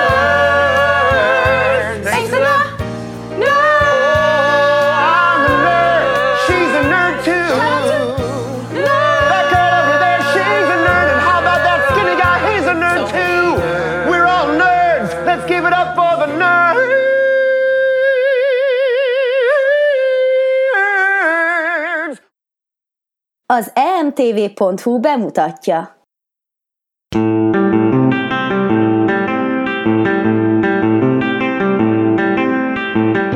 Az 23.53 23.73
emtv.hu 23.75 25.01
bemutatja. 25.01 26.07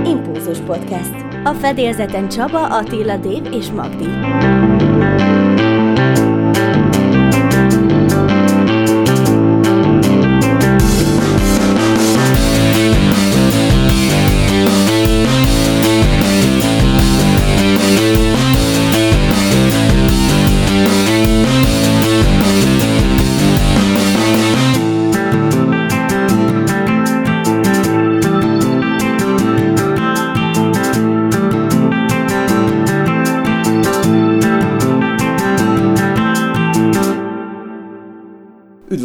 Impulzus 0.05 0.59
Podcast. 0.59 1.15
A 1.45 1.53
fedélzeten 1.53 2.29
Csaba, 2.29 2.67
Attila, 2.67 3.17
Dév 3.17 3.53
és 3.53 3.71
Magdi. 3.71 4.09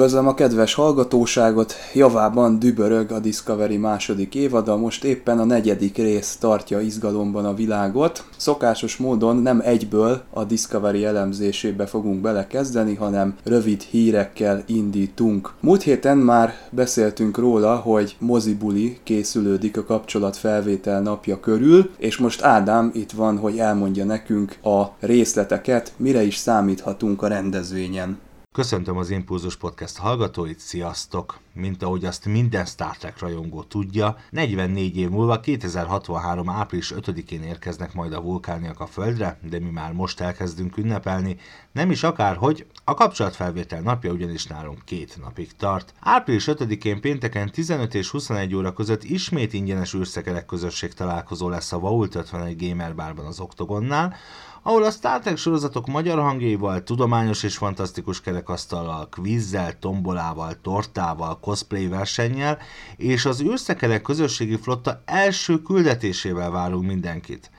Üdvözlöm 0.02 0.28
a 0.28 0.34
kedves 0.34 0.74
hallgatóságot, 0.74 1.74
javában 1.94 2.60
dübörög 2.60 3.12
a 3.12 3.20
Discovery 3.20 3.78
második 3.78 4.36
évada, 4.36 4.78
most 4.78 5.04
éppen 5.04 5.40
a 5.40 5.44
negyedik 5.44 5.98
rész 5.98 6.36
tartja 6.36 6.80
izgalomban 6.80 7.46
a 7.46 7.54
világot. 7.54 8.24
Szokásos 8.38 8.98
módon 8.98 9.38
nem 9.38 9.62
egyből 9.64 10.22
a 10.30 10.44
Discovery 10.44 11.06
elemzésébe 11.06 11.86
fogunk 11.86 12.22
belekezdeni, 12.22 12.96
hanem 12.96 13.36
rövid 13.44 13.82
hírekkel 13.82 14.64
indítunk. 14.66 15.54
Múlt 15.60 15.82
héten 15.82 16.18
már 16.18 16.54
beszéltünk 16.70 17.38
róla, 17.38 17.76
hogy 17.76 18.16
mozibuli 18.20 18.98
készülődik 19.04 19.78
a 19.78 19.86
kapcsolatfelvétel 19.86 21.02
napja 21.02 21.40
körül, 21.40 21.90
és 21.98 22.18
most 22.18 22.44
Ádám 22.44 22.92
itt 22.94 23.12
van, 23.12 23.38
hogy 23.38 23.58
elmondja 23.58 24.06
nekünk 24.06 24.58
a 24.64 24.84
részleteket, 25.00 25.94
mire 25.98 26.24
is 26.24 26.36
számíthatunk 26.36 27.22
a 27.22 27.28
rendezvényen. 27.28 28.18
Köszöntöm 28.56 28.98
az 28.98 29.10
Impulzus 29.10 29.56
Podcast 29.56 29.98
hallgatóit, 29.98 30.60
sziasztok! 30.60 31.40
Mint 31.54 31.84
ahogy 31.84 32.06
azt 32.06 32.26
minden 32.26 32.66
Star 32.66 32.98
Trek 32.98 33.20
rajongó 33.20 33.64
tudja, 33.64 34.18
44 34.30 34.98
év 34.98 35.10
múlva 35.10 35.40
2063. 35.40 36.50
április 36.50 36.94
5-én 36.96 37.44
érkeznek 37.44 37.94
majd 37.94 38.14
a 38.14 38.22
vulkániak 38.22 38.80
a 38.80 38.86
Földre, 38.86 39.40
de 39.50 39.60
mi 39.60 39.70
már 39.70 39.94
most 39.94 40.20
elkezdünk 40.20 40.78
ünnepelni, 40.78 41.38
nem 41.72 41.92
is 41.92 42.04
akárhogy, 42.04 42.66
a 42.84 42.94
kapcsolatfelvétel 42.94 43.82
napja 43.82 44.12
ugyanis 44.12 44.46
nálunk 44.48 44.86
két 44.86 45.18
napig 45.22 45.56
tart. 45.56 45.94
Április 46.00 46.46
5-én 46.48 47.02
pénteken 47.02 47.52
15 47.52 47.96
és 47.96 48.10
21 48.10 48.56
óra 48.56 48.74
között 48.74 49.04
ismét 49.04 49.54
ingyenes 49.54 49.94
űrszekerek 49.94 50.46
közösség 50.46 50.94
találkozó 50.94 51.50
lesz 51.50 51.72
a 51.72 51.80
Vault 51.80 52.16
51 52.16 52.70
Gamer 52.70 52.96
Barban 52.96 53.26
az 53.26 53.40
Octogonnál, 53.40 54.16
ahol 54.64 54.84
a 54.84 54.92
Star 54.92 55.20
Trek 55.20 55.38
sorozatok 55.38 55.88
magyar 55.88 56.20
hangjaival, 56.20 56.84
tudományos 56.84 57.44
és 57.44 57.58
fantasztikus 57.58 58.22
kerekasztallal, 58.22 59.10
kvízzel, 59.10 59.80
tombolával, 59.80 60.62
tortával, 60.62 61.40
cosplay 61.40 61.88
versennyel 61.88 62.58
és 62.98 63.26
az 63.26 63.42
űrszekerek 63.42 64.02
közösségi 64.02 64.58
flotta 64.58 65.02
első 65.06 65.62
küldetésével 65.62 66.52
várunk 66.52 66.86
mindenkit. 66.86 67.52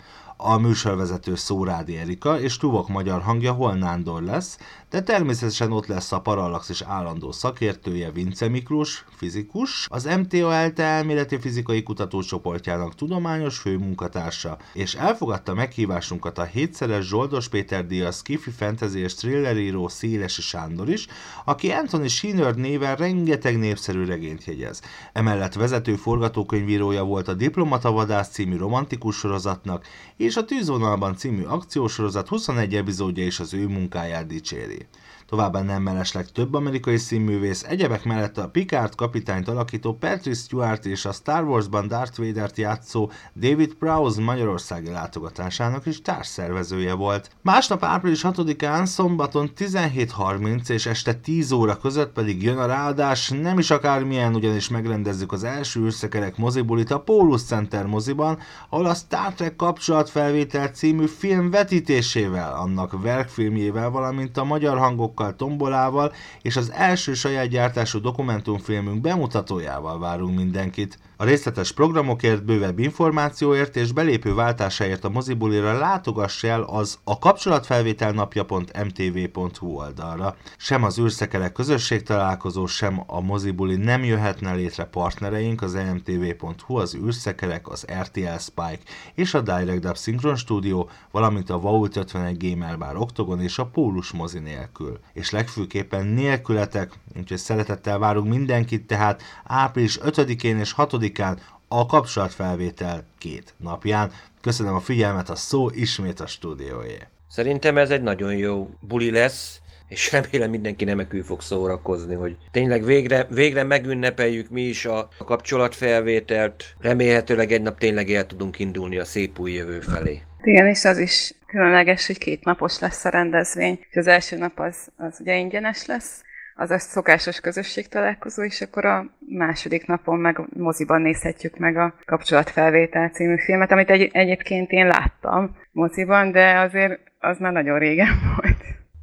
A 0.45 0.59
műsorvezető 0.59 1.35
Szórádi 1.35 1.97
Erika 1.97 2.41
és 2.41 2.57
Tuvok 2.57 2.89
magyar 2.89 3.23
hangja 3.23 3.53
Hol 3.53 3.75
Nándor 3.75 4.23
lesz, 4.23 4.59
de 4.91 5.03
természetesen 5.03 5.73
ott 5.73 5.87
lesz 5.87 6.13
a 6.13 6.21
Parallaxis 6.21 6.81
állandó 6.81 7.33
szakértője 7.33 8.11
Vince 8.11 8.49
Miklós, 8.49 9.05
fizikus, 9.17 9.87
az 9.91 10.05
MTA 10.05 10.55
ELTE 10.55 10.83
elméleti 10.83 11.39
fizikai 11.39 11.83
kutatócsoportjának 11.83 12.95
tudományos 12.95 13.59
főmunkatársa, 13.59 14.57
és 14.73 14.95
elfogadta 14.95 15.55
meghívásunkat 15.55 16.39
a 16.39 16.45
hétszeres 16.45 17.07
Zsoldos 17.07 17.49
Péter 17.49 17.87
díjas 17.87 18.17
Skiffy 18.17 18.51
Fantasy 18.51 18.99
és 18.99 19.15
Thriller 19.15 19.57
író 19.57 19.89
Szélesi 19.89 20.43
Sándor 20.43 20.89
is, 20.89 21.07
aki 21.45 21.71
Anthony 21.71 22.09
Shinard 22.09 22.59
néven 22.59 22.97
rengeteg 22.97 23.59
népszerű 23.59 24.05
regényt 24.05 24.45
jegyez. 24.45 24.81
Emellett 25.13 25.55
vezető 25.55 25.95
forgatókönyvírója 25.95 27.05
volt 27.05 27.29
a 27.29 27.35
Diplomata 27.35 27.91
Vadász 27.91 28.29
című 28.29 28.57
romantikus 28.57 29.17
sorozatnak, 29.17 29.87
és 30.17 30.32
a 30.37 30.45
Tűzvonalban 30.45 31.17
című 31.17 31.43
akciósorozat 31.43 32.29
21 32.29 32.75
epizódja 32.75 33.27
is 33.27 33.41
az 33.41 33.55
ő 33.55 33.69
munkáját 33.69 34.27
dicséri. 34.27 34.87
Továbbá 35.33 35.63
nem 35.63 35.83
mellesleg 35.83 36.31
több 36.31 36.55
amerikai 36.55 36.97
színművész, 36.97 37.63
egyebek 37.63 38.05
mellett 38.05 38.39
a 38.39 38.49
Picard 38.49 38.95
kapitányt 38.95 39.49
alakító 39.49 39.95
Patrick 39.95 40.37
Stewart 40.37 40.87
és 40.87 41.05
a 41.05 41.13
Star 41.13 41.45
Wars-ban 41.45 41.89
Darth 41.89 42.19
Vader-t 42.19 42.57
játszó 42.57 43.11
David 43.35 43.75
Prowse 43.75 44.21
magyarországi 44.21 44.91
látogatásának 44.91 45.87
is 45.87 46.03
társszervezője 46.03 46.95
volt. 46.95 47.31
Másnap 47.43 47.85
április 47.85 48.21
6-án 48.25 48.85
szombaton 48.85 49.51
17.30 49.57 50.69
és 50.69 50.87
este 50.87 51.15
10 51.15 51.53
óra 51.53 51.77
között 51.77 52.13
pedig 52.13 52.43
jön 52.43 52.59
a 52.59 52.67
ráadás, 52.67 53.29
nem 53.29 53.59
is 53.59 53.71
akármilyen, 53.71 54.35
ugyanis 54.35 54.69
megrendezzük 54.69 55.33
az 55.33 55.45
első 55.45 55.81
űrszekerek 55.85 56.37
mozibulit 56.37 56.91
a 56.91 57.01
Pólus 57.01 57.43
Center 57.43 57.87
moziban, 57.87 58.39
ahol 58.69 58.87
a 58.87 58.95
Star 58.95 59.33
Trek 59.33 59.57
kapcsolatfelvétel 59.57 60.69
című 60.69 61.07
film 61.07 61.51
vetítésével, 61.51 62.55
annak 62.55 63.03
verkfilmjével, 63.03 63.91
valamint 63.91 64.37
a 64.37 64.45
magyar 64.45 64.79
hangokkal 64.79 65.21
tombolával 65.31 66.13
és 66.43 66.57
az 66.57 66.73
első 66.73 67.15
saját 67.15 67.49
gyártású 67.49 68.01
dokumentumfilmünk 68.01 69.01
bemutatójával 69.01 69.99
várunk 69.99 70.37
mindenkit. 70.37 70.99
A 71.17 71.25
részletes 71.25 71.73
programokért, 71.73 72.45
bővebb 72.45 72.79
információért 72.79 73.77
és 73.77 73.93
belépő 73.93 74.35
váltásáért 74.35 75.05
a 75.05 75.09
mozibulira 75.09 75.79
látogass 75.79 76.43
el 76.43 76.63
az 76.63 76.99
a 77.05 77.19
kapcsolatfelvétel 77.19 78.13
napja.mtv.hu 78.13 79.67
oldalra. 79.67 80.37
Sem 80.57 80.85
az 80.85 80.99
űrszekerek 80.99 81.53
közösség 81.53 82.03
találkozó, 82.03 82.67
sem 82.67 83.03
a 83.07 83.21
mozibuli 83.21 83.77
nem 83.77 84.05
jöhetne 84.05 84.55
létre 84.55 84.85
partnereink 84.85 85.63
az 85.63 85.75
emtv.hu, 85.75 86.77
az 86.77 86.95
űrszekerek, 86.95 87.69
az 87.69 87.87
RTL 88.01 88.39
Spike 88.39 88.83
és 89.15 89.35
a 89.35 89.41
Direct 89.41 89.81
Dub 89.81 89.97
Synchron 89.97 90.37
Studio, 90.37 90.87
valamint 91.11 91.51
a 91.51 91.61
Vault 91.61 91.97
51 91.97 92.51
Gamer 92.51 92.79
Bar 92.79 92.97
Octogon 92.97 93.41
és 93.41 93.59
a 93.59 93.67
Pólus 93.67 94.11
mozi 94.11 94.39
nélkül. 94.39 94.99
És 95.13 95.31
legfőképpen 95.31 96.07
nélkületek, 96.07 96.91
úgyhogy 97.19 97.39
szeretettel 97.39 97.99
várunk 97.99 98.29
mindenkit, 98.29 98.87
tehát 98.87 99.23
április 99.45 99.99
5-én 100.03 100.59
és 100.59 100.73
6 100.73 100.93
6-án 100.93 101.37
a 101.69 101.87
kapcsolatfelvétel 101.87 103.05
két 103.19 103.55
napján. 103.57 104.13
Köszönöm 104.41 104.75
a 104.75 104.81
figyelmet, 104.81 105.31
a 105.31 105.35
szó 105.35 105.71
ismét 105.71 106.21
a 106.21 106.27
stúdióé. 106.27 106.99
Szerintem 107.29 107.79
ez 107.79 107.91
egy 107.91 108.03
nagyon 108.03 108.37
jó 108.37 108.71
buli 108.81 109.11
lesz, 109.11 109.61
és 109.89 110.13
remélem 110.13 110.51
mindenki 110.51 110.85
nemekül 110.85 111.23
fog 111.23 111.41
szórakozni, 111.41 112.15
hogy 112.15 112.37
tényleg 112.51 112.85
végre, 112.85 113.27
végre 113.31 113.63
megünnepeljük 113.63 114.51
mi 114.51 114.63
is 114.63 114.85
a, 114.85 115.09
a 115.19 115.25
kapcsolatfelvételt, 115.25 116.65
remélhetőleg 116.81 117.53
egy 117.53 117.63
nap 117.63 117.79
tényleg 117.79 118.11
el 118.11 118.27
tudunk 118.27 118.59
indulni 118.59 118.99
a 118.99 119.05
szép 119.05 119.39
új 119.39 119.53
jövő 119.53 119.81
felé. 119.81 120.23
Igen, 120.43 120.67
és 120.67 120.85
az 120.85 120.99
is 120.99 121.35
különleges, 121.53 122.07
hogy 122.07 122.19
két 122.19 122.45
napos 122.45 122.79
lesz 122.79 123.05
a 123.05 123.09
rendezvény. 123.09 123.79
És 123.91 123.97
az 123.97 124.07
első 124.07 124.37
nap 124.37 124.61
az, 124.61 124.93
az 124.97 125.21
ugye 125.21 125.37
ingyenes 125.37 125.87
lesz, 125.87 126.23
az 126.55 126.71
a 126.71 126.79
szokásos 126.79 127.41
közösség 127.41 127.89
találkozó, 127.89 128.43
és 128.43 128.61
akkor 128.61 128.85
a 128.85 129.07
második 129.29 129.87
napon 129.87 130.19
meg 130.19 130.41
moziban 130.57 131.03
nézhetjük 131.03 131.57
meg 131.57 131.77
a 131.77 131.95
Kapcsolatfelvétel 132.05 133.09
című 133.09 133.39
filmet, 133.39 133.71
amit 133.71 133.91
egy, 133.91 134.11
egyébként 134.13 134.71
én 134.71 134.87
láttam 134.87 135.57
moziban, 135.73 136.33
de 136.33 136.59
azért 136.59 137.01
az 137.19 137.39
már 137.39 137.53
nagyon 137.53 137.79
régen 137.79 138.21
volt. 138.37 138.52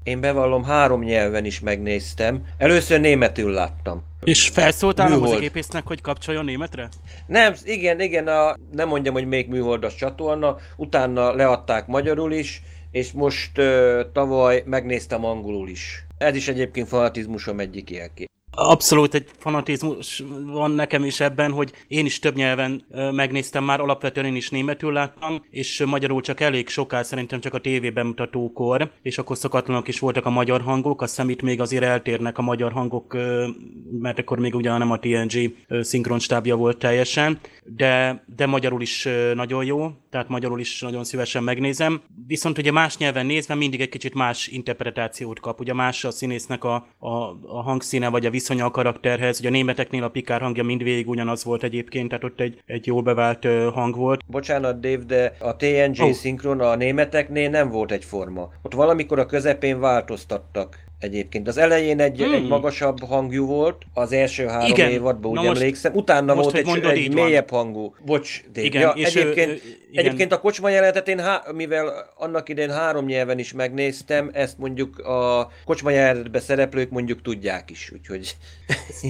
Én 0.10 0.20
bevallom, 0.20 0.64
három 0.64 1.04
nyelven 1.04 1.46
is 1.46 1.60
megnéztem. 1.60 2.44
Először 2.58 3.00
németül 3.00 3.52
láttam. 3.52 4.04
És 4.24 4.48
felszóltál 4.48 5.06
a 5.06 5.10
Műhold. 5.10 5.30
mozigépésznek, 5.30 5.88
hogy 5.88 6.02
kapcsoljon 6.02 6.46
németre? 6.46 6.90
Nem, 7.28 7.54
igen, 7.64 8.00
igen, 8.02 8.28
a, 8.28 8.56
nem 8.72 8.88
mondjam, 8.88 9.14
hogy 9.14 9.26
még 9.28 9.48
műholdas 9.48 9.96
csatorna, 9.96 10.58
utána 10.76 11.34
leadták 11.34 11.88
magyarul 11.88 12.32
is, 12.32 12.62
és 12.92 13.12
most 13.12 13.58
ö, 13.58 14.02
tavaly 14.14 14.64
megnéztem 14.66 15.26
angolul 15.26 15.70
is. 15.70 16.06
Ez 16.18 16.36
is 16.36 16.48
egyébként 16.48 16.88
fanatizmusom 16.88 17.60
egyik 17.60 17.90
jelké. 17.90 18.26
Abszolút 18.52 19.14
egy 19.14 19.26
fanatizmus 19.38 20.24
van 20.46 20.72
nekem 20.72 21.06
is 21.06 21.20
ebben, 21.20 21.52
hogy 21.52 21.72
én 21.88 22.06
is 22.06 22.20
több 22.20 22.36
nyelven 22.36 22.86
megnéztem 23.12 23.64
már, 23.64 23.80
alapvetően 23.80 24.26
én 24.26 24.36
is 24.36 24.50
németül 24.50 24.94
láttam, 24.94 25.46
és 25.50 25.84
magyarul 25.86 26.22
csak 26.22 26.40
elég 26.40 26.68
soká, 26.70 27.04
szerintem 27.04 27.40
csak 27.40 27.54
a 27.54 27.60
tévében 27.60 28.06
mutatókor, 28.06 28.92
és 29.02 29.18
akkor 29.18 29.38
szokatlanok 29.38 29.88
is 29.88 30.00
voltak 30.00 30.26
a 30.26 30.30
magyar 30.30 30.62
hangok, 30.62 31.02
azt 31.02 31.16
hiszem 31.16 31.30
itt 31.30 31.42
még 31.42 31.62
azért 31.62 31.84
eltérnek 31.84 32.38
a 32.38 32.42
magyar 32.42 32.72
hangok, 32.72 33.18
mert 34.00 34.20
akkor 34.20 34.40
még 34.40 34.56
ugye 34.56 34.78
nem 34.78 34.92
a 34.92 35.00
TNG 35.00 35.56
szinkronstábja 35.82 36.56
volt 36.56 36.78
teljesen, 36.78 37.40
de, 37.64 38.24
de 38.36 38.46
magyarul 38.46 38.82
is 38.82 39.08
nagyon 39.34 39.66
jó, 39.66 39.92
tehát 40.10 40.30
magyarul 40.30 40.60
is 40.60 40.82
nagyon 40.82 41.04
szívesen 41.04 41.44
megnézem. 41.44 42.02
Viszont 42.28 42.58
ugye 42.58 42.72
más 42.72 42.98
nyelven 42.98 43.26
nézve 43.26 43.56
mindig 43.56 43.82
egy 43.82 43.90
kicsit 43.90 44.14
más 44.14 44.48
interpretációt 44.48 45.40
kap. 45.40 45.60
Ugye 45.60 45.74
más 45.74 46.04
a 46.04 46.12
színésznek 46.12 46.64
a, 46.64 46.88
a, 46.98 47.10
a 47.48 47.62
hangszíne, 47.62 48.10
vagy 48.10 48.26
a 48.26 48.30
viszonya 48.50 48.66
a 48.66 48.72
karakterhez. 48.72 49.40
Ugye 49.40 49.48
a 49.48 49.52
németeknél 49.52 50.04
a 50.04 50.10
Pikár 50.10 50.42
hangja 50.42 50.64
mindvégig 50.64 51.10
ugyanaz 51.10 51.44
volt 51.44 51.64
egyébként, 51.64 52.08
tehát 52.08 52.24
ott 52.24 52.40
egy, 52.40 52.62
egy 52.66 52.88
jól 52.88 53.02
bevált 53.02 53.48
hang 53.74 53.96
volt. 53.96 54.22
Bocsánat, 54.28 54.80
Dave, 54.80 55.04
de 55.04 55.36
a 55.40 55.56
TNG 55.56 56.02
oh. 56.02 56.12
szinkron 56.12 56.60
a 56.60 56.76
németeknél 56.76 57.50
nem 57.50 57.70
volt 57.70 57.92
egyforma. 57.92 58.50
Ott 58.62 58.74
valamikor 58.74 59.20
a 59.20 59.26
közepén 59.26 59.80
változtattak 59.80 60.89
egyébként. 61.00 61.48
Az 61.48 61.58
elején 61.58 62.00
egy, 62.00 62.22
Hmm. 62.22 62.34
egy 62.34 62.48
magasabb 62.48 63.04
hangjú 63.04 63.46
volt, 63.46 63.82
az 63.94 64.12
első 64.12 64.46
három 64.46 64.70
Igen. 64.72 64.90
évadban, 64.90 65.32
Na 65.34 65.42
úgy 65.42 65.48
most- 65.48 65.60
emlékszem. 65.62 65.94
Utána 65.96 66.34
most, 66.34 66.62
volt 66.62 66.86
egy, 66.86 66.98
egy 66.98 67.14
van. 67.14 67.24
mélyebb 67.26 67.50
hangú. 67.50 67.96
Bocs, 68.06 68.44
Dave. 68.54 68.66
Igen, 68.68 68.82
ja, 68.82 68.90
és 68.90 69.16
ő- 69.16 69.20
egyébként, 69.22 69.50
ő- 69.50 69.62
igen. 69.92 70.06
egyébként 70.06 70.32
a 70.34 70.40
kocsma 70.40 70.70
jelenetet 70.70 71.08
én, 71.08 71.20
há- 71.20 71.52
mivel 71.52 72.10
annak 72.18 72.50
idején 72.50 72.72
három 72.72 73.06
nyelven 73.06 73.40
is 73.40 73.54
megnéztem, 73.54 74.30
ezt 74.34 74.58
mondjuk 74.58 75.00
a 75.00 75.52
kocsma 75.66 75.90
jelenetben 75.90 76.42
szereplők 76.42 76.90
mondjuk 76.90 77.22
tudják 77.22 77.70
is, 77.70 77.92
úgyhogy... 77.94 78.36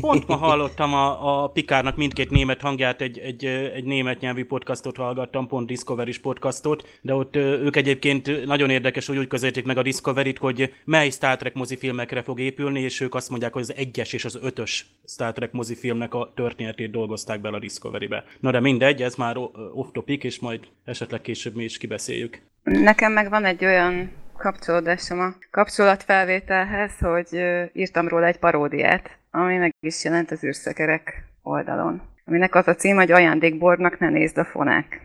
Pont 0.02 0.28
ma 0.28 0.36
hallottam 0.36 0.94
a, 0.94 1.44
a 1.44 1.48
Pikárnak 1.48 1.96
mindkét 1.96 2.30
német 2.30 2.62
hangját, 2.62 3.02
egy, 3.02 3.18
egy, 3.20 3.46
egy 3.46 3.84
német 3.84 4.20
nyelvű 4.20 4.46
podcastot 4.46 4.96
hallgattam, 4.98 5.48
pont 5.48 5.68
discovery 5.68 6.20
podcastot, 6.22 6.88
de 7.02 7.14
ott 7.14 7.36
ők 7.36 7.76
egyébként 7.76 8.46
nagyon 8.46 8.70
érdekes, 8.70 9.08
hogy 9.08 9.18
úgy 9.18 9.28
közelítik 9.28 9.66
meg 9.66 9.78
a 9.78 9.82
Discovery-t, 9.82 10.38
hogy 10.38 10.74
mely 10.86 11.10
Star 11.10 11.38
Trek 11.38 11.54
mozifilmekre 11.80 12.22
fog 12.22 12.40
épülni, 12.40 12.82
és 12.82 13.02
ők 13.02 13.16
azt 13.16 13.30
mondják, 13.30 13.54
hogy 13.54 13.62
az 13.62 13.74
egyes 13.76 14.14
és 14.14 14.26
az 14.26 14.40
ötös 14.42 14.86
Star 15.08 15.34
Trek 15.34 15.52
mozifilmnek 15.52 16.14
a 16.14 16.32
történetét 16.36 16.92
dolgozták 16.92 17.42
bele 17.42 17.56
a 17.56 17.60
Discovery-be. 17.60 18.24
Na 18.40 18.52
de 18.52 18.60
mindegy, 18.60 19.02
ez 19.02 19.16
már 19.16 19.38
off-topic, 19.74 20.24
és 20.24 20.40
majd 20.40 20.60
esetleg 20.86 21.22
később 21.22 21.56
mi 21.56 21.64
is 21.64 21.78
kibeszéljük. 21.78 22.42
Nekem 22.64 23.12
meg 23.12 23.30
van 23.30 23.46
egy 23.46 23.66
olyan 23.66 24.12
kapcsolódásom 24.38 25.20
a 25.20 25.34
kapcsolatfelvételhez, 25.52 26.98
hogy 27.00 27.42
írtam 27.74 28.08
róla 28.08 28.26
egy 28.26 28.40
paródiát, 28.40 29.18
ami 29.32 29.58
meg 29.58 29.76
is 29.80 30.04
jelent 30.04 30.32
az 30.32 30.44
űrszekerek 30.44 31.24
oldalon. 31.42 32.02
Aminek 32.26 32.56
az 32.56 32.68
a 32.68 32.76
cím, 32.76 32.96
hogy 32.96 33.12
ajándékbornak 33.12 34.00
ne 34.00 34.10
nézd 34.10 34.38
a 34.38 34.46
fonák. 34.46 35.02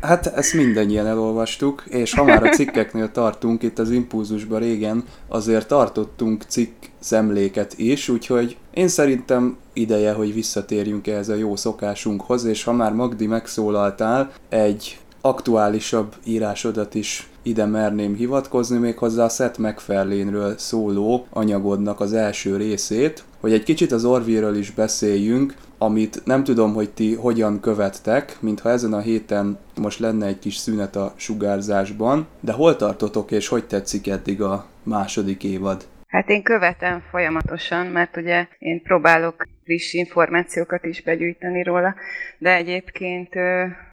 Hát 0.00 0.26
ezt 0.26 0.54
mindannyian 0.54 1.06
elolvastuk, 1.06 1.84
és 1.88 2.14
ha 2.14 2.24
már 2.24 2.44
a 2.44 2.48
cikkeknél 2.48 3.10
tartunk 3.10 3.62
itt 3.62 3.78
az 3.78 3.90
impulzusban 3.90 4.60
régen, 4.60 5.04
azért 5.28 5.68
tartottunk 5.68 6.42
cikk 6.48 6.84
szemléket 6.98 7.78
is, 7.78 8.08
úgyhogy 8.08 8.56
én 8.74 8.88
szerintem 8.88 9.56
ideje, 9.72 10.12
hogy 10.12 10.34
visszatérjünk 10.34 11.06
ehhez 11.06 11.28
a 11.28 11.34
jó 11.34 11.56
szokásunkhoz, 11.56 12.44
és 12.44 12.64
ha 12.64 12.72
már 12.72 12.92
Magdi 12.92 13.26
megszólaltál, 13.26 14.32
egy 14.48 14.98
aktuálisabb 15.20 16.14
írásodat 16.24 16.94
is 16.94 17.28
ide 17.42 17.66
merném 17.66 18.14
hivatkozni, 18.14 18.78
méghozzá 18.78 19.24
a 19.24 19.28
Seth 19.28 19.58
MacFarlane-ről 19.58 20.54
szóló 20.58 21.26
anyagodnak 21.30 22.00
az 22.00 22.12
első 22.12 22.56
részét, 22.56 23.24
hogy 23.40 23.52
egy 23.52 23.62
kicsit 23.62 23.92
az 23.92 24.04
Orville-ről 24.04 24.56
is 24.56 24.70
beszéljünk, 24.70 25.54
amit 25.82 26.24
nem 26.24 26.44
tudom, 26.44 26.74
hogy 26.74 26.90
ti 26.90 27.14
hogyan 27.14 27.60
követtek, 27.60 28.36
mintha 28.40 28.70
ezen 28.70 28.92
a 28.92 29.00
héten 29.00 29.58
most 29.80 29.98
lenne 29.98 30.26
egy 30.26 30.38
kis 30.38 30.56
szünet 30.56 30.96
a 30.96 31.12
sugárzásban, 31.16 32.26
de 32.40 32.52
hol 32.52 32.76
tartotok 32.76 33.30
és 33.30 33.48
hogy 33.48 33.64
tetszik 33.64 34.08
eddig 34.08 34.42
a 34.42 34.66
második 34.82 35.44
évad? 35.44 35.84
Hát 36.06 36.28
én 36.28 36.42
követem 36.42 37.02
folyamatosan, 37.10 37.86
mert 37.86 38.16
ugye 38.16 38.46
én 38.58 38.82
próbálok 38.82 39.46
friss 39.64 39.92
információkat 39.92 40.84
is 40.84 41.02
begyűjteni 41.02 41.62
róla, 41.62 41.94
de 42.38 42.54
egyébként 42.54 43.34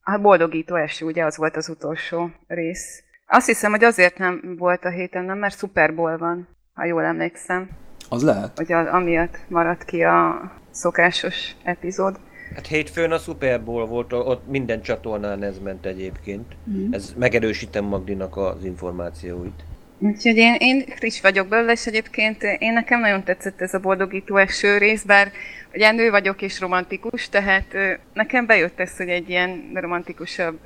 a 0.04 0.18
boldogító 0.22 0.76
eső, 0.76 1.06
ugye 1.06 1.24
az 1.24 1.38
volt 1.38 1.56
az 1.56 1.70
utolsó 1.70 2.30
rész. 2.48 3.04
Azt 3.28 3.48
hiszem, 3.48 3.72
hogy 3.72 3.84
azért 3.84 4.18
nem 4.18 4.56
volt 4.58 4.86
a 4.86 4.90
héten, 4.90 5.26
nem, 5.26 5.38
mert 5.38 5.58
Super 5.58 5.96
Bowl 5.96 6.18
van, 6.18 6.48
ha 6.74 6.86
jól 6.86 7.04
emlékszem, 7.04 7.70
Az 8.10 8.24
lehet? 8.24 8.58
hogy 8.58 8.72
a, 8.72 8.94
amiatt 8.94 9.40
maradt 9.48 9.86
ki 9.86 10.04
a 10.04 10.52
szokásos 10.78 11.56
epizód. 11.64 12.20
Hát 12.56 12.68
hétfőn 12.68 13.12
a 13.12 13.18
Super 13.18 13.64
Bowl 13.64 13.86
volt, 13.86 14.14
ott 14.14 14.48
minden 14.48 14.82
csatornán 14.82 15.44
ez 15.44 15.60
ment 15.60 15.86
egyébként. 15.86 16.46
Mhm. 16.64 16.94
Ez 16.94 17.14
megerősítem 17.18 17.86
Magdinak 17.86 18.38
az 18.38 18.66
információit. 18.66 19.64
Úgyhogy 20.00 20.38
én, 20.38 20.56
én 20.60 20.86
friss 20.96 21.22
vagyok 21.22 21.48
belőle, 21.48 21.72
és 21.72 21.86
egyébként 21.86 22.44
én 22.60 22.74
nekem 22.74 23.00
nagyon 23.00 23.24
tetszett 23.24 23.62
ez 23.62 23.74
a 23.74 23.80
boldogító 23.80 24.38
eső 24.38 24.78
rész, 24.78 25.04
bár 25.04 25.32
ugye 25.74 25.92
nő 25.92 26.10
vagyok 26.10 26.42
és 26.42 26.60
romantikus, 26.60 27.30
tehát 27.30 27.66
nekem 28.14 28.46
bejött 28.46 28.80
ez, 28.80 28.98
hogy 28.98 29.10
egy 29.10 29.30
ilyen 29.30 29.72
romantikusabb 29.74 30.60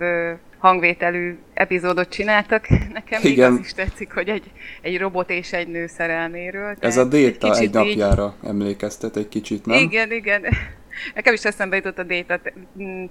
hangvételű 0.62 1.38
epizódot 1.54 2.10
csináltak. 2.10 2.68
Nekem 2.94 3.22
még 3.24 3.32
Igen. 3.32 3.52
az 3.54 3.60
is 3.60 3.74
tetszik, 3.74 4.14
hogy 4.14 4.30
egy, 4.30 4.52
egy 4.82 4.98
robot 4.98 5.30
és 5.30 5.54
egy 5.54 5.68
nő 5.68 5.88
szerelméről. 5.88 6.76
Ez 6.80 6.98
a 6.98 7.06
Déta 7.06 7.48
egy, 7.48 7.52
kicsit 7.54 7.68
így- 7.68 7.74
napjára 7.74 8.36
emlékeztet 8.44 9.18
egy 9.18 9.28
kicsit, 9.28 9.66
nem? 9.66 9.78
Igen, 9.78 10.12
igen. 10.12 10.42
Nekem 11.16 11.34
is 11.34 11.44
eszembe 11.46 11.76
jutott 11.76 11.98
a 11.98 12.04
Déta 12.04 12.40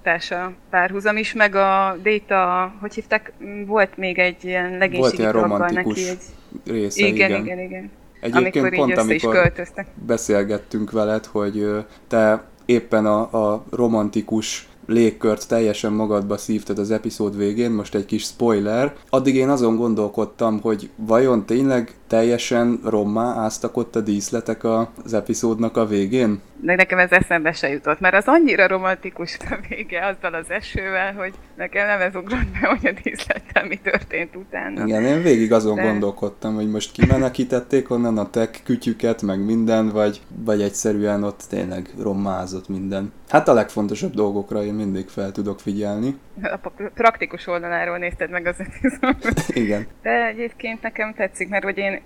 társa 0.02 0.52
párhuzam 0.71 1.16
is, 1.16 1.33
meg 1.33 1.54
a 1.54 1.97
Déta, 2.02 2.75
hogy 2.80 2.95
hívták, 2.95 3.33
volt 3.66 3.97
még 3.97 4.19
egy 4.19 4.45
ilyen 4.45 4.69
Volt 4.69 4.78
legénységi 4.80 5.19
ilyen 5.19 5.33
blogban 5.33 5.59
romantikus 5.59 6.07
neki 6.07 6.09
egy... 6.09 6.73
része, 6.75 7.07
Igen, 7.07 7.30
igen. 7.30 7.45
igen, 7.45 7.59
igen. 7.59 7.90
Egyébként 8.21 8.57
amikor 8.57 8.73
így 8.73 8.78
pont 8.78 8.97
amikor 8.97 9.52
beszélgettünk 9.95 10.90
veled, 10.90 11.25
hogy 11.25 11.66
te 12.09 12.45
éppen 12.64 13.07
a, 13.07 13.52
a 13.52 13.64
romantikus 13.71 14.69
légkört 14.90 15.49
teljesen 15.49 15.92
magadba 15.92 16.37
szívtad 16.37 16.78
az 16.78 16.90
epizód 16.90 17.37
végén, 17.37 17.70
most 17.70 17.94
egy 17.94 18.04
kis 18.04 18.23
spoiler. 18.23 18.97
Addig 19.11 19.35
én 19.35 19.49
azon 19.49 19.76
gondolkodtam, 19.76 20.61
hogy 20.61 20.90
vajon 20.97 21.47
tényleg 21.47 21.94
teljesen 22.11 22.81
rommá 22.85 23.35
áztak 23.37 23.76
ott 23.76 23.97
a 23.97 24.00
díszletek 24.00 24.64
az 24.64 25.14
epizódnak 25.14 25.76
a 25.76 25.87
végén? 25.87 26.40
De 26.61 26.75
nekem 26.75 26.99
ez 26.99 27.11
eszembe 27.11 27.52
se 27.52 27.69
jutott, 27.69 28.00
mert 28.00 28.14
az 28.14 28.25
annyira 28.26 28.67
romantikus 28.67 29.37
a 29.50 29.59
vége 29.69 30.07
azzal 30.07 30.35
az 30.35 30.50
esővel, 30.50 31.12
hogy 31.12 31.33
nekem 31.57 31.87
nem 31.87 32.00
ez 32.00 32.14
ugrott 32.14 32.49
be, 32.61 32.67
hogy 32.69 32.87
a 32.87 33.00
díszlettel 33.02 33.67
mi 33.67 33.76
történt 33.76 34.37
utána. 34.37 34.87
Igen, 34.87 35.05
én 35.05 35.23
végig 35.23 35.52
azon 35.52 35.76
De- 35.76 35.83
gondolkodtam, 35.83 36.55
hogy 36.55 36.71
most 36.71 36.93
kimenekítették 36.93 37.90
onnan 37.90 38.19
a 38.19 38.31
tech 38.31 38.62
kütyüket, 38.64 39.23
meg 39.23 39.45
minden, 39.45 39.88
vagy, 39.88 40.21
vagy 40.45 40.62
egyszerűen 40.62 41.23
ott 41.23 41.43
tényleg 41.49 41.88
rommázott 41.99 42.69
minden. 42.69 43.12
Hát 43.29 43.49
a 43.49 43.52
legfontosabb 43.52 44.14
dolgokra 44.14 44.64
én 44.64 44.75
mindig 44.75 45.09
fel 45.09 45.33
tudok 45.33 45.61
figyelni. 45.61 46.17
A 46.42 46.70
praktikus 46.94 47.47
oldaláról 47.47 47.99
nézted 47.99 48.30
meg 48.30 48.47
az 48.47 48.56
epizódot. 48.61 49.42
Igen. 49.49 49.87
De 50.02 50.26
egyébként 50.26 50.82
nekem 50.82 51.14
tetszik, 51.14 51.49
mert 51.49 51.64
hogy 51.64 51.78
én 51.78 52.00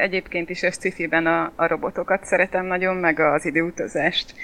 egyébként 0.00 0.50
is 0.50 0.62
a 0.62 0.70
sci-fiben 0.70 1.26
a, 1.26 1.52
a 1.56 1.66
robotokat 1.66 2.24
szeretem 2.24 2.66
nagyon, 2.66 2.96
meg 2.96 3.18
az 3.18 3.46
időutazást. 3.46 4.34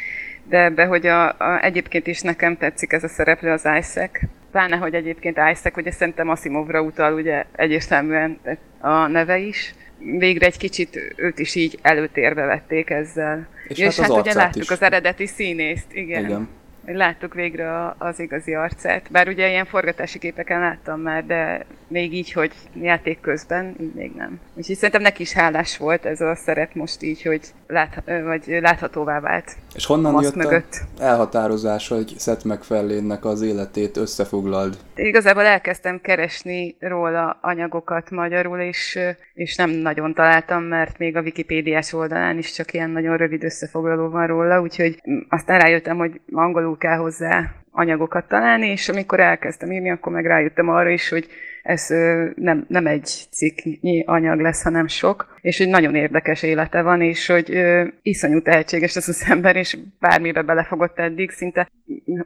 de 0.49 0.63
ebbe, 0.63 0.85
hogy 0.85 1.07
a, 1.07 1.29
a, 1.29 1.63
egyébként 1.63 2.07
is 2.07 2.21
nekem 2.21 2.57
tetszik 2.57 2.93
ez 2.93 3.05
a 3.05 3.09
szereplő, 3.09 3.51
az 3.51 3.69
Isaac. 3.79 4.21
Pláne, 4.51 4.77
hogy 4.77 4.95
egyébként 4.95 5.37
Isaac, 5.53 5.77
ugye 5.77 5.91
szerintem 5.91 6.29
Asimovra 6.29 6.81
utal 6.81 7.15
ugye 7.15 7.45
egyértelműen 7.57 8.39
a 8.81 9.07
neve 9.07 9.39
is. 9.39 9.75
Végre 9.99 10.47
egy 10.47 10.57
kicsit 10.57 11.15
őt 11.17 11.39
is 11.39 11.55
így 11.55 11.79
előtérbe 11.83 12.45
vették 12.45 12.91
ezzel. 12.91 13.49
És, 13.69 13.79
és 13.79 13.85
hát, 13.85 14.07
hát, 14.07 14.11
az 14.11 14.17
ugye 14.17 14.35
láttuk 14.35 14.63
is. 14.63 14.71
az 14.71 14.83
eredeti 14.83 15.27
színészt, 15.27 15.93
igen. 15.93 16.25
Igen. 16.25 16.49
Láttuk 16.87 17.35
végre 17.35 17.95
az 17.99 18.21
igazi 18.21 18.55
arcát. 18.55 19.11
Bár 19.11 19.29
ugye 19.29 19.49
ilyen 19.49 19.65
forgatási 19.65 20.19
képeken 20.19 20.61
láttam 20.61 21.01
már, 21.01 21.27
de 21.27 21.67
még 21.89 22.15
így, 22.15 22.33
hogy 22.33 22.53
játék 22.81 23.21
közben, 23.21 23.75
így 23.81 23.95
még 23.95 24.13
nem. 24.17 24.41
Úgyhogy 24.55 24.75
szerintem 24.75 25.03
neki 25.03 25.23
is 25.23 25.33
hálás 25.33 25.77
volt 25.77 26.05
ez 26.05 26.21
a 26.21 26.35
szerep 26.35 26.75
most 26.75 27.03
így, 27.03 27.23
hogy 27.23 27.41
lát, 27.67 28.03
vagy 28.25 28.43
láthatóvá 28.47 29.21
vált. 29.21 29.57
És 29.75 29.87
honnan 29.87 30.23
jött 30.23 30.35
mögött. 30.35 30.81
a 30.99 31.03
elhatározás, 31.03 31.89
hogy 31.89 32.15
Seth 32.19 32.45
MacFarlane-nek 32.45 33.25
az 33.25 33.43
életét 33.43 33.97
összefoglald? 33.97 34.77
Igazából 34.95 35.45
elkezdtem 35.45 36.01
keresni 36.01 36.77
róla 36.81 37.39
anyagokat 37.41 38.11
magyarul, 38.11 38.59
és, 38.59 38.99
és 39.35 39.57
nem 39.57 39.71
nagyon 39.71 40.15
találtam, 40.15 40.63
mert 40.63 40.99
még 40.99 41.17
a 41.17 41.21
Wikipédiás 41.21 41.93
oldalán 41.93 42.39
is 42.39 42.53
csak 42.53 42.73
ilyen 42.73 42.91
nagyon 42.91 43.17
rövid 43.17 43.45
összefoglaló 43.45 44.09
van 44.09 44.27
róla, 44.27 44.61
úgyhogy 44.61 45.03
aztán 45.29 45.61
rájöttem, 45.61 45.97
hogy 45.97 46.21
angolul 46.33 46.76
kell 46.79 46.97
hozzá 46.97 47.55
anyagokat 47.71 48.29
találni, 48.29 48.67
és 48.67 48.89
amikor 48.89 49.21
elkezdtem 49.21 49.73
írni, 49.73 49.91
akkor 49.91 50.13
meg 50.13 50.27
rájöttem 50.27 50.69
arra 50.69 50.89
is, 50.89 51.09
hogy 51.09 51.29
ez 51.63 51.87
nem, 52.35 52.65
nem 52.69 52.87
egy 52.87 53.05
cikknyi 53.31 54.05
anyag 54.07 54.41
lesz, 54.41 54.63
hanem 54.63 54.87
sok, 54.87 55.39
és 55.41 55.59
hogy 55.59 55.69
nagyon 55.69 55.95
érdekes 55.95 56.43
élete 56.43 56.83
van, 56.83 57.03
és 57.03 57.27
hogy 57.27 57.63
iszonyú 58.03 58.43
tehetséges 58.43 58.97
ez 58.97 59.09
az 59.09 59.25
ember, 59.29 59.57
és 59.57 59.79
bármibe 60.01 60.43
belefogott 60.43 60.99
eddig, 60.99 61.31
szinte 61.31 61.69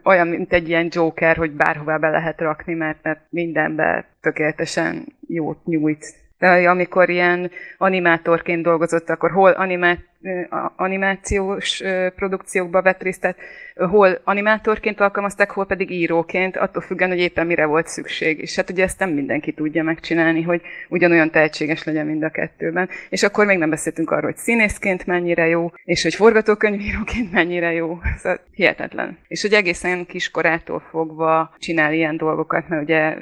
olyan, 0.04 0.28
mint 0.28 0.52
egy 0.52 0.69
ilyen 0.69 0.88
Joker, 0.90 1.37
hogy 1.37 1.50
bárhová 1.50 1.97
be 1.97 2.09
lehet 2.09 2.40
rakni, 2.40 2.75
mert, 2.75 2.99
mert 3.02 3.21
mindenbe 3.28 4.04
tökéletesen 4.21 5.04
jót 5.26 5.64
nyújt. 5.64 6.14
Amikor 6.49 7.09
ilyen 7.11 7.51
animátorként 7.79 8.63
dolgozott, 8.63 9.11
akkor 9.11 9.31
hol 9.31 9.51
animá, 9.51 9.97
ö, 10.23 10.41
a- 10.57 10.73
animációs 10.77 11.83
produkciókba 12.17 12.83
vett 12.83 13.03
részt, 13.03 13.21
tehát 13.21 13.37
hol 13.75 14.21
animátorként 14.25 15.01
alkalmazták, 15.01 15.51
hol 15.51 15.67
pedig 15.67 15.91
íróként, 15.91 16.57
attól 16.57 16.83
függően, 16.83 17.11
hogy 17.11 17.19
éppen 17.19 17.47
mire 17.47 17.65
volt 17.65 17.87
szükség. 17.89 18.41
És 18.41 18.57
hát 18.57 18.71
ugye 18.71 18.83
ezt 18.83 18.99
nem 18.99 19.11
mindenki 19.11 19.53
tudja 19.53 19.83
megcsinálni, 19.83 20.43
hogy 20.43 20.63
ugyanolyan 20.89 21.31
tehetséges 21.31 21.85
legyen 21.85 22.07
mind 22.07 22.23
a 22.23 22.31
kettőben. 22.31 22.89
És 23.09 23.23
akkor 23.23 23.47
még 23.47 23.59
nem 23.59 23.71
beszéltünk 23.71 24.11
arról, 24.11 24.31
hogy 24.31 24.37
színészként 24.37 25.07
mennyire 25.07 25.47
jó, 25.47 25.71
és 25.85 26.03
hogy 26.03 26.15
forgatókönyvíróként 26.15 27.33
mennyire 27.33 27.73
jó. 27.73 27.99
Szóval 28.17 28.41
hihetetlen. 28.53 29.19
És 29.29 29.43
hogy 29.43 29.53
egészen 29.53 30.07
kiskorától 30.07 30.81
fogva 30.91 31.55
csinál 31.59 31.93
ilyen 31.93 32.17
dolgokat, 32.17 32.69
mert 32.69 32.83
ugye 32.83 33.17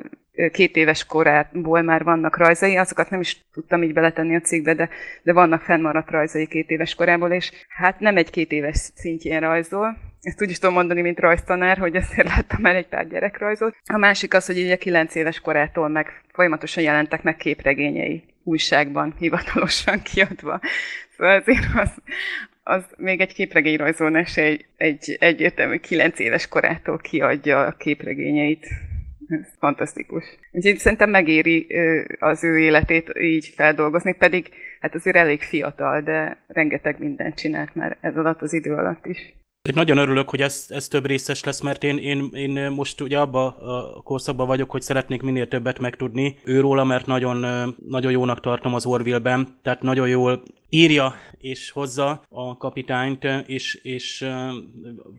két 0.52 0.76
éves 0.76 1.04
korából 1.04 1.82
már 1.82 2.04
vannak 2.04 2.36
rajzai, 2.36 2.76
azokat 2.76 3.10
nem 3.10 3.20
is 3.20 3.46
tudtam 3.52 3.82
így 3.82 3.92
beletenni 3.92 4.34
a 4.34 4.40
cikkbe, 4.40 4.74
de, 4.74 4.88
de 5.22 5.32
vannak 5.32 5.62
fennmaradt 5.62 6.10
rajzai 6.10 6.46
két 6.46 6.70
éves 6.70 6.94
korából, 6.94 7.32
és 7.32 7.52
hát 7.68 8.00
nem 8.00 8.16
egy 8.16 8.30
két 8.30 8.52
éves 8.52 8.76
szintjén 8.94 9.40
rajzol, 9.40 9.96
ezt 10.22 10.42
úgy 10.42 10.50
is 10.50 10.58
tudom 10.58 10.74
mondani, 10.74 11.00
mint 11.00 11.20
rajztanár, 11.20 11.78
hogy 11.78 11.96
azért 11.96 12.28
láttam 12.36 12.66
el 12.66 12.76
egy 12.76 12.86
pár 12.86 13.08
gyerekrajzot. 13.08 13.76
A 13.92 13.98
másik 13.98 14.34
az, 14.34 14.46
hogy 14.46 14.58
ugye 14.58 14.76
9 14.76 15.14
éves 15.14 15.40
korától 15.40 15.88
meg 15.88 16.22
folyamatosan 16.32 16.82
jelentek 16.82 17.22
meg 17.22 17.36
képregényei 17.36 18.24
újságban, 18.42 19.14
hivatalosan 19.18 20.02
kiadva. 20.12 20.60
Szóval 21.16 21.36
azért 21.36 21.66
az, 21.74 21.90
az 22.62 22.84
még 22.96 23.20
egy 23.20 23.32
képregényrajzolna 23.32 24.24
se 24.24 24.42
egy, 24.42 24.66
egy 24.76 25.16
egyértelmű 25.20 25.76
9 25.76 26.18
éves 26.18 26.48
korától 26.48 26.98
kiadja 26.98 27.60
a 27.60 27.72
képregényeit. 27.72 28.66
Ez 29.28 29.48
fantasztikus. 29.58 30.24
Úgyhogy 30.52 30.78
szerintem 30.78 31.10
megéri 31.10 31.66
az 32.18 32.44
ő 32.44 32.58
életét 32.58 33.12
így 33.20 33.52
feldolgozni, 33.56 34.14
pedig 34.14 34.48
hát 34.80 34.94
azért 34.94 35.16
elég 35.16 35.42
fiatal, 35.42 36.00
de 36.00 36.44
rengeteg 36.46 36.98
mindent 36.98 37.34
csinált 37.34 37.74
már 37.74 37.96
ez 38.00 38.16
alatt 38.16 38.42
az 38.42 38.52
idő 38.52 38.74
alatt 38.74 39.06
is. 39.06 39.36
Én 39.62 39.74
nagyon 39.74 39.96
örülök, 39.96 40.30
hogy 40.30 40.40
ez, 40.40 40.66
ez 40.68 40.88
több 40.88 41.06
részes 41.06 41.44
lesz, 41.44 41.60
mert 41.60 41.84
én, 41.84 41.98
én, 41.98 42.30
én 42.32 42.70
most 42.70 43.00
ugye 43.00 43.18
abba 43.18 43.46
a 43.46 44.02
korszakban 44.02 44.46
vagyok, 44.46 44.70
hogy 44.70 44.82
szeretnék 44.82 45.22
minél 45.22 45.48
többet 45.48 45.78
megtudni 45.78 46.36
őróla, 46.44 46.84
mert 46.84 47.06
nagyon, 47.06 47.46
nagyon 47.88 48.12
jónak 48.12 48.40
tartom 48.40 48.74
az 48.74 48.86
Orville-ben, 48.86 49.48
tehát 49.62 49.82
nagyon 49.82 50.08
jól 50.08 50.42
írja 50.68 51.14
és 51.40 51.70
hozza 51.70 52.22
a 52.28 52.56
kapitányt, 52.56 53.24
és, 53.46 53.74
és 53.82 54.28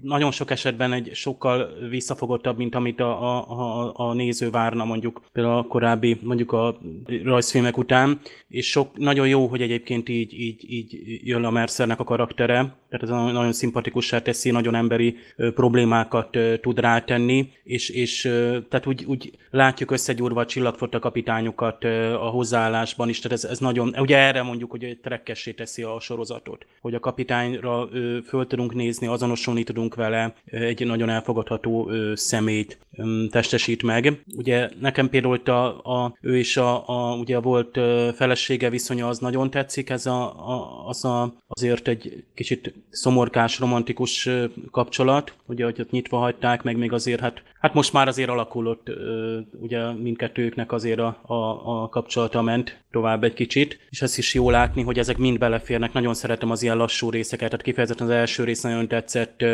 nagyon 0.01 0.31
sok 0.31 0.51
esetben 0.51 0.93
egy 0.93 1.09
sokkal 1.13 1.69
visszafogottabb, 1.89 2.57
mint 2.57 2.75
amit 2.75 2.99
a, 2.99 3.37
a, 3.37 3.45
a, 3.59 3.93
a 3.95 4.13
néző 4.13 4.49
várna 4.49 4.85
mondjuk 4.85 5.21
például 5.31 5.57
a 5.57 5.63
korábbi, 5.63 6.19
mondjuk 6.23 6.51
a 6.51 6.77
rajzfilmek 7.23 7.77
után, 7.77 8.19
és 8.47 8.69
sok, 8.69 8.97
nagyon 8.97 9.27
jó, 9.27 9.47
hogy 9.47 9.61
egyébként 9.61 10.09
így, 10.09 10.39
így, 10.39 10.71
így 10.71 10.99
jön 11.23 11.43
a 11.43 11.49
Mercernek 11.49 11.99
a 11.99 12.03
karaktere, 12.03 12.77
tehát 12.89 13.03
ez 13.03 13.09
nagyon, 13.09 13.53
szimpatikussá 13.53 14.21
teszi, 14.21 14.51
nagyon 14.51 14.75
emberi 14.75 15.15
problémákat 15.35 16.37
tud 16.61 16.79
rátenni, 16.79 17.51
és, 17.63 17.89
és 17.89 18.21
tehát 18.69 18.85
úgy, 18.85 19.05
úgy 19.05 19.31
látjuk 19.51 19.91
összegyúrva 19.91 20.41
a 20.41 20.45
csillagfotta 20.45 20.99
kapitányokat 20.99 21.83
a 22.13 22.29
hozzáállásban 22.29 23.09
is, 23.09 23.19
tehát 23.19 23.37
ez, 23.37 23.43
ez 23.43 23.59
nagyon, 23.59 23.95
ugye 23.97 24.17
erre 24.17 24.41
mondjuk, 24.41 24.71
hogy 24.71 24.83
egy 24.83 24.99
trekkessé 25.39 25.51
teszi 25.51 25.83
a 25.83 25.99
sorozatot, 25.99 26.65
hogy 26.81 26.93
a 26.93 26.99
kapitányra 26.99 27.87
ö, 27.91 28.17
föl 28.25 28.47
tudunk 28.47 28.73
nézni, 28.73 29.07
azonosulni 29.07 29.63
tudunk 29.63 29.95
vele, 29.95 30.33
egy 30.45 30.85
nagyon 30.85 31.09
elfogadható 31.09 31.89
ö, 31.89 32.11
szemét 32.15 32.77
ö, 32.97 33.25
testesít 33.29 33.83
meg. 33.83 34.23
Ugye 34.35 34.69
nekem 34.79 35.09
például 35.09 35.35
itt 35.35 35.47
a, 35.47 35.65
a, 36.03 36.17
ő 36.21 36.37
és 36.37 36.57
a, 36.57 36.87
a 36.87 37.15
ugye 37.15 37.39
volt 37.39 37.77
ö, 37.77 38.09
felesége 38.15 38.69
viszonya 38.69 39.07
az 39.07 39.19
nagyon 39.19 39.49
tetszik, 39.49 39.89
ez 39.89 40.05
a, 40.05 40.21
a, 40.49 40.87
az 40.87 41.05
a, 41.05 41.33
azért 41.47 41.87
egy 41.87 42.23
kicsit 42.33 42.73
szomorkás, 42.89 43.59
romantikus 43.59 44.25
ö, 44.25 44.45
kapcsolat, 44.71 45.33
ugye, 45.45 45.63
hogy 45.63 45.81
ott 45.81 45.91
nyitva 45.91 46.17
hagyták, 46.17 46.63
meg 46.63 46.77
még 46.77 46.93
azért, 46.93 47.19
hát, 47.19 47.43
hát 47.59 47.73
most 47.73 47.93
már 47.93 48.07
azért 48.07 48.29
alakulott, 48.29 48.89
ö, 48.89 49.39
ugye 49.59 49.91
mindkettőknek 49.91 50.71
azért 50.71 50.99
a, 50.99 51.19
a, 51.21 51.33
a 51.81 51.89
kapcsolata 51.89 52.41
ment 52.41 52.77
tovább 52.91 53.23
egy 53.23 53.33
kicsit, 53.33 53.79
és 53.89 54.01
ezt 54.01 54.17
is 54.17 54.33
jó 54.33 54.49
látni, 54.49 54.81
hogy 54.81 54.99
ezek 54.99 55.17
mind 55.17 55.28
beleférnek. 55.37 55.93
Nagyon 55.93 56.13
szeretem 56.13 56.51
az 56.51 56.63
ilyen 56.63 56.77
lassú 56.77 57.09
részeket, 57.09 57.49
tehát 57.49 57.65
kifejezetten 57.65 58.07
az 58.07 58.13
első 58.13 58.43
rész 58.43 58.61
nagyon 58.61 58.87
tetszett, 58.87 59.45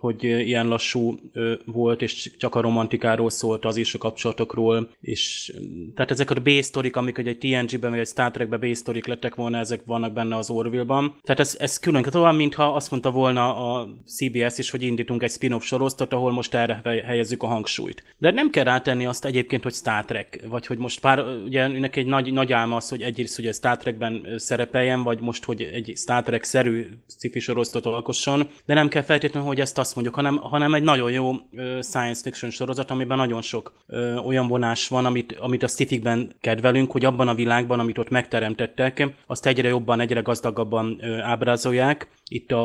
hogy 0.00 0.24
ilyen 0.24 0.68
lassú 0.68 1.18
volt, 1.64 2.02
és 2.02 2.30
csak 2.38 2.54
a 2.54 2.60
romantikáról 2.60 3.30
szólt, 3.30 3.64
az 3.64 3.76
is 3.76 3.94
a 3.94 3.98
kapcsolatokról, 3.98 4.90
és 5.00 5.52
tehát 5.94 6.10
ezek 6.10 6.30
a 6.30 6.34
B-sztorik, 6.34 6.96
amik 6.96 7.18
ugye 7.18 7.30
egy 7.30 7.38
TNG-ben 7.38 7.90
vagy 7.90 7.98
egy 7.98 8.06
Star 8.06 8.30
Trek-ben 8.30 8.60
B-sztorik 8.60 9.06
lettek 9.06 9.34
volna, 9.34 9.58
ezek 9.58 9.80
vannak 9.84 10.12
benne 10.12 10.36
az 10.36 10.50
Orville-ban. 10.50 11.14
Tehát 11.22 11.40
ez, 11.40 11.56
ez 11.58 11.78
külön, 11.78 12.04
olyan, 12.14 12.34
mintha 12.34 12.74
azt 12.74 12.90
mondta 12.90 13.10
volna 13.10 13.56
a 13.56 13.88
CBS 14.06 14.58
is, 14.58 14.70
hogy 14.70 14.82
indítunk 14.82 15.22
egy 15.22 15.30
spin-off 15.30 15.64
sorozatot, 15.64 16.12
ahol 16.12 16.32
most 16.32 16.54
erre 16.54 16.80
hely- 16.84 17.02
helyezzük 17.02 17.42
a 17.42 17.46
hangsúlyt. 17.46 18.04
De 18.18 18.30
nem 18.30 18.50
kell 18.50 18.64
rátenni 18.64 19.06
azt 19.06 19.24
egyébként, 19.24 19.62
hogy 19.62 19.72
Star 19.72 20.04
Trek, 20.04 20.44
vagy 20.48 20.66
hogy 20.66 20.78
most 20.78 21.00
pár, 21.00 21.24
ugye 21.44 21.66
neki 21.66 22.00
egy 22.00 22.06
nagy, 22.06 22.32
nagy 22.32 22.52
álma 22.52 22.76
az, 22.76 22.88
hogy 22.88 23.02
egyrészt 23.02 23.36
hogy 23.36 23.54
Star 23.54 23.76
Trekben 23.76 24.26
szerepeljen, 24.36 25.02
vagy 25.08 25.20
most, 25.20 25.44
hogy 25.44 25.62
egy 25.62 25.92
Star 25.96 26.22
Trek-szerű 26.22 26.86
sci-fi 27.18 27.40
sorozatot 27.40 27.86
alkosson, 27.94 28.48
de 28.66 28.74
nem 28.74 28.88
kell 28.88 29.02
feltétlenül, 29.02 29.48
hogy 29.48 29.60
ezt 29.60 29.78
azt 29.78 29.94
mondjuk, 29.94 30.14
hanem, 30.14 30.36
hanem 30.36 30.74
egy 30.74 30.82
nagyon 30.82 31.10
jó 31.10 31.32
science 31.80 32.22
fiction 32.22 32.50
sorozat, 32.50 32.90
amiben 32.90 33.16
nagyon 33.16 33.42
sok 33.42 33.72
ö, 33.86 34.16
olyan 34.16 34.48
vonás 34.48 34.88
van, 34.88 35.04
amit, 35.04 35.36
amit 35.40 35.62
a 35.62 35.68
sci-fikben 35.68 36.32
kedvelünk, 36.40 36.90
hogy 36.90 37.04
abban 37.04 37.28
a 37.28 37.34
világban, 37.34 37.80
amit 37.80 37.98
ott 37.98 38.08
megteremtettek, 38.08 39.06
azt 39.26 39.46
egyre 39.46 39.68
jobban, 39.68 40.00
egyre 40.00 40.20
gazdagabban 40.20 40.98
ö, 41.00 41.18
ábrázolják. 41.18 42.08
Itt 42.28 42.52
a, 42.52 42.64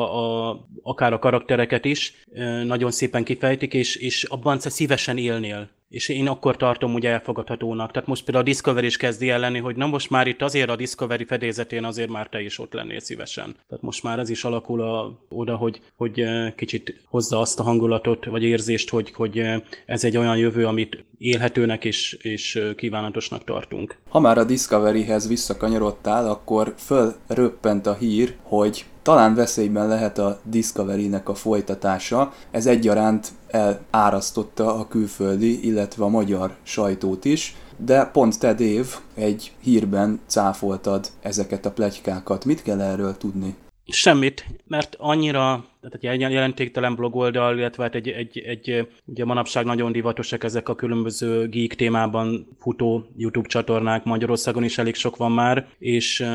a, 0.49 0.59
akár 0.81 1.13
a 1.13 1.19
karaktereket 1.19 1.85
is 1.85 2.13
ö, 2.33 2.63
nagyon 2.63 2.91
szépen 2.91 3.23
kifejtik, 3.23 3.73
és, 3.73 3.95
és 3.95 4.23
abban 4.23 4.59
szívesen 4.59 5.17
élnél. 5.17 5.69
És 5.93 6.09
én 6.09 6.27
akkor 6.27 6.57
tartom 6.57 6.93
ugye 6.93 7.09
elfogadhatónak. 7.09 7.91
Tehát 7.91 8.07
most 8.07 8.23
például 8.23 8.45
a 8.45 8.47
Discovery 8.47 8.85
is 8.85 8.97
kezdi 8.97 9.27
lenni, 9.27 9.59
hogy 9.59 9.75
na 9.75 9.85
most 9.85 10.09
már 10.09 10.27
itt 10.27 10.41
azért 10.41 10.69
a 10.69 10.75
Discovery 10.75 11.25
fedélzetén 11.25 11.83
azért 11.83 12.09
már 12.09 12.27
te 12.27 12.41
is 12.41 12.59
ott 12.59 12.73
lennél 12.73 12.99
szívesen. 12.99 13.55
Tehát 13.67 13.83
most 13.83 14.03
már 14.03 14.19
ez 14.19 14.29
is 14.29 14.43
alakul 14.43 14.81
a, 14.81 15.19
oda, 15.29 15.55
hogy, 15.55 15.81
hogy 15.95 16.19
eh, 16.19 16.53
kicsit 16.55 17.01
hozza 17.05 17.39
azt 17.39 17.59
a 17.59 17.63
hangulatot, 17.63 18.25
vagy 18.25 18.43
érzést, 18.43 18.89
hogy, 18.89 19.11
hogy 19.11 19.39
eh, 19.39 19.61
ez 19.85 20.03
egy 20.03 20.17
olyan 20.17 20.37
jövő, 20.37 20.65
amit 20.65 21.03
élhetőnek 21.23 21.85
és, 21.85 22.17
és 22.21 22.59
kívánatosnak 22.75 23.43
tartunk. 23.43 23.97
Ha 24.09 24.19
már 24.19 24.37
a 24.37 24.43
Discoveryhez 24.43 25.27
visszakanyarodtál, 25.27 26.29
akkor 26.29 26.73
fölröppent 26.77 27.87
a 27.87 27.93
hír, 27.93 28.35
hogy 28.41 28.85
talán 29.01 29.35
veszélyben 29.35 29.87
lehet 29.87 30.17
a 30.17 30.39
Discovery-nek 30.43 31.29
a 31.29 31.35
folytatása. 31.35 32.33
Ez 32.51 32.65
egyaránt 32.65 33.27
elárasztotta 33.47 34.75
a 34.75 34.87
külföldi, 34.87 35.67
illetve 35.67 36.03
a 36.03 36.09
magyar 36.09 36.55
sajtót 36.63 37.25
is, 37.25 37.55
de 37.77 38.05
pont 38.05 38.39
te, 38.39 38.53
Dév, 38.53 38.85
egy 39.15 39.51
hírben 39.61 40.19
cáfoltad 40.27 41.07
ezeket 41.21 41.65
a 41.65 41.71
pletykákat. 41.71 42.45
Mit 42.45 42.61
kell 42.61 42.81
erről 42.81 43.17
tudni? 43.17 43.55
Semmit, 43.85 44.45
mert 44.67 44.95
annyira, 44.99 45.65
tehát 45.81 46.15
egy 46.15 46.19
jelentéktelen 46.31 46.95
blogoldal, 46.95 47.57
illetve 47.57 47.83
hát 47.83 47.95
egy, 47.95 48.09
egy, 48.09 48.37
egy, 48.37 48.87
ugye 49.05 49.25
manapság 49.25 49.65
nagyon 49.65 49.91
divatosak 49.91 50.43
ezek 50.43 50.69
a 50.69 50.75
különböző 50.75 51.47
geek 51.47 51.75
témában 51.75 52.47
futó 52.59 53.05
YouTube 53.17 53.47
csatornák, 53.47 54.03
Magyarországon 54.03 54.63
is 54.63 54.77
elég 54.77 54.95
sok 54.95 55.17
van 55.17 55.31
már, 55.31 55.67
és 55.79 56.25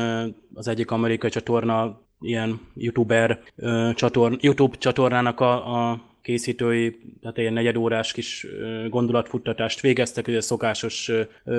az 0.53 0.67
egyik 0.67 0.91
amerikai 0.91 1.29
csatorna 1.29 2.01
ilyen 2.21 2.59
youtuber 2.75 3.39
csatorn, 3.93 4.37
YouTube 4.39 4.77
csatornának 4.77 5.39
a, 5.39 5.89
a 5.89 6.01
készítői, 6.21 6.99
tehát 7.21 7.37
egy 7.37 7.51
negyedórás 7.51 8.11
kis 8.11 8.47
gondolatfuttatást 8.89 9.79
végeztek, 9.79 10.27
ugye 10.27 10.41
szokásos 10.41 11.11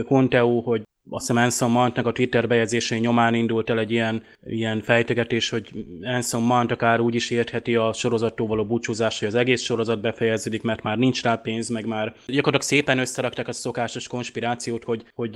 Conteo, 0.06 0.60
hogy 0.60 0.82
azt 1.08 1.26
hiszem 1.26 1.42
Anson 1.42 1.70
Mountnak 1.70 2.06
a 2.06 2.12
Twitter 2.12 2.48
bejegyzésén 2.48 3.00
nyomán 3.00 3.34
indult 3.34 3.70
el 3.70 3.78
egy 3.78 3.90
ilyen, 3.90 4.22
ilyen 4.46 4.82
fejtegetés, 4.82 5.48
hogy 5.48 5.70
Anson 6.02 6.42
Mount 6.42 6.70
akár 6.70 7.00
úgy 7.00 7.14
is 7.14 7.30
értheti 7.30 7.74
a 7.74 7.92
sorozattól 7.92 8.46
való 8.46 8.64
búcsúzás, 8.64 9.18
hogy 9.18 9.28
az 9.28 9.34
egész 9.34 9.62
sorozat 9.62 10.00
befejeződik, 10.00 10.62
mert 10.62 10.82
már 10.82 10.98
nincs 10.98 11.22
rá 11.22 11.34
pénz, 11.34 11.68
meg 11.68 11.86
már 11.86 12.14
gyakorlatilag 12.26 12.62
szépen 12.62 12.98
összerakták 12.98 13.48
a 13.48 13.52
szokásos 13.52 14.08
konspirációt, 14.08 14.84
hogy, 14.84 15.04
hogy 15.14 15.34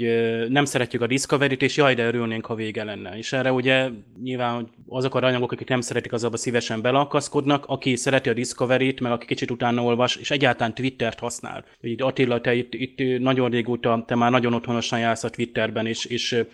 nem 0.49 0.65
szeretjük 0.65 1.03
a 1.03 1.07
Discovery-t, 1.07 1.63
és 1.63 1.77
jaj, 1.77 1.95
de 1.95 2.07
örülnénk, 2.07 2.47
ha 2.47 2.55
vége 2.55 2.85
lenne. 2.85 3.17
És 3.17 3.33
erre 3.33 3.53
ugye 3.53 3.89
nyilván 4.23 4.69
azok 4.89 5.15
a 5.15 5.19
rajongók, 5.19 5.53
akik 5.53 5.69
nem 5.69 5.81
szeretik, 5.81 6.13
azabba 6.13 6.37
szívesen 6.37 6.81
belakaszkodnak, 6.81 7.65
aki 7.67 7.97
szereti 7.97 8.29
a 8.29 8.35
Discovery-t, 8.35 9.01
meg 9.01 9.13
aki 9.13 9.27
kicsit 9.27 9.51
utána 9.51 9.83
olvas, 9.83 10.17
és 10.17 10.31
egyáltalán 10.31 10.75
Twittert 10.75 11.19
használ. 11.19 11.65
Így 11.81 12.03
Attila, 12.03 12.41
te 12.41 12.55
itt, 12.55 12.75
itt 12.75 13.19
nagyon 13.19 13.51
régóta, 13.51 14.05
te 14.07 14.15
már 14.15 14.31
nagyon 14.31 14.55
otthonosan 14.55 14.99
jársz 14.99 15.25
a 15.25 15.31
Twitter 15.31 15.54
Twitterben, 15.55 15.87
és, 15.87 16.05
és 16.05 16.45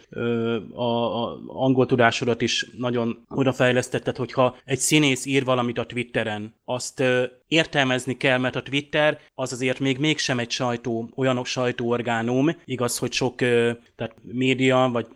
a, 0.72 0.82
a 0.82 1.40
angol 1.46 1.86
tudásodat 1.86 2.40
is 2.40 2.66
nagyon 2.78 3.24
odafejlesztetted, 3.28 4.16
hogyha 4.16 4.56
egy 4.64 4.78
színész 4.78 5.26
ír 5.26 5.44
valamit 5.44 5.78
a 5.78 5.86
Twitteren, 5.86 6.54
azt 6.64 7.02
értelmezni 7.48 8.16
kell, 8.16 8.38
mert 8.38 8.56
a 8.56 8.62
Twitter 8.62 9.18
az 9.34 9.52
azért 9.52 9.78
még 9.78 9.98
mégsem 9.98 10.38
egy 10.38 10.50
sajtó, 10.50 11.10
olyan 11.16 11.44
sajtóorgánum, 11.44 12.56
igaz, 12.64 12.98
hogy 12.98 13.12
sok 13.12 13.36
tehát 13.36 14.14
média 14.22 14.88
vagy 14.92 15.06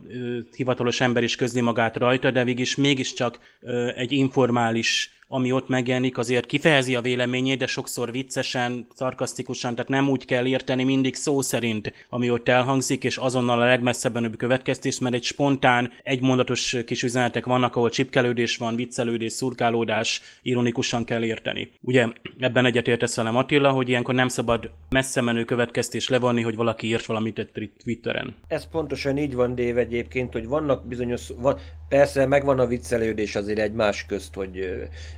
hivatalos 0.57 1.01
ember 1.01 1.23
is 1.23 1.37
közli 1.37 1.61
magát 1.61 1.97
rajta, 1.97 2.31
de 2.31 2.45
mégis 2.45 2.77
mégiscsak 2.77 3.39
egy 3.95 4.13
informális 4.13 5.14
ami 5.29 5.53
ott 5.53 5.69
megjelenik, 5.69 6.19
azért 6.19 6.47
kifejezi 6.47 6.95
a 6.95 7.01
véleményét, 7.01 7.59
de 7.59 7.67
sokszor 7.67 8.11
viccesen, 8.11 8.87
szarkasztikusan, 8.95 9.75
tehát 9.75 9.91
nem 9.91 10.09
úgy 10.09 10.25
kell 10.25 10.47
érteni 10.47 10.85
mindig 10.85 11.15
szó 11.15 11.41
szerint, 11.41 11.93
ami 12.09 12.31
ott 12.31 12.49
elhangzik, 12.49 13.05
és 13.05 13.17
azonnal 13.17 13.61
a 13.61 13.67
legmesszebben 13.67 14.35
következtés, 14.37 14.99
mert 14.99 15.15
egy 15.15 15.23
spontán, 15.23 15.93
egymondatos 16.03 16.77
kis 16.87 17.03
üzenetek 17.03 17.47
vannak, 17.47 17.77
ahol 17.77 17.91
csipkelődés 17.91 18.57
van, 18.57 18.77
viccelődés, 18.77 19.33
szurkálódás, 19.33 20.23
ironikusan 20.43 21.05
kell 21.05 21.25
érteni. 21.25 21.71
Ugye 21.81 22.07
ebben 22.39 22.67
egyetértesz 22.67 23.17
velem 23.17 23.37
Attila, 23.37 23.71
hogy 23.71 23.89
ilyenkor 23.89 24.15
nem 24.15 24.29
szabad 24.29 24.71
messze 24.89 25.21
menő 25.21 25.45
következtés 25.45 26.09
levonni, 26.09 26.43
hogy 26.43 26.57
valaki 26.57 26.87
írt 26.87 27.07
valamit 27.07 27.51
Twitteren. 27.83 28.35
Ez 28.49 28.69
pontosan 28.69 29.19
így 29.19 29.35
van, 29.35 29.55
Dév, 29.55 29.79
egyébként, 29.79 30.33
hogy 30.33 30.47
vannak 30.47 30.87
bizonyos, 30.87 31.29
van, 31.37 31.59
persze 31.89 32.27
megvan 32.27 32.59
a 32.59 32.67
viccelődés 32.67 33.37
azért 33.37 33.59
egymás 33.59 34.07
közt, 34.07 34.35
hogy 34.35 34.69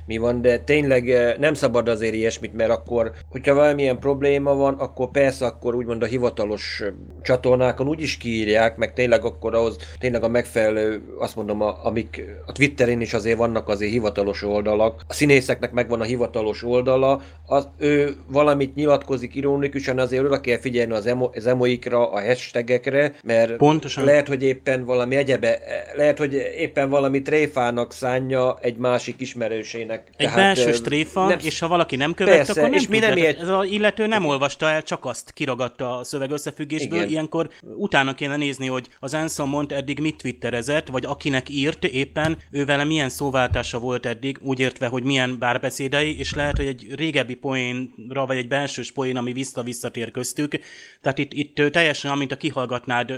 mi 0.07 0.17
van, 0.17 0.41
de 0.41 0.59
tényleg 0.59 1.09
eh, 1.09 1.35
nem 1.37 1.53
szabad 1.53 1.87
azért 1.87 2.13
ilyesmit, 2.13 2.53
mert 2.53 2.69
akkor, 2.69 3.11
hogyha 3.29 3.53
valamilyen 3.53 3.99
probléma 3.99 4.55
van, 4.55 4.73
akkor 4.73 5.11
persze 5.11 5.45
akkor 5.45 5.75
úgymond 5.75 6.03
a 6.03 6.05
hivatalos 6.05 6.81
eh, 6.83 6.91
csatornákon 7.21 7.87
úgy 7.87 8.01
is 8.01 8.17
kiírják, 8.17 8.77
meg 8.77 8.93
tényleg 8.93 9.25
akkor 9.25 9.55
ahhoz 9.55 9.77
tényleg 9.99 10.23
a 10.23 10.27
megfelelő, 10.27 11.01
azt 11.19 11.35
mondom, 11.35 11.61
a, 11.61 11.85
amik 11.85 12.21
a 12.45 12.51
Twitterén 12.51 13.01
is 13.01 13.13
azért 13.13 13.37
vannak 13.37 13.69
azért 13.69 13.91
hivatalos 13.91 14.43
oldalak, 14.43 15.03
a 15.07 15.13
színészeknek 15.13 15.71
megvan 15.71 16.01
a 16.01 16.03
hivatalos 16.03 16.63
oldala, 16.63 17.21
az, 17.45 17.67
ő 17.77 18.15
valamit 18.27 18.75
nyilatkozik 18.75 19.35
ironikusan, 19.35 19.99
azért 19.99 20.23
oda 20.23 20.41
kell 20.41 20.59
figyelni 20.59 20.93
az, 20.93 21.05
emo, 21.05 21.29
az 21.33 21.47
emoikra, 21.47 22.11
a 22.11 22.21
hashtagekre, 22.21 23.13
mert 23.23 23.55
Pontosan. 23.55 24.03
lehet, 24.03 24.27
hogy 24.27 24.43
éppen 24.43 24.85
valami 24.85 25.15
egyebe, 25.15 25.59
lehet, 25.95 26.17
hogy 26.17 26.33
éppen 26.57 26.89
valami 26.89 27.21
tréfának 27.21 27.93
szánja 27.93 28.57
egy 28.61 28.77
másik 28.77 29.21
ismerősének 29.21 29.96
meg. 29.97 30.07
Egy 30.17 30.27
Tehát, 30.27 30.55
belső 30.55 30.81
tréfa, 30.81 31.27
nem, 31.27 31.37
és 31.41 31.59
ha 31.59 31.67
valaki 31.67 31.95
nem 31.95 32.13
követ, 32.13 32.35
persze, 32.35 32.51
akkor 32.51 32.63
nem 32.63 32.73
és 32.73 32.87
mi 32.87 32.99
nem 32.99 33.17
ért... 33.17 33.39
Ez 33.39 33.47
az 33.47 33.65
illető 33.65 34.07
nem 34.07 34.25
olvasta 34.25 34.69
el, 34.69 34.83
csak 34.83 35.05
azt 35.05 35.31
kiragatta 35.31 35.97
a 35.97 36.03
szöveg 36.03 36.31
összefüggésből. 36.31 36.97
Igen. 36.97 37.09
Ilyenkor 37.09 37.49
utána 37.61 38.13
kéne 38.13 38.35
nézni, 38.35 38.67
hogy 38.67 38.87
az 38.99 39.13
Anson 39.13 39.49
mond 39.49 39.71
eddig 39.71 39.99
mit 39.99 40.15
twitterezett, 40.15 40.87
vagy 40.87 41.05
akinek 41.05 41.49
írt 41.49 41.83
éppen, 41.83 42.37
ő 42.51 42.65
vele 42.65 42.83
milyen 42.83 43.09
szóváltása 43.09 43.79
volt 43.79 44.05
eddig, 44.05 44.37
úgy 44.41 44.59
értve, 44.59 44.87
hogy 44.87 45.03
milyen 45.03 45.39
bárbeszédei, 45.39 46.19
és 46.19 46.33
lehet, 46.33 46.57
hogy 46.57 46.67
egy 46.67 46.87
régebbi 46.95 47.35
poénra, 47.35 48.25
vagy 48.25 48.37
egy 48.37 48.47
belsős 48.47 48.91
poén, 48.91 49.17
ami 49.17 49.33
vissza-visszatér 49.33 50.11
köztük. 50.11 50.59
Tehát 51.01 51.17
itt, 51.17 51.33
itt 51.33 51.71
teljesen, 51.71 52.11
amint 52.11 52.31
a 52.31 52.35
kihallgatnád 52.35 53.13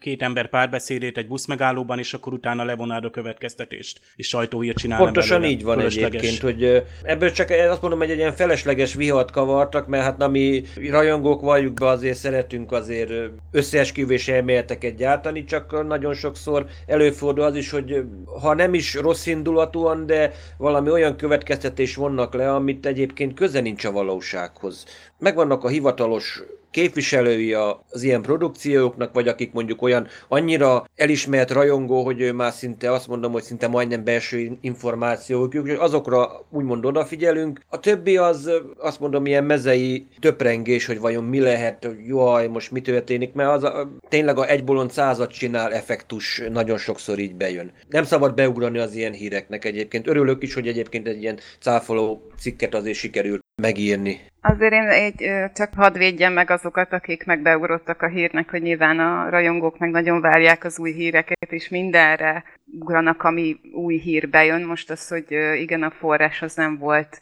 két 0.00 0.22
ember 0.22 0.48
párbeszédét 0.48 1.18
egy 1.18 1.26
buszmegállóban, 1.26 1.98
és 1.98 2.14
akkor 2.14 2.32
utána 2.32 2.64
levonád 2.64 3.04
a 3.04 3.10
következtetést, 3.10 4.00
és 4.16 4.28
sajtóhírt 4.28 4.76
csinál. 4.76 4.98
Pontosan 4.98 5.40
belőle. 5.40 5.58
így 5.58 5.62
van 5.62 5.80
egy 6.04 6.14
egyébként, 6.14 6.40
hogy 6.40 6.82
ebből 7.02 7.30
csak 7.30 7.50
azt 7.70 7.80
mondom, 7.80 7.98
hogy 7.98 8.10
egy 8.10 8.16
ilyen 8.16 8.34
felesleges 8.34 8.94
vihat 8.94 9.30
kavartak, 9.30 9.86
mert 9.86 10.04
hát 10.04 10.16
na 10.16 10.28
mi 10.28 10.64
rajongók 10.90 11.40
valljuk 11.40 11.74
be, 11.74 11.86
azért 11.86 12.16
szeretünk 12.16 12.72
azért 12.72 13.12
összeesküvés 13.50 14.28
elméleteket 14.28 14.96
gyártani, 14.96 15.44
csak 15.44 15.86
nagyon 15.86 16.14
sokszor 16.14 16.66
előfordul 16.86 17.44
az 17.44 17.56
is, 17.56 17.70
hogy 17.70 18.02
ha 18.40 18.54
nem 18.54 18.74
is 18.74 18.94
rossz 18.94 19.26
indulatúan, 19.26 20.06
de 20.06 20.32
valami 20.56 20.90
olyan 20.90 21.16
következtetés 21.16 21.94
vonnak 21.94 22.34
le, 22.34 22.54
amit 22.54 22.86
egyébként 22.86 23.34
köze 23.34 23.60
nincs 23.60 23.84
a 23.84 23.92
valósághoz. 23.92 24.84
Megvannak 25.18 25.64
a 25.64 25.68
hivatalos 25.68 26.42
képviselői 26.74 27.52
az 27.52 28.02
ilyen 28.02 28.22
produkcióknak, 28.22 29.14
vagy 29.14 29.28
akik 29.28 29.52
mondjuk 29.52 29.82
olyan 29.82 30.06
annyira 30.28 30.84
elismert 30.96 31.50
rajongó, 31.50 32.04
hogy 32.04 32.20
ő 32.20 32.32
már 32.32 32.52
szinte 32.52 32.92
azt 32.92 33.08
mondom, 33.08 33.32
hogy 33.32 33.42
szinte 33.42 33.68
majdnem 33.68 34.04
belső 34.04 34.58
információk, 34.60 35.52
hogy 35.52 35.70
azokra 35.70 36.46
úgymond 36.50 36.84
odafigyelünk. 36.84 37.60
A 37.68 37.80
többi 37.80 38.16
az 38.16 38.50
azt 38.78 39.00
mondom 39.00 39.26
ilyen 39.26 39.44
mezei 39.44 40.06
töprengés, 40.20 40.86
hogy 40.86 41.00
vajon 41.00 41.24
mi 41.24 41.40
lehet, 41.40 41.84
hogy 41.84 42.06
jaj, 42.06 42.46
most 42.46 42.70
mi 42.70 42.80
történik, 42.80 43.32
mert 43.32 43.50
az 43.50 43.64
a, 43.64 43.88
tényleg 44.08 44.38
a 44.38 44.48
egy 44.48 44.64
bolond 44.64 44.90
százat 44.90 45.30
csinál 45.30 45.72
effektus 45.72 46.42
nagyon 46.52 46.78
sokszor 46.78 47.18
így 47.18 47.34
bejön. 47.34 47.72
Nem 47.88 48.04
szabad 48.04 48.34
beugrani 48.34 48.78
az 48.78 48.94
ilyen 48.94 49.12
híreknek 49.12 49.64
egyébként. 49.64 50.08
Örülök 50.08 50.42
is, 50.42 50.54
hogy 50.54 50.68
egyébként 50.68 51.08
egy 51.08 51.22
ilyen 51.22 51.38
cáfoló 51.60 52.22
cikket 52.38 52.74
azért 52.74 52.96
sikerült 52.96 53.42
megírni. 53.56 54.20
Azért 54.40 54.72
én 54.72 54.86
egy, 54.88 55.30
csak 55.54 55.74
hadd 55.74 55.98
védjem 55.98 56.32
meg 56.32 56.50
azokat, 56.50 56.92
akik 56.92 57.24
megbeugrottak 57.24 58.02
a 58.02 58.08
hírnek, 58.08 58.50
hogy 58.50 58.62
nyilván 58.62 58.98
a 58.98 59.28
rajongók 59.30 59.78
meg 59.78 59.90
nagyon 59.90 60.20
várják 60.20 60.64
az 60.64 60.78
új 60.78 60.92
híreket, 60.92 61.52
és 61.52 61.68
mindenre 61.68 62.44
ugranak, 62.80 63.22
ami 63.22 63.60
új 63.72 63.96
hír 63.96 64.28
bejön. 64.28 64.62
Most 64.62 64.90
az, 64.90 65.08
hogy 65.08 65.30
igen, 65.60 65.82
a 65.82 65.90
forrás 65.90 66.42
az 66.42 66.54
nem 66.54 66.78
volt 66.78 67.20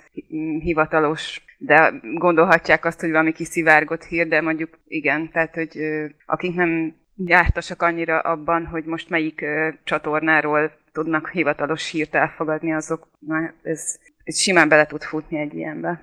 hivatalos, 0.61 1.45
de 1.59 1.93
gondolhatják 2.15 2.85
azt, 2.85 3.01
hogy 3.01 3.11
valami 3.11 3.33
kiszivárgott 3.33 4.05
hír, 4.05 4.29
de 4.29 4.41
mondjuk 4.41 4.79
igen, 4.87 5.31
tehát, 5.31 5.55
hogy 5.55 5.79
akik 6.27 6.55
nem 6.55 6.95
jártasak 7.17 7.83
annyira 7.83 8.19
abban, 8.19 8.67
hogy 8.67 8.85
most 8.85 9.09
melyik 9.09 9.45
csatornáról 9.85 10.73
tudnak 10.93 11.31
hivatalos 11.31 11.91
hírt 11.91 12.15
elfogadni, 12.15 12.73
azok, 12.73 13.09
na, 13.19 13.53
ez, 13.63 13.99
ez 14.25 14.39
simán 14.39 14.69
bele 14.69 14.87
tud 14.87 15.03
futni 15.03 15.39
egy 15.39 15.55
ilyenbe. 15.55 16.03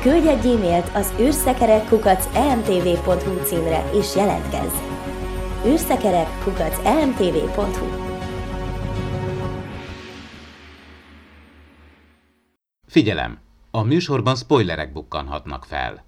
Küldj 0.00 0.28
egy 0.28 0.46
e-mailt 0.46 0.90
az 0.94 1.12
űrszekerekkukac.emtv.hu 1.20 3.44
címre 3.44 3.90
és 3.94 4.16
jelentkezz! 4.16 4.74
űrszekerekkukac.emtv.hu 5.66 7.86
Figyelem! 12.86 13.38
A 13.70 13.82
műsorban 13.82 14.36
spoilerek 14.36 14.92
bukkanhatnak 14.92 15.64
fel. 15.64 16.04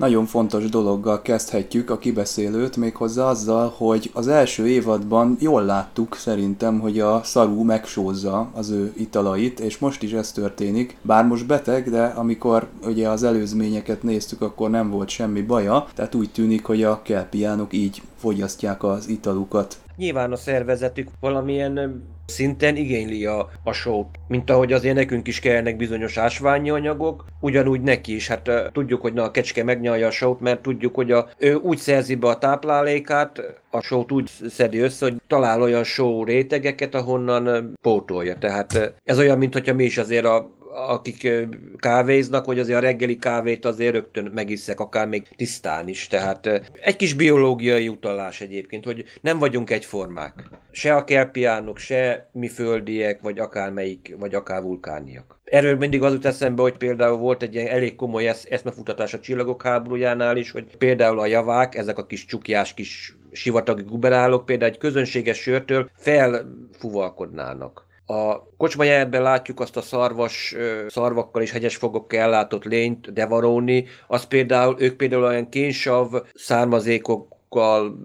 Nagyon 0.00 0.26
fontos 0.26 0.68
dologgal 0.68 1.22
kezdhetjük 1.22 1.90
a 1.90 1.98
kibeszélőt, 1.98 2.76
méghozzá 2.76 3.24
azzal, 3.24 3.72
hogy 3.76 4.10
az 4.14 4.28
első 4.28 4.68
évadban 4.68 5.36
jól 5.40 5.64
láttuk 5.64 6.14
szerintem, 6.14 6.80
hogy 6.80 7.00
a 7.00 7.20
szarú 7.22 7.62
megsózza 7.62 8.50
az 8.54 8.70
ő 8.70 8.92
italait, 8.96 9.60
és 9.60 9.78
most 9.78 10.02
is 10.02 10.12
ez 10.12 10.32
történik. 10.32 10.96
Bár 11.02 11.26
most 11.26 11.46
beteg, 11.46 11.90
de 11.90 12.04
amikor 12.04 12.68
ugye 12.86 13.08
az 13.08 13.22
előzményeket 13.22 14.02
néztük, 14.02 14.42
akkor 14.42 14.70
nem 14.70 14.90
volt 14.90 15.08
semmi 15.08 15.42
baja, 15.42 15.86
tehát 15.94 16.14
úgy 16.14 16.30
tűnik, 16.30 16.64
hogy 16.64 16.82
a 16.82 17.02
kelpiánok 17.02 17.72
így 17.72 18.02
fogyasztják 18.16 18.82
az 18.82 19.08
italukat. 19.08 19.76
Nyilván 19.96 20.32
a 20.32 20.36
szervezetük 20.36 21.08
valamilyen 21.20 22.02
szinten 22.30 22.76
igényli 22.76 23.26
a, 23.26 23.50
a 23.64 23.72
sót, 23.72 24.06
mint 24.28 24.50
ahogy 24.50 24.72
azért 24.72 24.94
nekünk 24.94 25.28
is 25.28 25.40
kellnek 25.40 25.76
bizonyos 25.76 26.16
ásványi 26.16 26.70
anyagok, 26.70 27.24
ugyanúgy 27.40 27.80
neki 27.80 28.14
is. 28.14 28.28
Hát 28.28 28.50
tudjuk, 28.72 29.00
hogy 29.00 29.12
na, 29.12 29.22
a 29.22 29.30
kecske 29.30 29.64
megnyalja 29.64 30.06
a 30.06 30.10
sót, 30.10 30.40
mert 30.40 30.62
tudjuk, 30.62 30.94
hogy 30.94 31.12
a, 31.12 31.28
ő 31.38 31.54
úgy 31.54 31.78
szerzi 31.78 32.14
be 32.14 32.28
a 32.28 32.38
táplálékát, 32.38 33.42
a 33.70 33.80
sót 33.80 34.12
úgy 34.12 34.30
szedi 34.48 34.78
össze, 34.78 35.04
hogy 35.04 35.16
talál 35.26 35.62
olyan 35.62 35.84
só 35.84 36.24
rétegeket, 36.24 36.94
ahonnan 36.94 37.74
pótolja. 37.82 38.36
Tehát 38.38 38.94
ez 39.04 39.18
olyan, 39.18 39.38
mint 39.38 39.74
mi 39.74 39.84
is 39.84 39.98
azért 39.98 40.24
a 40.24 40.58
akik 40.72 41.28
kávéznak, 41.76 42.44
hogy 42.44 42.58
azért 42.58 42.78
a 42.78 42.80
reggeli 42.80 43.16
kávét 43.16 43.64
azért 43.64 43.92
rögtön 43.92 44.30
megisszek, 44.34 44.80
akár 44.80 45.08
még 45.08 45.28
tisztán 45.36 45.88
is. 45.88 46.06
Tehát 46.06 46.70
egy 46.80 46.96
kis 46.96 47.14
biológiai 47.14 47.88
utalás 47.88 48.40
egyébként, 48.40 48.84
hogy 48.84 49.04
nem 49.20 49.38
vagyunk 49.38 49.70
egyformák. 49.70 50.34
Se 50.70 50.94
a 50.94 51.04
kelpiánok, 51.04 51.78
se 51.78 52.28
mi 52.32 52.48
földiek, 52.48 53.20
vagy 53.20 53.38
akármelyik, 53.38 54.16
vagy 54.18 54.34
akár 54.34 54.62
vulkániak. 54.62 55.40
Erről 55.44 55.76
mindig 55.76 56.02
az 56.02 56.12
jut 56.12 56.26
eszembe, 56.26 56.62
hogy 56.62 56.76
például 56.76 57.16
volt 57.16 57.42
egy 57.42 57.54
ilyen 57.54 57.66
elég 57.66 57.96
komoly 57.96 58.28
esz- 58.28 58.50
eszmefutatás 58.50 59.14
a 59.14 59.20
csillagok 59.20 59.62
háborújánál 59.62 60.36
is, 60.36 60.50
hogy 60.50 60.76
például 60.76 61.20
a 61.20 61.26
javák, 61.26 61.74
ezek 61.74 61.98
a 61.98 62.06
kis 62.06 62.24
csukjás 62.24 62.74
kis 62.74 63.16
sivatagi 63.32 63.82
guberálok 63.82 64.44
például 64.44 64.70
egy 64.70 64.78
közönséges 64.78 65.38
sörtől 65.38 65.90
felfuvalkodnának. 65.96 67.88
A 68.10 68.48
kocsmajárdben 68.56 69.22
látjuk 69.22 69.60
azt 69.60 69.76
a 69.76 69.80
szarvas, 69.80 70.56
szarvakkal 70.88 71.42
és 71.42 71.50
hegyes 71.50 71.76
fogokkal 71.76 72.20
ellátott 72.20 72.64
lényt, 72.64 73.12
devaróni, 73.12 73.86
az 74.06 74.24
például, 74.24 74.76
ők 74.78 74.96
például 74.96 75.22
olyan 75.22 75.48
kénsav 75.48 76.08
származékok 76.34 77.39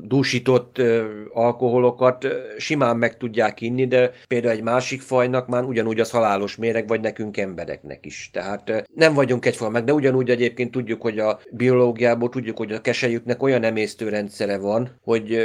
dúsított 0.02 0.78
ö, 0.78 1.04
alkoholokat 1.34 2.28
simán 2.58 2.98
meg 2.98 3.18
tudják 3.18 3.62
inni, 3.62 3.88
de 3.88 4.12
például 4.28 4.54
egy 4.54 4.64
másik 4.64 5.02
fajnak 5.02 5.48
már 5.48 5.64
ugyanúgy 5.64 6.00
az 6.00 6.10
halálos 6.10 6.56
méreg, 6.56 6.88
vagy 6.88 7.02
nekünk 7.02 7.38
embereknek 7.38 8.06
is. 8.06 8.30
Tehát 8.34 8.88
nem 8.96 9.14
vagyunk 9.14 9.46
egyformák, 9.46 9.84
de 9.84 9.94
ugyanúgy 9.94 10.30
egyébként 10.30 10.72
tudjuk, 10.72 11.02
hogy 11.02 11.20
a 11.20 11.40
biológiából 11.52 12.30
tudjuk, 12.30 12.58
hogy 12.58 12.72
a 12.72 12.82
keselyüknek 12.82 13.44
olyan 13.44 13.64
emésztőrendszere 13.64 14.58
van, 14.58 14.90
hogy 15.04 15.38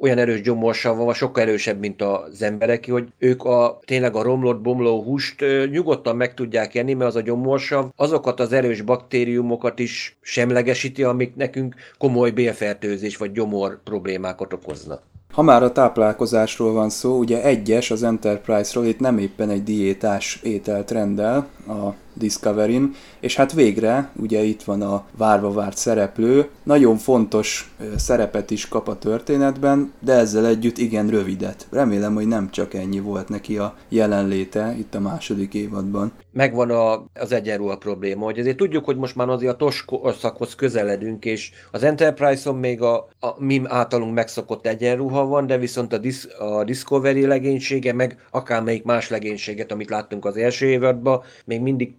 olyan 0.00 0.18
erős 0.18 0.40
gyomorsav 0.40 0.96
van, 0.96 1.14
sokkal 1.14 1.42
erősebb, 1.42 1.78
mint 1.78 2.02
az 2.02 2.42
emberek, 2.42 2.90
hogy 2.90 3.08
ők 3.18 3.44
a 3.44 3.80
tényleg 3.84 4.14
a 4.14 4.22
romlott, 4.22 4.60
bomló 4.60 5.02
húst 5.02 5.44
nyugodtan 5.70 6.16
meg 6.16 6.34
tudják 6.34 6.74
enni, 6.74 6.94
mert 6.94 7.10
az 7.10 7.16
a 7.16 7.20
gyomorsav 7.20 7.86
azokat 7.96 8.40
az 8.40 8.52
erős 8.52 8.80
baktériumokat 8.80 9.78
is 9.78 10.16
semlegesíti, 10.20 11.02
amik 11.02 11.34
nekünk 11.34 11.74
komoly 11.98 12.30
bélfertőzés 12.30 13.16
vagy 13.16 13.32
gyomor 13.32 13.45
problémákat 13.84 14.52
okoznak. 14.52 15.02
Ha 15.32 15.42
már 15.42 15.62
a 15.62 15.72
táplálkozásról 15.72 16.72
van 16.72 16.88
szó, 16.88 17.18
ugye 17.18 17.42
egyes 17.42 17.90
az 17.90 18.02
Enterprise-ról 18.02 18.84
itt 18.84 18.98
nem 18.98 19.18
éppen 19.18 19.50
egy 19.50 19.62
diétás 19.62 20.40
ételt 20.42 20.90
rendel 20.90 21.48
a 21.68 21.94
Discovery-n, 22.18 22.94
és 23.20 23.36
hát 23.36 23.52
végre, 23.52 24.10
ugye 24.20 24.42
itt 24.42 24.62
van 24.62 24.82
a 24.82 25.04
várva 25.16 25.52
várt 25.52 25.76
szereplő, 25.76 26.48
nagyon 26.62 26.96
fontos 26.96 27.74
szerepet 27.96 28.50
is 28.50 28.68
kap 28.68 28.88
a 28.88 28.98
történetben, 28.98 29.92
de 30.00 30.12
ezzel 30.12 30.46
együtt 30.46 30.78
igen 30.78 31.08
rövidet. 31.08 31.66
Remélem, 31.70 32.14
hogy 32.14 32.26
nem 32.26 32.50
csak 32.50 32.74
ennyi 32.74 33.00
volt 33.00 33.28
neki 33.28 33.58
a 33.58 33.74
jelenléte 33.88 34.74
itt 34.78 34.94
a 34.94 35.00
második 35.00 35.54
évadban. 35.54 36.12
megvan 36.32 36.70
a, 36.70 37.04
az 37.14 37.32
egyenruha 37.32 37.76
probléma, 37.76 38.24
hogy 38.24 38.38
azért 38.38 38.56
tudjuk, 38.56 38.84
hogy 38.84 38.96
most 38.96 39.16
már 39.16 39.28
azért 39.28 39.52
a 39.52 39.56
TOS 39.56 40.54
közeledünk, 40.56 41.24
és 41.24 41.50
az 41.70 41.82
Enterprise-on 41.82 42.56
még 42.56 42.82
a, 42.82 43.08
a 43.20 43.34
mi 43.38 43.62
általunk 43.64 44.14
megszokott 44.14 44.66
egyenruha 44.66 45.26
van, 45.26 45.46
de 45.46 45.58
viszont 45.58 45.92
a, 45.92 45.98
Dis, 45.98 46.26
a 46.38 46.64
Discovery 46.64 47.26
legénysége, 47.26 47.92
meg 47.92 48.18
akármelyik 48.30 48.84
más 48.84 49.08
legénységet, 49.08 49.72
amit 49.72 49.90
láttunk 49.90 50.24
az 50.24 50.36
első 50.36 50.66
évadban, 50.66 51.22
még 51.44 51.60
mindig 51.60 51.94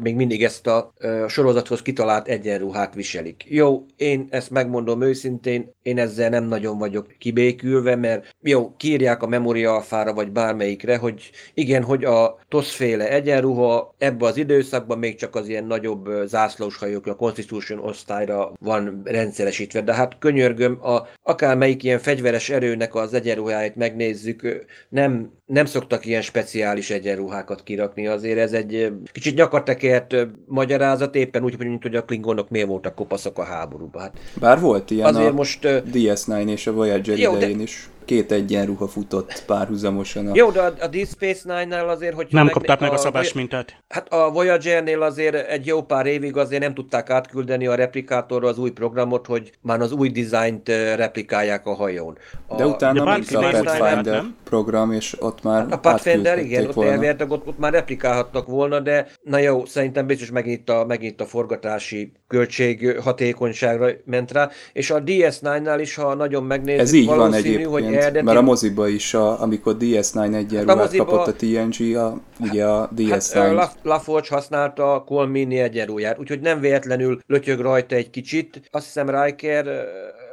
még 0.00 0.14
mindig 0.14 0.44
ezt 0.44 0.66
a 0.66 0.92
ö, 0.98 1.24
sorozathoz 1.28 1.82
kitalált 1.82 2.28
egyenruhát 2.28 2.94
viselik. 2.94 3.44
Jó, 3.48 3.86
én 3.96 4.26
ezt 4.30 4.50
megmondom 4.50 5.02
őszintén, 5.02 5.74
én 5.82 5.98
ezzel 5.98 6.28
nem 6.28 6.44
nagyon 6.44 6.78
vagyok 6.78 7.14
kibékülve, 7.18 7.96
mert 7.96 8.34
jó, 8.40 8.74
kírják 8.76 9.22
a 9.22 9.26
memória 9.26 9.74
alfára, 9.74 10.14
vagy 10.14 10.30
bármelyikre, 10.30 10.96
hogy 10.96 11.30
igen, 11.54 11.82
hogy 11.82 12.04
a 12.04 12.38
toszféle 12.48 13.10
egyenruha 13.10 13.94
ebbe 13.98 14.26
az 14.26 14.36
időszakban 14.36 14.98
még 14.98 15.16
csak 15.16 15.34
az 15.34 15.48
ilyen 15.48 15.64
nagyobb 15.64 16.08
zászlós 16.26 16.76
hajókra, 16.76 17.12
a 17.12 17.16
Constitution 17.16 17.78
osztályra 17.78 18.52
van 18.60 19.00
rendszeresítve, 19.04 19.80
de 19.80 19.94
hát 19.94 20.18
könyörgöm, 20.18 20.78
a, 20.82 21.06
akármelyik 21.22 21.82
ilyen 21.82 21.98
fegyveres 21.98 22.50
erőnek 22.50 22.94
az 22.94 23.14
egyenruháját 23.14 23.76
megnézzük, 23.76 24.66
nem, 24.88 25.32
nem 25.46 25.64
szoktak 25.64 26.06
ilyen 26.06 26.22
speciális 26.22 26.90
egyenruhákat 26.90 27.62
kirakni, 27.62 28.06
azért 28.06 28.38
ez 28.38 28.52
egy 28.52 28.92
kicsit 29.12 29.34
nyakatekert 29.58 30.12
ö, 30.12 30.22
magyarázat, 30.46 31.14
éppen 31.14 31.44
úgy, 31.44 31.58
mint 31.58 31.82
hogy 31.82 31.96
a 31.96 32.04
klingonok 32.04 32.48
miért 32.48 32.66
voltak 32.68 32.94
kopaszok 32.94 33.38
a 33.38 33.44
háborúban. 33.44 34.02
Hát 34.02 34.12
Bár 34.40 34.60
volt 34.60 34.90
ilyen 34.90 35.06
Azért 35.06 35.30
a 35.30 35.32
most, 35.32 35.64
ö, 35.64 35.78
DS9 35.92 36.48
és 36.48 36.66
a 36.66 36.72
Voyager 36.72 37.18
Jó, 37.18 37.30
de- 37.32 37.36
idején 37.36 37.60
is. 37.60 37.88
Két 38.08 38.32
egyenruha 38.32 38.88
futott 38.88 39.42
párhuzamosan 39.46 40.26
a... 40.26 40.30
Jó, 40.34 40.50
de 40.50 40.60
a, 40.60 40.72
a 40.80 40.86
Deep 40.86 41.06
Space 41.06 41.40
Nine-nál 41.44 41.88
azért, 41.88 42.14
hogy 42.14 42.26
Nem 42.30 42.48
kapták 42.48 42.80
meg 42.80 42.92
a 42.92 42.96
szabás 42.96 43.32
mintát. 43.32 43.82
Hát 43.88 44.12
a 44.12 44.30
Voyager-nél 44.30 45.02
azért 45.02 45.48
egy 45.48 45.66
jó 45.66 45.82
pár 45.82 46.06
évig 46.06 46.36
azért 46.36 46.62
nem 46.62 46.74
tudták 46.74 47.10
átküldeni 47.10 47.66
a 47.66 47.74
replikátorra 47.74 48.48
az 48.48 48.58
új 48.58 48.70
programot, 48.70 49.26
hogy 49.26 49.52
már 49.60 49.80
az 49.80 49.92
új 49.92 50.08
dizájnt 50.10 50.68
replikálják 50.96 51.66
a 51.66 51.74
hajón. 51.74 52.18
A, 52.46 52.56
De 52.56 52.66
utána 52.66 53.04
bárki 53.04 53.36
ment 53.36 53.54
a 53.54 53.62
Pathfinder 53.62 54.14
nem? 54.14 54.36
program, 54.44 54.92
és 54.92 55.16
ott 55.20 55.42
már 55.42 55.66
a 55.70 55.78
Pathfinder, 55.78 56.38
igen, 56.38 56.38
átküldhették 56.38 56.68
ott 56.68 56.74
volna. 56.74 56.90
elvileg 56.90 57.30
ott, 57.30 57.46
ott 57.46 57.58
már 57.58 57.72
replikálhattak 57.72 58.46
volna, 58.46 58.80
de 58.80 59.06
na 59.22 59.38
jó, 59.38 59.64
szerintem 59.64 60.06
biztos 60.06 60.30
megint 60.30 60.70
a, 60.70 60.84
megint 60.86 61.20
a 61.20 61.26
forgatási 61.26 62.12
költség 62.28 62.98
hatékonyságra 63.00 63.88
ment 64.04 64.32
rá, 64.32 64.50
és 64.72 64.90
a 64.90 65.02
DS9-nál 65.02 65.78
is, 65.80 65.94
ha 65.94 66.14
nagyon 66.14 66.44
megnézzük, 66.44 66.80
Ez 66.80 66.92
így 66.92 67.06
van 67.06 67.34
egyébként, 67.34 67.68
hogy 67.68 67.96
eredeti... 67.98 68.24
mert 68.24 68.38
a 68.38 68.42
moziba 68.42 68.88
is, 68.88 69.14
a, 69.14 69.42
amikor 69.42 69.76
DS9 69.80 70.34
egyenruhát 70.34 70.76
moziba- 70.76 71.06
kapott 71.06 71.26
a 71.26 71.32
TNG, 71.32 71.96
a, 71.96 72.20
ugye 72.40 72.64
a 72.66 72.88
DS9. 72.96 73.32
Hát 73.32 73.52
La- 73.52 73.72
LaForge 73.82 74.26
használta 74.30 74.94
a 74.94 75.04
Colmini 75.04 75.58
egyenrúját, 75.58 76.18
úgyhogy 76.18 76.40
nem 76.40 76.60
véletlenül 76.60 77.20
lötyög 77.26 77.60
rajta 77.60 77.94
egy 77.94 78.10
kicsit. 78.10 78.60
Azt 78.70 78.84
hiszem 78.84 79.10
Riker 79.22 79.66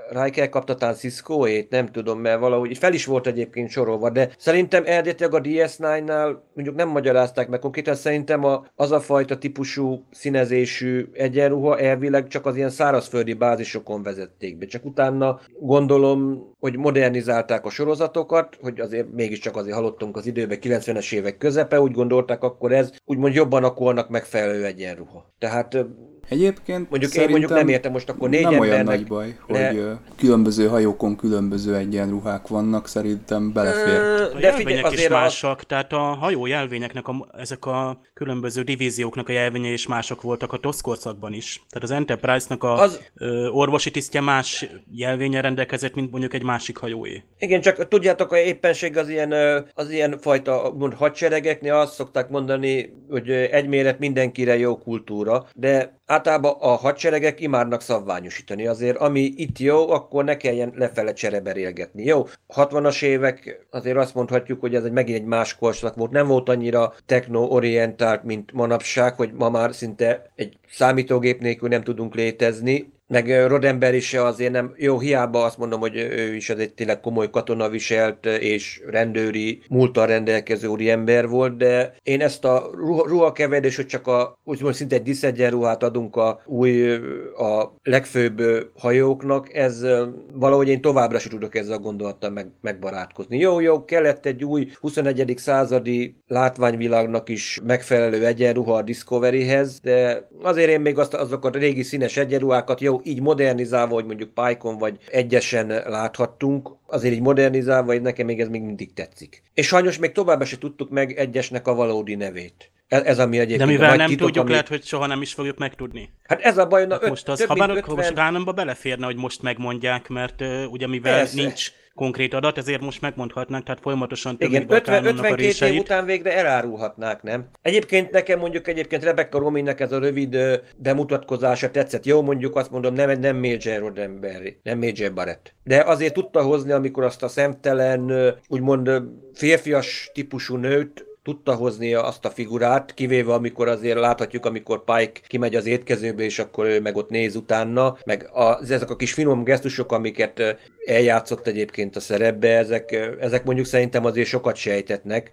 ö, 0.10 0.24
Riker 0.24 0.50
kapta 0.50 0.76
talán 0.76 0.96
Cisco-ét, 0.96 1.70
nem 1.70 1.92
tudom, 1.92 2.20
mert 2.20 2.40
valahogy 2.40 2.78
fel 2.78 2.94
is 2.94 3.06
volt 3.06 3.28
egyébként 3.28 3.70
sorolva, 3.70 4.10
de 4.10 4.30
szerintem 4.38 4.84
eredetileg 4.86 5.34
a 5.34 5.42
DS9-nál 5.42 6.36
mondjuk 6.54 6.76
nem 6.76 6.90
magyarázták 6.90 7.48
meg 7.48 7.60
konkrétan, 7.60 7.96
szerintem 7.96 8.44
a, 8.44 8.66
az 8.76 8.92
a 8.92 9.00
fajta 9.00 9.38
típusú 9.38 10.06
színezésű 10.12 11.08
egyenruha 11.14 11.80
elvileg 11.80 12.28
csak 12.28 12.46
az 12.46 12.56
ilyen 12.56 12.70
szárazföldi 12.70 13.34
bázisokon 13.34 14.04
vezették 14.04 14.58
be. 14.58 14.66
Csak 14.66 14.86
utána 14.86 15.40
gondolom, 15.60 16.50
hogy 16.60 16.78
modernizálták 16.78 17.66
a 17.66 17.70
sorozatokat, 17.70 18.58
hogy 18.62 18.80
azért 18.80 19.12
mégiscsak 19.12 19.56
azért 19.56 19.76
halottunk 19.76 20.18
az 20.18 20.26
időben, 20.26 20.58
90-es 20.62 21.14
évek 21.14 21.38
közepe, 21.38 21.82
úgy 21.82 21.92
gondolták, 21.92 22.44
akkor 22.44 22.72
ez 22.72 22.92
úgymond 23.06 23.34
jobban 23.34 23.64
akolnak 23.64 24.10
megfelelő 24.10 24.66
egyenruha. 24.66 25.34
Tehát 25.40 25.86
Egyébként 26.30 26.90
mondjuk 26.90 27.16
én 27.16 27.30
mondjuk 27.30 27.52
nem 27.52 27.68
értem 27.68 27.92
most 27.92 28.10
akkor 28.10 28.30
négy 28.30 28.42
nem 28.44 28.60
olyan 28.60 28.84
nagy 28.84 29.08
baj, 29.08 29.36
ne- 29.48 29.68
hogy 29.70 29.98
különböző 30.16 30.68
hajókon 30.68 31.16
különböző 31.16 31.76
egyenruhák 31.76 32.48
vannak, 32.48 32.88
szerintem 32.88 33.54
belefér. 33.54 34.00
A 34.36 34.40
jelvények 34.40 34.92
is 34.92 35.08
másak, 35.08 35.64
tehát 35.64 35.94
a 35.94 35.98
hajó 35.98 36.46
jelvényeknek, 36.46 37.08
a, 37.08 37.28
ezek 37.38 37.66
a 37.66 38.00
különböző 38.14 38.62
divízióknak 38.62 39.30
a 39.30 39.32
jelvényei 39.32 39.74
is 39.74 39.88
mások 39.88 40.22
voltak 40.22 40.54
a 40.54 40.58
TOS 40.58 40.82
korszakban 40.82 41.34
is. 41.34 41.64
Tehát 41.70 41.90
az 41.90 41.92
Enterprise-nak 41.96 42.64
a 42.64 42.74
Az- 42.74 43.00
ö, 43.16 43.48
orvosi 43.48 43.92
tisztje 43.92 44.22
más 44.22 44.70
jelvénye 44.92 45.42
rendelkezett, 45.42 45.96
mint 45.96 46.12
mondjuk 46.12 46.34
egy 46.34 46.44
másik 46.44 46.78
hajóé. 46.78 47.24
Igen, 47.40 47.62
csak 47.62 47.88
tudjátok, 47.88 48.30
hogy 48.30 48.40
éppenség 48.40 48.98
az 48.98 49.10
ilyen, 49.10 49.34
az 49.74 49.90
ilyen 49.90 50.18
fajta 50.22 50.74
mond, 50.78 50.94
hadseregeknél 50.94 51.74
azt 51.74 51.94
szokták 51.94 52.30
mondani, 52.30 52.94
hogy 53.10 53.30
egy 53.30 53.68
méret 53.68 54.00
mindenkire 54.00 54.58
jó 54.58 54.78
kultúra, 54.78 55.46
de 55.54 56.00
általában 56.06 56.56
a 56.60 56.68
hadseregek 56.68 57.42
imádnak 57.42 57.82
szabványosítani. 57.82 58.68
Azért, 58.68 58.98
ami 58.98 59.20
itt 59.20 59.60
jó, 59.60 59.90
akkor 59.90 60.24
ne 60.24 60.38
kelljen 60.38 60.74
lefele 60.76 61.14
csereberélgetni. 61.14 62.04
Jó, 62.04 62.28
60-as 62.56 63.04
évek, 63.04 63.66
azért 63.72 63.98
azt 63.98 64.16
mondhatjuk, 64.16 64.60
hogy 64.60 64.76
ez 64.76 64.84
egy 64.84 64.92
megint 64.92 65.18
egy 65.18 65.26
más 65.26 65.56
korszak 65.56 65.96
volt. 65.96 66.12
Nem 66.12 66.28
volt 66.28 66.50
annyira 66.50 66.94
techno-orientált, 67.06 68.24
mint 68.24 68.52
manapság, 68.52 69.16
hogy 69.16 69.34
ma 69.34 69.50
már 69.50 69.74
szinte 69.74 70.32
egy 70.36 70.58
számítógép 70.70 71.40
nélkül 71.42 71.70
nem 71.70 71.84
tudunk 71.84 72.16
létezni, 72.16 72.94
meg 73.08 73.48
Rodember 73.48 73.96
is 73.96 74.14
azért 74.14 74.52
nem, 74.52 74.74
jó, 74.78 75.00
hiába 75.00 75.44
azt 75.44 75.58
mondom, 75.58 75.80
hogy 75.80 75.96
ő 75.96 76.36
is 76.36 76.50
az 76.50 76.60
egy 76.60 76.74
tényleg 76.74 77.00
komoly 77.00 77.30
katonaviselt 77.30 78.26
és 78.26 78.82
rendőri 78.88 79.62
múltal 79.70 80.08
rendelkező 80.08 80.68
úriember 80.68 81.28
volt, 81.28 81.58
de 81.58 81.96
én 82.04 82.22
ezt 82.22 82.46
a 82.46 82.70
ruha, 82.74 83.08
ruhakeverés, 83.08 83.76
hogy 83.76 83.86
csak 83.86 84.08
a, 84.08 84.40
úgymond 84.44 84.74
szinte 84.74 84.96
egy 84.96 85.02
diszegyenruhát 85.02 85.84
adunk 85.84 86.16
a 86.16 86.42
új, 86.46 86.92
a 87.38 87.76
legfőbb 87.84 88.42
hajóknak, 88.78 89.54
ez 89.54 89.86
valahogy 90.34 90.68
én 90.68 90.82
továbbra 90.82 91.20
sem 91.20 91.32
tudok 91.32 91.56
ezzel 91.56 91.78
a 91.78 91.80
gondolattal 91.80 92.30
meg, 92.30 92.48
megbarátkozni. 92.62 93.38
Jó, 93.38 93.60
jó, 93.60 93.86
kellett 93.86 94.26
egy 94.26 94.44
új 94.44 94.72
21. 94.80 95.34
századi 95.38 96.16
látványvilágnak 96.28 97.30
is 97.30 97.60
megfelelő 97.64 98.26
egyenruha 98.26 98.76
a 98.76 98.82
Discoveryhez, 98.82 99.80
de 99.80 100.28
azért 100.42 100.70
én 100.70 100.82
még 100.82 100.98
azt, 100.98 101.14
azokat 101.14 101.56
a 101.56 101.60
régi 101.60 101.84
színes 101.84 102.18
egyenruhákat, 102.18 102.82
jó, 102.82 102.95
így 103.04 103.22
modernizálva, 103.22 103.94
hogy 103.94 104.06
mondjuk 104.06 104.34
Pike-on 104.34 104.78
vagy 104.78 104.98
egyesen 105.12 105.68
láthattunk, 105.68 106.70
azért 106.88 107.14
így 107.14 107.22
modernizálva, 107.22 107.94
így 107.94 108.02
nekem 108.02 108.26
még 108.26 108.42
ez 108.42 108.48
még 108.48 108.62
mindig 108.62 108.94
tetszik. 108.94 109.44
És 109.54 109.68
sajnos 109.68 109.98
még 109.98 110.12
továbbá 110.12 110.46
se 110.46 110.58
tudtuk 110.58 110.90
meg 110.90 111.12
egyesnek 111.18 111.68
a 111.68 111.74
valódi 111.74 112.16
nevét. 112.16 112.72
Ez, 112.88 113.02
ez 113.02 113.20
ami 113.20 113.38
egyébként 113.38 113.60
De 113.60 113.66
mivel 113.66 113.96
nem 113.96 114.08
titok, 114.08 114.26
tudjuk, 114.26 114.44
ami- 114.44 114.52
lehet, 114.52 114.68
hogy 114.68 114.84
soha 114.84 115.06
nem 115.06 115.22
is 115.22 115.34
fogjuk 115.34 115.58
megtudni. 115.58 116.10
Hát 116.24 116.42
ez 116.42 116.58
a 116.58 116.68
baj, 116.68 116.86
na, 116.86 116.98
öt, 117.02 117.10
most 117.10 117.28
az, 117.28 117.46
ha 117.46 117.54
bár 117.54 117.70
50... 117.70 117.96
most 117.96 118.56
beleférne, 118.56 119.06
hogy 119.06 119.16
most 119.16 119.42
megmondják, 119.42 120.08
mert 120.08 120.42
uh, 120.42 120.72
ugye 120.72 120.88
mivel 120.88 121.18
Persze. 121.18 121.42
nincs 121.42 121.72
konkrét 121.96 122.34
adat, 122.34 122.58
ezért 122.58 122.82
most 122.82 123.02
megmondhatnánk, 123.02 123.64
tehát 123.64 123.82
folyamatosan 123.82 124.36
Igen, 124.40 124.68
többnyire 124.68 124.74
a 124.74 124.78
50, 124.78 125.04
Kánonnak 125.04 125.26
a 125.26 125.30
52 125.30 125.74
év 125.74 125.80
után 125.80 126.06
végre 126.06 126.38
elárulhatnák, 126.38 127.24
nem? 127.24 127.50
Egyébként 127.62 128.12
nekem 128.12 128.40
mondjuk 128.40 128.68
egyébként 128.68 129.04
Rebecca 129.04 129.40
Rominnek 129.40 129.80
ez 129.80 129.92
a 129.92 130.00
rövid 130.00 130.38
bemutatkozása 130.78 131.72
tetszett. 131.72 132.06
Jó, 132.06 132.22
mondjuk 132.22 132.56
azt 132.56 132.72
mondom, 132.72 132.94
nem, 132.94 133.20
nem 133.20 133.38
Major 133.38 133.80
Roddenberry, 133.80 134.58
nem 134.64 134.78
Major 134.78 135.14
Barrett. 135.14 135.54
De 135.64 135.84
azért 135.84 136.14
tudta 136.14 136.42
hozni, 136.42 136.72
amikor 136.72 137.04
azt 137.04 137.24
a 137.24 137.28
szemtelen, 137.28 138.34
úgymond 138.48 138.92
férfias 139.34 140.10
típusú 140.14 140.56
nőt 140.56 141.06
tudta 141.26 141.54
hozni 141.54 141.94
azt 141.94 142.26
a 142.26 142.30
figurát, 142.30 142.94
kivéve 142.94 143.34
amikor 143.34 143.68
azért 143.68 144.00
láthatjuk, 144.00 144.46
amikor 144.46 144.84
Pike 144.84 145.20
kimegy 145.28 145.56
az 145.56 145.66
étkezőbe, 145.66 146.24
és 146.24 146.40
akkor 146.40 146.66
ő 146.66 146.82
meg 146.82 146.96
ott 146.96 147.10
néz 147.10 147.36
utána, 147.36 147.98
meg 148.06 148.30
az, 148.34 148.72
ezek 148.72 148.90
a 148.90 148.96
kis 148.96 149.14
finom 149.14 149.44
gesztusok, 149.44 149.92
amiket 149.92 150.58
eljátszott 150.86 151.48
egyébként 151.48 151.96
a 151.96 152.00
szerepbe, 152.00 152.58
ezek, 152.58 152.92
ezek 153.20 153.44
mondjuk 153.44 153.66
szerintem 153.66 154.06
azért 154.06 154.28
sokat 154.28 154.56
sejtetnek. 154.56 155.32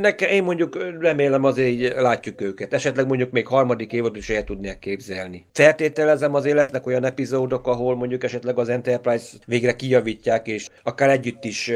Nekem, 0.00 0.30
én 0.30 0.42
mondjuk 0.42 0.78
remélem 1.00 1.44
azért 1.44 1.68
így 1.68 1.92
látjuk 1.96 2.40
őket. 2.40 2.72
Esetleg 2.72 3.06
mondjuk 3.06 3.30
még 3.30 3.46
harmadik 3.46 3.92
évadot 3.92 4.16
is 4.16 4.30
el 4.30 4.44
tudják 4.44 4.78
képzelni. 4.78 5.46
Feltételezem 5.52 6.34
azért 6.34 6.56
lesznek 6.56 6.86
olyan 6.86 7.04
epizódok, 7.04 7.66
ahol 7.66 7.96
mondjuk 7.96 8.24
esetleg 8.24 8.58
az 8.58 8.68
Enterprise 8.68 9.36
végre 9.46 9.76
kijavítják, 9.76 10.46
és 10.46 10.68
akár 10.82 11.10
együtt 11.10 11.44
is 11.44 11.72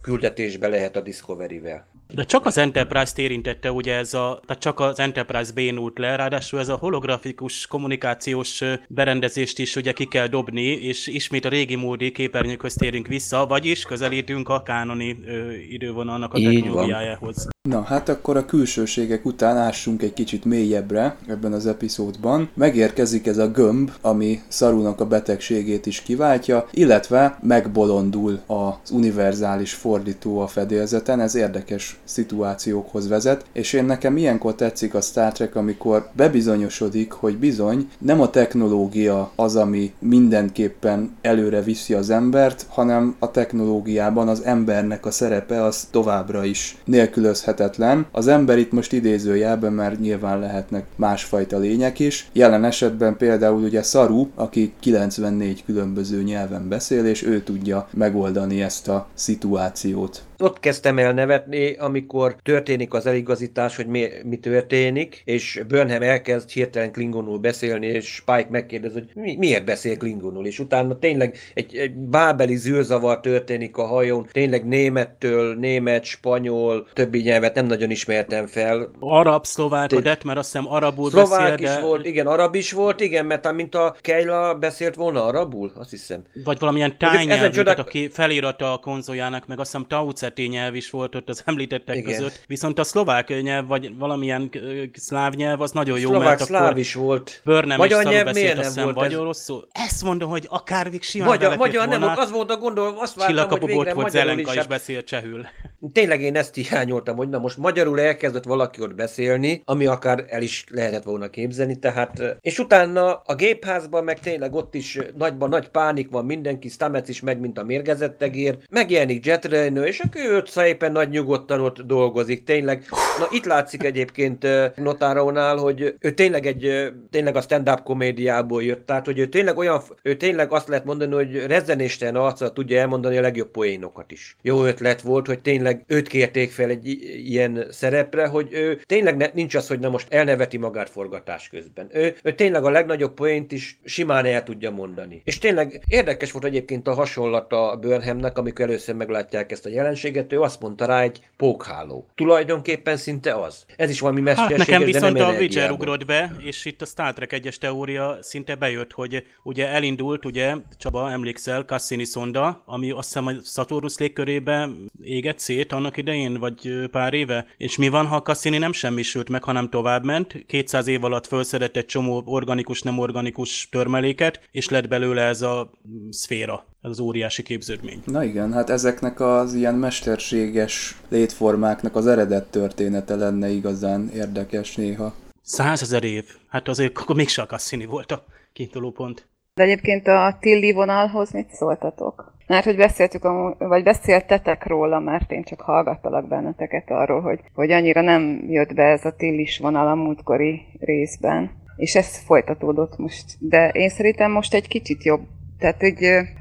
küldetésbe 0.00 0.68
lehet 0.68 0.96
a 0.96 1.00
Discovery-vel. 1.00 1.88
De 2.14 2.24
csak 2.24 2.46
az 2.46 2.58
Enterprise-t 2.58 3.18
érintette 3.18 3.72
ugye 3.72 3.94
ez 3.94 4.14
a, 4.14 4.40
tehát 4.46 4.62
csak 4.62 4.80
az 4.80 4.98
Enterprise 4.98 5.52
bénult 5.52 5.98
le, 5.98 6.16
ráadásul 6.16 6.58
ez 6.58 6.68
a 6.68 6.76
holografikus 6.76 7.66
kommunikációs 7.66 8.62
berendezést 8.88 9.58
is 9.58 9.76
ugye 9.76 9.92
ki 9.92 10.04
kell 10.04 10.26
dobni, 10.26 10.62
és 10.62 11.06
ismét 11.06 11.44
a 11.44 11.48
régi 11.48 11.74
módi 11.74 12.12
képernyőkhöz 12.12 12.74
térünk 12.74 13.06
vissza, 13.06 13.46
vagyis 13.46 13.82
közelítünk 13.82 14.48
a 14.48 14.62
kánoni 14.62 15.16
ö, 15.26 15.52
idővonalnak 15.52 16.34
a 16.34 16.38
Így 16.38 16.44
van. 16.44 16.54
technológiájához. 16.54 17.48
Na, 17.68 17.82
hát 17.82 18.08
akkor 18.08 18.36
a 18.36 18.44
külsőségek 18.44 19.24
után 19.24 19.56
ássunk 19.56 20.02
egy 20.02 20.12
kicsit 20.12 20.44
mélyebbre 20.44 21.16
ebben 21.28 21.52
az 21.52 21.66
epizódban. 21.66 22.48
Megérkezik 22.54 23.26
ez 23.26 23.38
a 23.38 23.50
gömb, 23.50 23.90
ami 24.00 24.40
Szarunak 24.48 25.00
a 25.00 25.06
betegségét 25.06 25.86
is 25.86 26.02
kiváltja, 26.02 26.68
illetve 26.70 27.38
megbolondul 27.42 28.40
az 28.46 28.90
univerzális 28.90 29.74
fordító 29.74 30.40
a 30.40 30.46
fedélzeten, 30.46 31.20
ez 31.20 31.34
érdekes 31.34 31.99
szituációkhoz 32.10 33.08
vezet, 33.08 33.44
és 33.52 33.72
én 33.72 33.84
nekem 33.84 34.16
ilyenkor 34.16 34.54
tetszik 34.54 34.94
a 34.94 35.00
Star 35.00 35.32
Trek, 35.32 35.56
amikor 35.56 36.08
bebizonyosodik, 36.12 37.12
hogy 37.12 37.36
bizony 37.36 37.88
nem 37.98 38.20
a 38.20 38.30
technológia 38.30 39.30
az, 39.34 39.56
ami 39.56 39.92
mindenképpen 39.98 41.16
előre 41.20 41.62
viszi 41.62 41.94
az 41.94 42.10
embert, 42.10 42.66
hanem 42.68 43.16
a 43.18 43.30
technológiában 43.30 44.28
az 44.28 44.42
embernek 44.44 45.06
a 45.06 45.10
szerepe 45.10 45.64
az 45.64 45.88
továbbra 45.90 46.44
is 46.44 46.76
nélkülözhetetlen. 46.84 48.06
Az 48.12 48.26
ember 48.26 48.58
itt 48.58 48.72
most 48.72 48.92
idézőjelben, 48.92 49.72
mert 49.72 50.00
nyilván 50.00 50.38
lehetnek 50.38 50.86
másfajta 50.96 51.58
lények 51.58 51.98
is. 51.98 52.28
Jelen 52.32 52.64
esetben 52.64 53.16
például 53.16 53.62
ugye 53.62 53.82
Saru, 53.82 54.26
aki 54.34 54.72
94 54.80 55.64
különböző 55.64 56.22
nyelven 56.22 56.68
beszél, 56.68 57.04
és 57.04 57.22
ő 57.22 57.42
tudja 57.42 57.88
megoldani 57.92 58.62
ezt 58.62 58.88
a 58.88 59.06
szituációt. 59.14 60.22
Ott 60.40 60.60
kezdtem 60.60 60.98
el 60.98 61.12
nevetni, 61.12 61.76
amikor 61.76 62.36
történik 62.42 62.94
az 62.94 63.06
eligazítás, 63.06 63.76
hogy 63.76 63.86
mi, 63.86 64.08
mi 64.24 64.36
történik, 64.36 65.22
és 65.24 65.62
Burnham 65.68 66.02
elkezd 66.02 66.50
hirtelen 66.50 66.92
klingonul 66.92 67.38
beszélni, 67.38 67.86
és 67.86 68.06
Spike 68.14 68.46
megkérdez, 68.50 68.92
hogy 68.92 69.10
mi, 69.14 69.36
miért 69.36 69.64
beszél 69.64 69.96
klingonul, 69.96 70.46
és 70.46 70.58
utána 70.58 70.98
tényleg 70.98 71.38
egy, 71.54 71.76
egy 71.76 71.94
bábeli 71.94 72.56
zűrzavar 72.56 73.20
történik 73.20 73.76
a 73.76 73.86
hajón, 73.86 74.26
tényleg 74.32 74.66
némettől, 74.66 75.54
német, 75.54 76.04
spanyol, 76.04 76.86
többi 76.92 77.20
nyelvet 77.20 77.54
nem 77.54 77.66
nagyon 77.66 77.90
ismertem 77.90 78.46
fel. 78.46 78.90
Arab, 78.98 79.44
szlovák, 79.44 79.84
a 79.84 79.86
Té- 79.86 80.02
Detmer 80.02 80.38
azt 80.38 80.52
hiszem 80.52 80.72
arabul 80.72 81.10
beszél, 81.10 81.24
Szlovák 81.24 81.60
is 81.60 81.68
de... 81.68 81.80
volt, 81.80 82.06
igen, 82.06 82.26
arab 82.26 82.54
is 82.54 82.72
volt, 82.72 83.00
igen, 83.00 83.26
mert 83.26 83.52
mint 83.52 83.74
a 83.74 83.96
Keila 84.00 84.54
beszélt 84.54 84.94
volna 84.94 85.24
arabul, 85.24 85.72
azt 85.74 85.90
hiszem. 85.90 86.22
Vagy 86.44 86.58
valamilyen 86.58 86.98
tájnyelvű, 86.98 87.54
csodák- 87.54 87.78
aki 87.78 88.08
felírata 88.08 88.72
a 88.72 88.78
konzoljának, 88.78 89.46
meg 89.46 89.58
azt 89.60 89.70
hiszem 89.70 89.86
Tauceti 90.30 90.46
nyelv 90.56 90.74
is 90.74 90.90
volt 90.90 91.14
ott 91.14 91.28
az 91.28 91.42
említettek 91.46 91.96
Igen. 91.96 92.14
között. 92.14 92.44
Viszont 92.46 92.78
a 92.78 92.84
szlovák 92.84 93.42
nyelv, 93.42 93.66
vagy 93.66 93.98
valamilyen 93.98 94.50
szláv 94.92 95.34
nyelv, 95.34 95.60
az 95.60 95.70
nagyon 95.70 95.98
jó, 95.98 96.08
Szlovák, 96.10 96.28
mert 96.28 96.44
szláv 96.44 96.64
akkor 96.64 96.78
is 96.78 96.94
volt. 96.94 97.42
És 97.44 97.76
Magyar 97.76 98.04
nyelv 98.04 98.24
beszélt, 98.24 98.34
miért 98.34 98.54
nem 98.54 98.64
hiszem, 98.64 98.84
volt 98.84 98.96
vagy 98.96 99.12
ez? 99.12 99.18
rosszul. 99.18 99.68
Ezt 99.72 100.02
mondom, 100.02 100.30
hogy 100.30 100.46
akár 100.48 100.90
még 100.90 101.02
simán 101.02 101.28
Magyar, 101.28 101.56
magyar 101.56 101.88
nem 101.88 102.00
volna. 102.00 102.14
volt, 102.14 102.26
az 102.26 102.30
volt 102.30 102.50
a 102.50 102.56
gondolom, 102.56 102.94
azt 102.98 103.14
vártam, 103.14 103.24
hogy 103.24 103.34
Csillagkapu 103.34 103.66
végre 103.66 103.94
volt, 103.94 104.10
Zelenka 104.10 104.50
is 104.52 104.58
hát 104.58 104.68
beszélt 104.68 105.06
csehül. 105.06 105.46
Tényleg 105.92 106.20
én 106.20 106.36
ezt 106.36 106.54
hiányoltam, 106.54 107.16
hogy 107.16 107.28
na 107.28 107.38
most 107.38 107.56
magyarul 107.56 108.00
elkezdett 108.00 108.44
valaki 108.44 108.80
ott 108.82 108.94
beszélni, 108.94 109.62
ami 109.64 109.86
akár 109.86 110.24
el 110.28 110.42
is 110.42 110.64
lehetett 110.68 111.02
volna 111.02 111.28
képzelni, 111.28 111.78
tehát, 111.78 112.22
és 112.40 112.58
utána 112.58 113.14
a 113.14 113.34
gépházban 113.34 114.04
meg 114.04 114.20
tényleg 114.20 114.54
ott 114.54 114.74
is 114.74 114.98
nagyban 115.16 115.48
nagy 115.48 115.68
pánik 115.68 116.10
van, 116.10 116.24
mindenki, 116.24 116.68
Stamets 116.68 117.08
is 117.08 117.20
meg, 117.20 117.40
mint 117.40 117.58
a 117.58 117.64
mérgezett 117.64 118.22
egér, 118.22 118.56
megjelenik 118.70 119.26
Jet 119.26 119.44
Reno, 119.44 119.82
és 119.82 120.00
akkor 120.00 120.19
ő 120.26 120.36
ott 120.36 120.48
szépen 120.48 120.92
nagy 120.92 121.08
nyugodtan 121.08 121.60
ott 121.60 121.80
dolgozik, 121.80 122.44
tényleg. 122.44 122.84
Na 123.18 123.26
itt 123.30 123.44
látszik 123.44 123.82
egyébként 123.82 124.44
ö, 124.44 124.66
Notárónál, 124.76 125.56
hogy 125.56 125.94
ő 126.00 126.10
tényleg 126.10 126.46
egy, 126.46 126.92
tényleg 127.10 127.36
a 127.36 127.40
stand-up 127.40 127.82
komédiából 127.82 128.62
jött, 128.62 128.86
tehát 128.86 129.06
hogy 129.06 129.18
ő 129.18 129.26
tényleg 129.26 129.56
olyan, 129.56 129.80
ő 130.02 130.16
tényleg 130.16 130.52
azt 130.52 130.68
lehet 130.68 130.84
mondani, 130.84 131.14
hogy 131.14 131.46
rezzenéstelen 131.46 132.16
arccal 132.16 132.52
tudja 132.52 132.80
elmondani 132.80 133.16
a 133.16 133.20
legjobb 133.20 133.50
poénokat 133.50 134.10
is. 134.10 134.36
Jó 134.42 134.64
ötlet 134.64 135.00
volt, 135.00 135.26
hogy 135.26 135.40
tényleg 135.40 135.84
őt 135.86 136.08
kérték 136.08 136.50
fel 136.50 136.68
egy 136.68 136.86
ilyen 137.26 137.66
szerepre, 137.70 138.26
hogy 138.26 138.48
ő 138.50 138.80
tényleg 138.86 139.16
ne, 139.16 139.26
nincs 139.34 139.54
az, 139.54 139.68
hogy 139.68 139.78
na 139.78 139.88
most 139.88 140.12
elneveti 140.12 140.56
magát 140.56 140.90
forgatás 140.90 141.48
közben. 141.48 141.88
Ő, 141.92 142.14
ő 142.22 142.32
tényleg 142.32 142.64
a 142.64 142.70
legnagyobb 142.70 143.14
poént 143.14 143.52
is 143.52 143.78
simán 143.84 144.24
el 144.24 144.42
tudja 144.42 144.70
mondani. 144.70 145.22
És 145.24 145.38
tényleg 145.38 145.84
érdekes 145.88 146.32
volt 146.32 146.44
egyébként 146.44 146.88
a 146.88 146.94
hasonlat 146.94 147.52
a 147.52 147.76
Burnhamnek, 147.80 148.38
amikor 148.38 148.64
először 148.64 148.94
meglátják 148.94 149.52
ezt 149.52 149.66
a 149.66 149.68
jelenséget, 149.68 149.99
ő 150.28 150.40
azt 150.40 150.60
mondta 150.60 150.86
rá 150.86 151.00
egy 151.00 151.20
pókháló. 151.36 152.06
Tulajdonképpen 152.14 152.96
szinte 152.96 153.34
az. 153.34 153.64
Ez 153.76 153.90
is 153.90 154.00
valami 154.00 154.20
Hát 154.20 154.36
mesterséges, 154.36 154.66
nekem 154.66 154.80
de 154.80 154.86
viszont 154.86 155.16
nem 155.16 155.28
a 155.28 155.32
Witcher 155.32 155.70
ugrott 155.70 156.04
be, 156.04 156.36
és 156.38 156.64
itt 156.64 156.82
a 156.82 156.84
Star 156.84 157.12
Trek 157.12 157.32
egyes 157.32 157.58
teória 157.58 158.18
szinte 158.20 158.54
bejött, 158.54 158.92
hogy 158.92 159.24
ugye 159.42 159.68
elindult, 159.68 160.24
ugye, 160.24 160.54
Csaba, 160.78 161.10
emlékszel, 161.10 161.62
Cassini 161.62 162.04
szonda, 162.04 162.62
ami 162.66 162.90
azt 162.90 163.06
hiszem 163.06 163.26
a 163.26 163.32
Saturnus 163.44 163.98
légkörébe 163.98 164.68
égett 165.02 165.38
szét 165.38 165.72
annak 165.72 165.96
idején, 165.96 166.38
vagy 166.38 166.70
pár 166.90 167.14
éve, 167.14 167.46
és 167.56 167.76
mi 167.76 167.88
van, 167.88 168.06
ha 168.06 168.22
Cassini 168.22 168.58
nem 168.58 168.72
semmisült 168.72 169.28
meg, 169.28 169.44
hanem 169.44 169.68
továbbment, 169.68 170.44
200 170.46 170.86
év 170.86 171.04
alatt 171.04 171.26
felszedett 171.26 171.76
egy 171.76 171.86
csomó 171.86 172.22
organikus, 172.24 172.82
nem 172.82 172.98
organikus 172.98 173.68
törmeléket, 173.70 174.40
és 174.50 174.68
lett 174.68 174.88
belőle 174.88 175.22
ez 175.22 175.42
a 175.42 175.70
szféra, 176.10 176.64
ez 176.82 176.90
az 176.90 177.00
óriási 177.00 177.42
képződmény. 177.42 178.02
Na 178.04 178.24
igen, 178.24 178.52
hát 178.52 178.70
ezeknek 178.70 179.20
az 179.20 179.54
ilyen 179.54 179.74
mesterséges 179.74 181.00
létformáknak 181.08 181.96
az 181.96 182.06
eredet 182.06 182.50
története 182.50 183.14
lenne 183.14 183.48
igazán 183.48 184.10
érdekes 184.14 184.76
néha. 184.76 185.14
Százezer 185.42 186.04
év, 186.04 186.24
hát 186.48 186.68
azért 186.68 186.98
akkor 186.98 187.16
mégsem 187.16 187.44
a 187.48 187.52
Cassini 187.52 187.84
volt 187.84 188.12
a 188.12 188.24
kiinduló 188.52 188.90
pont. 188.90 189.28
De 189.54 189.62
egyébként 189.62 190.06
a 190.06 190.36
Tilli 190.40 190.72
vonalhoz 190.72 191.30
mit 191.30 191.50
szóltatok? 191.50 192.34
Mert 192.46 192.64
hogy 192.64 192.76
beszéltük, 192.76 193.22
vagy 193.58 193.82
beszéltetek 193.82 194.66
róla, 194.66 194.98
mert 194.98 195.30
én 195.30 195.42
csak 195.42 195.60
hallgattalak 195.60 196.28
benneteket 196.28 196.90
arról, 196.90 197.20
hogy, 197.20 197.40
hogy 197.54 197.70
annyira 197.70 198.00
nem 198.00 198.44
jött 198.48 198.74
be 198.74 198.82
ez 198.82 199.04
a 199.04 199.14
Tillis 199.16 199.58
vonal 199.58 199.88
a 199.88 199.94
múltkori 199.94 200.62
részben. 200.78 201.50
És 201.76 201.94
ez 201.94 202.18
folytatódott 202.18 202.98
most. 202.98 203.24
De 203.38 203.68
én 203.68 203.88
szerintem 203.88 204.30
most 204.30 204.54
egy 204.54 204.68
kicsit 204.68 205.04
jobb. 205.04 205.20
Tehát 205.60 205.82
egy, 205.82 205.98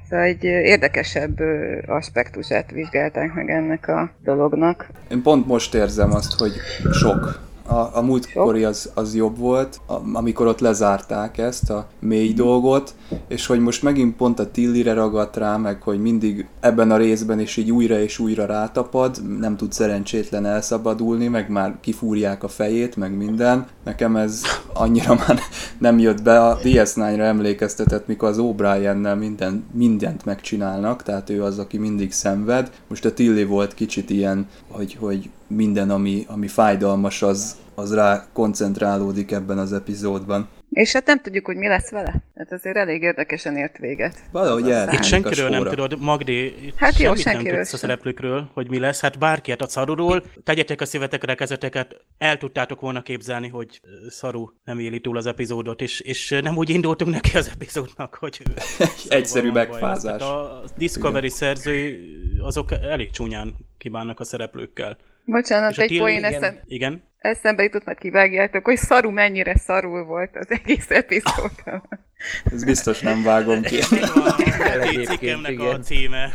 szóval 0.10 0.25
egy 0.25 0.43
érdekesebb 0.43 1.39
aspektusát 1.88 2.71
vizsgálták 2.71 3.34
meg 3.34 3.49
ennek 3.49 3.88
a 3.88 4.12
dolognak. 4.23 4.88
Én 5.12 5.21
pont 5.21 5.47
most 5.47 5.73
érzem 5.73 6.13
azt, 6.13 6.39
hogy 6.39 6.51
sok. 6.91 7.47
A, 7.67 7.97
a 7.97 8.01
múltkori 8.01 8.63
az, 8.63 8.91
az 8.93 9.15
jobb 9.15 9.38
volt, 9.38 9.79
a, 9.86 9.93
amikor 10.13 10.47
ott 10.47 10.60
lezárták 10.60 11.38
ezt 11.38 11.69
a 11.69 11.88
mély 11.99 12.34
dolgot, 12.34 12.95
és 13.27 13.45
hogy 13.45 13.60
most 13.60 13.84
megint 13.84 14.15
pont 14.15 14.39
a 14.39 14.51
Tillire 14.51 14.93
ragadt 14.93 15.38
rá, 15.38 15.58
meg 15.58 15.82
hogy 15.82 16.01
mindig 16.01 16.47
ebben 16.60 16.91
a 16.91 16.97
részben 16.97 17.39
is 17.39 17.58
így 17.58 17.71
újra 17.71 17.99
és 17.99 18.19
újra 18.19 18.45
rátapad, 18.45 19.39
nem 19.39 19.58
tud 19.58 19.71
szerencsétlen 19.71 20.45
elszabadulni, 20.45 21.27
meg 21.27 21.49
már 21.49 21.75
kifúrják 21.82 22.43
a 22.43 22.47
fejét, 22.47 22.95
meg 22.95 23.17
minden. 23.17 23.67
Nekem 23.89 24.15
ez 24.15 24.41
annyira 24.73 25.15
már 25.15 25.39
nem 25.78 25.99
jött 25.99 26.23
be. 26.23 26.45
A 26.45 26.58
DS9-ra 26.58 27.19
emlékeztetett, 27.19 28.08
mikor 28.08 28.30
az 28.30 28.38
O'Briennel 28.39 29.17
minden, 29.17 29.65
mindent 29.71 30.25
megcsinálnak, 30.25 31.04
tehát 31.04 31.30
ő 31.30 31.43
az, 31.43 31.60
aki 31.60 31.78
mindig 31.78 32.12
szenved. 32.12 32.71
Most 32.88 33.06
a 33.06 33.13
Tilly 33.13 33.43
volt 33.43 33.73
kicsit 33.73 34.10
ilyen, 34.10 34.47
hogy, 34.67 34.97
hogy 34.99 35.30
minden, 35.47 35.89
ami, 35.89 36.25
ami 36.28 36.47
fájdalmas, 36.47 37.21
az, 37.21 37.56
az 37.75 37.93
rá 37.93 38.25
koncentrálódik 38.34 39.32
ebben 39.32 39.58
az 39.58 39.73
epizódban. 39.73 40.47
És 40.79 40.93
hát 40.93 41.05
nem 41.05 41.21
tudjuk, 41.21 41.45
hogy 41.45 41.55
mi 41.55 41.67
lesz 41.67 41.89
vele. 41.89 42.23
Tehát 42.33 42.51
azért 42.51 42.75
elég 42.75 43.01
érdekesen 43.01 43.57
ért 43.57 43.77
véget. 43.77 44.23
Valahogy 44.31 44.63
szám. 44.63 44.89
Itt 44.91 45.03
senkiről 45.03 45.49
nem 45.49 45.63
tudod, 45.63 46.01
Magdi, 46.01 46.65
itt 46.65 46.75
Hát 46.75 46.97
jó, 46.97 47.13
nem 47.23 47.43
tudsz 47.43 47.73
a 47.73 47.77
szereplőkről, 47.77 48.49
hogy 48.53 48.69
mi 48.69 48.79
lesz. 48.79 49.01
Hát 49.01 49.19
bárkiet 49.19 49.61
a 49.61 49.67
szaruról, 49.67 50.23
tegyetek 50.43 50.81
a 50.81 50.85
szívetekre 50.85 51.31
a 51.31 51.35
kezeteket, 51.35 51.95
el 52.17 52.37
tudtátok 52.37 52.81
volna 52.81 53.01
képzelni, 53.01 53.47
hogy 53.47 53.79
ö, 53.83 54.09
szaru 54.09 54.49
nem 54.63 54.79
éli 54.79 54.99
túl 54.99 55.17
az 55.17 55.25
epizódot, 55.25 55.81
és, 55.81 55.99
és 55.99 56.39
nem 56.41 56.57
úgy 56.57 56.69
indultunk 56.69 57.11
neki 57.11 57.37
az 57.37 57.51
epizódnak, 57.53 58.15
hogy 58.15 58.41
Egyszerű 59.07 59.51
baj. 59.51 59.67
megfázás. 59.67 60.17
Tehát 60.17 60.21
a 60.21 60.63
Discovery 60.77 61.29
szerzői, 61.29 61.99
azok 62.41 62.71
elég 62.71 63.11
csúnyán 63.11 63.55
kibánnak 63.77 64.19
a 64.19 64.23
szereplőkkel. 64.23 64.97
Bocsánat, 65.31 65.71
És 65.71 65.77
a 65.77 65.81
egy 65.81 65.87
Tilly- 65.87 65.99
poén 66.01 66.17
igen. 66.17 66.33
eszem, 66.33 66.59
Igen. 66.67 67.03
eszembe 67.17 67.63
jutott, 67.63 67.85
majd 67.85 67.97
kivágjátok, 67.97 68.65
hogy 68.65 68.77
szaru 68.77 69.09
mennyire 69.11 69.57
szarul 69.57 70.03
volt 70.03 70.35
az 70.35 70.47
egész 70.49 70.89
epizódban. 70.89 71.83
Ez 72.53 72.63
biztos 72.63 72.99
nem 72.99 73.23
vágom 73.23 73.61
ki. 73.61 73.77
A 73.91 74.41
Egyébként, 74.81 75.07
cikkemnek 75.07 75.59
a 75.59 75.63
igen. 75.63 75.81
címe. 75.81 76.33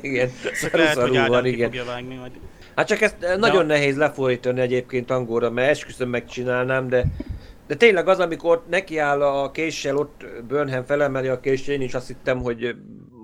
Igen, 0.00 0.30
Csak 0.60 0.72
lehet, 0.72 0.96
hogy 0.96 1.16
Ádám 1.16 1.28
van, 1.28 1.46
igen. 1.46 1.66
fogja 1.66 1.84
vágni 1.84 2.14
majd. 2.14 2.32
Hát 2.76 2.86
csak 2.86 3.00
ezt 3.00 3.16
eh, 3.20 3.36
nagyon 3.36 3.66
nehéz 3.66 3.96
lefordítani 3.96 4.60
egyébként 4.60 5.10
angolra, 5.10 5.50
mert 5.50 5.70
esküszöm 5.70 6.08
megcsinálnám, 6.08 6.88
de 6.88 7.04
de 7.66 7.74
tényleg 7.74 8.08
az, 8.08 8.18
amikor 8.18 8.64
nekiáll 8.70 9.22
a 9.22 9.50
késsel, 9.50 9.96
ott 9.96 10.24
Burnham 10.48 10.84
felemeli 10.84 11.28
a 11.28 11.40
kést, 11.40 11.68
én 11.68 11.80
is 11.80 11.94
azt 11.94 12.06
hittem, 12.06 12.38
hogy 12.42 12.74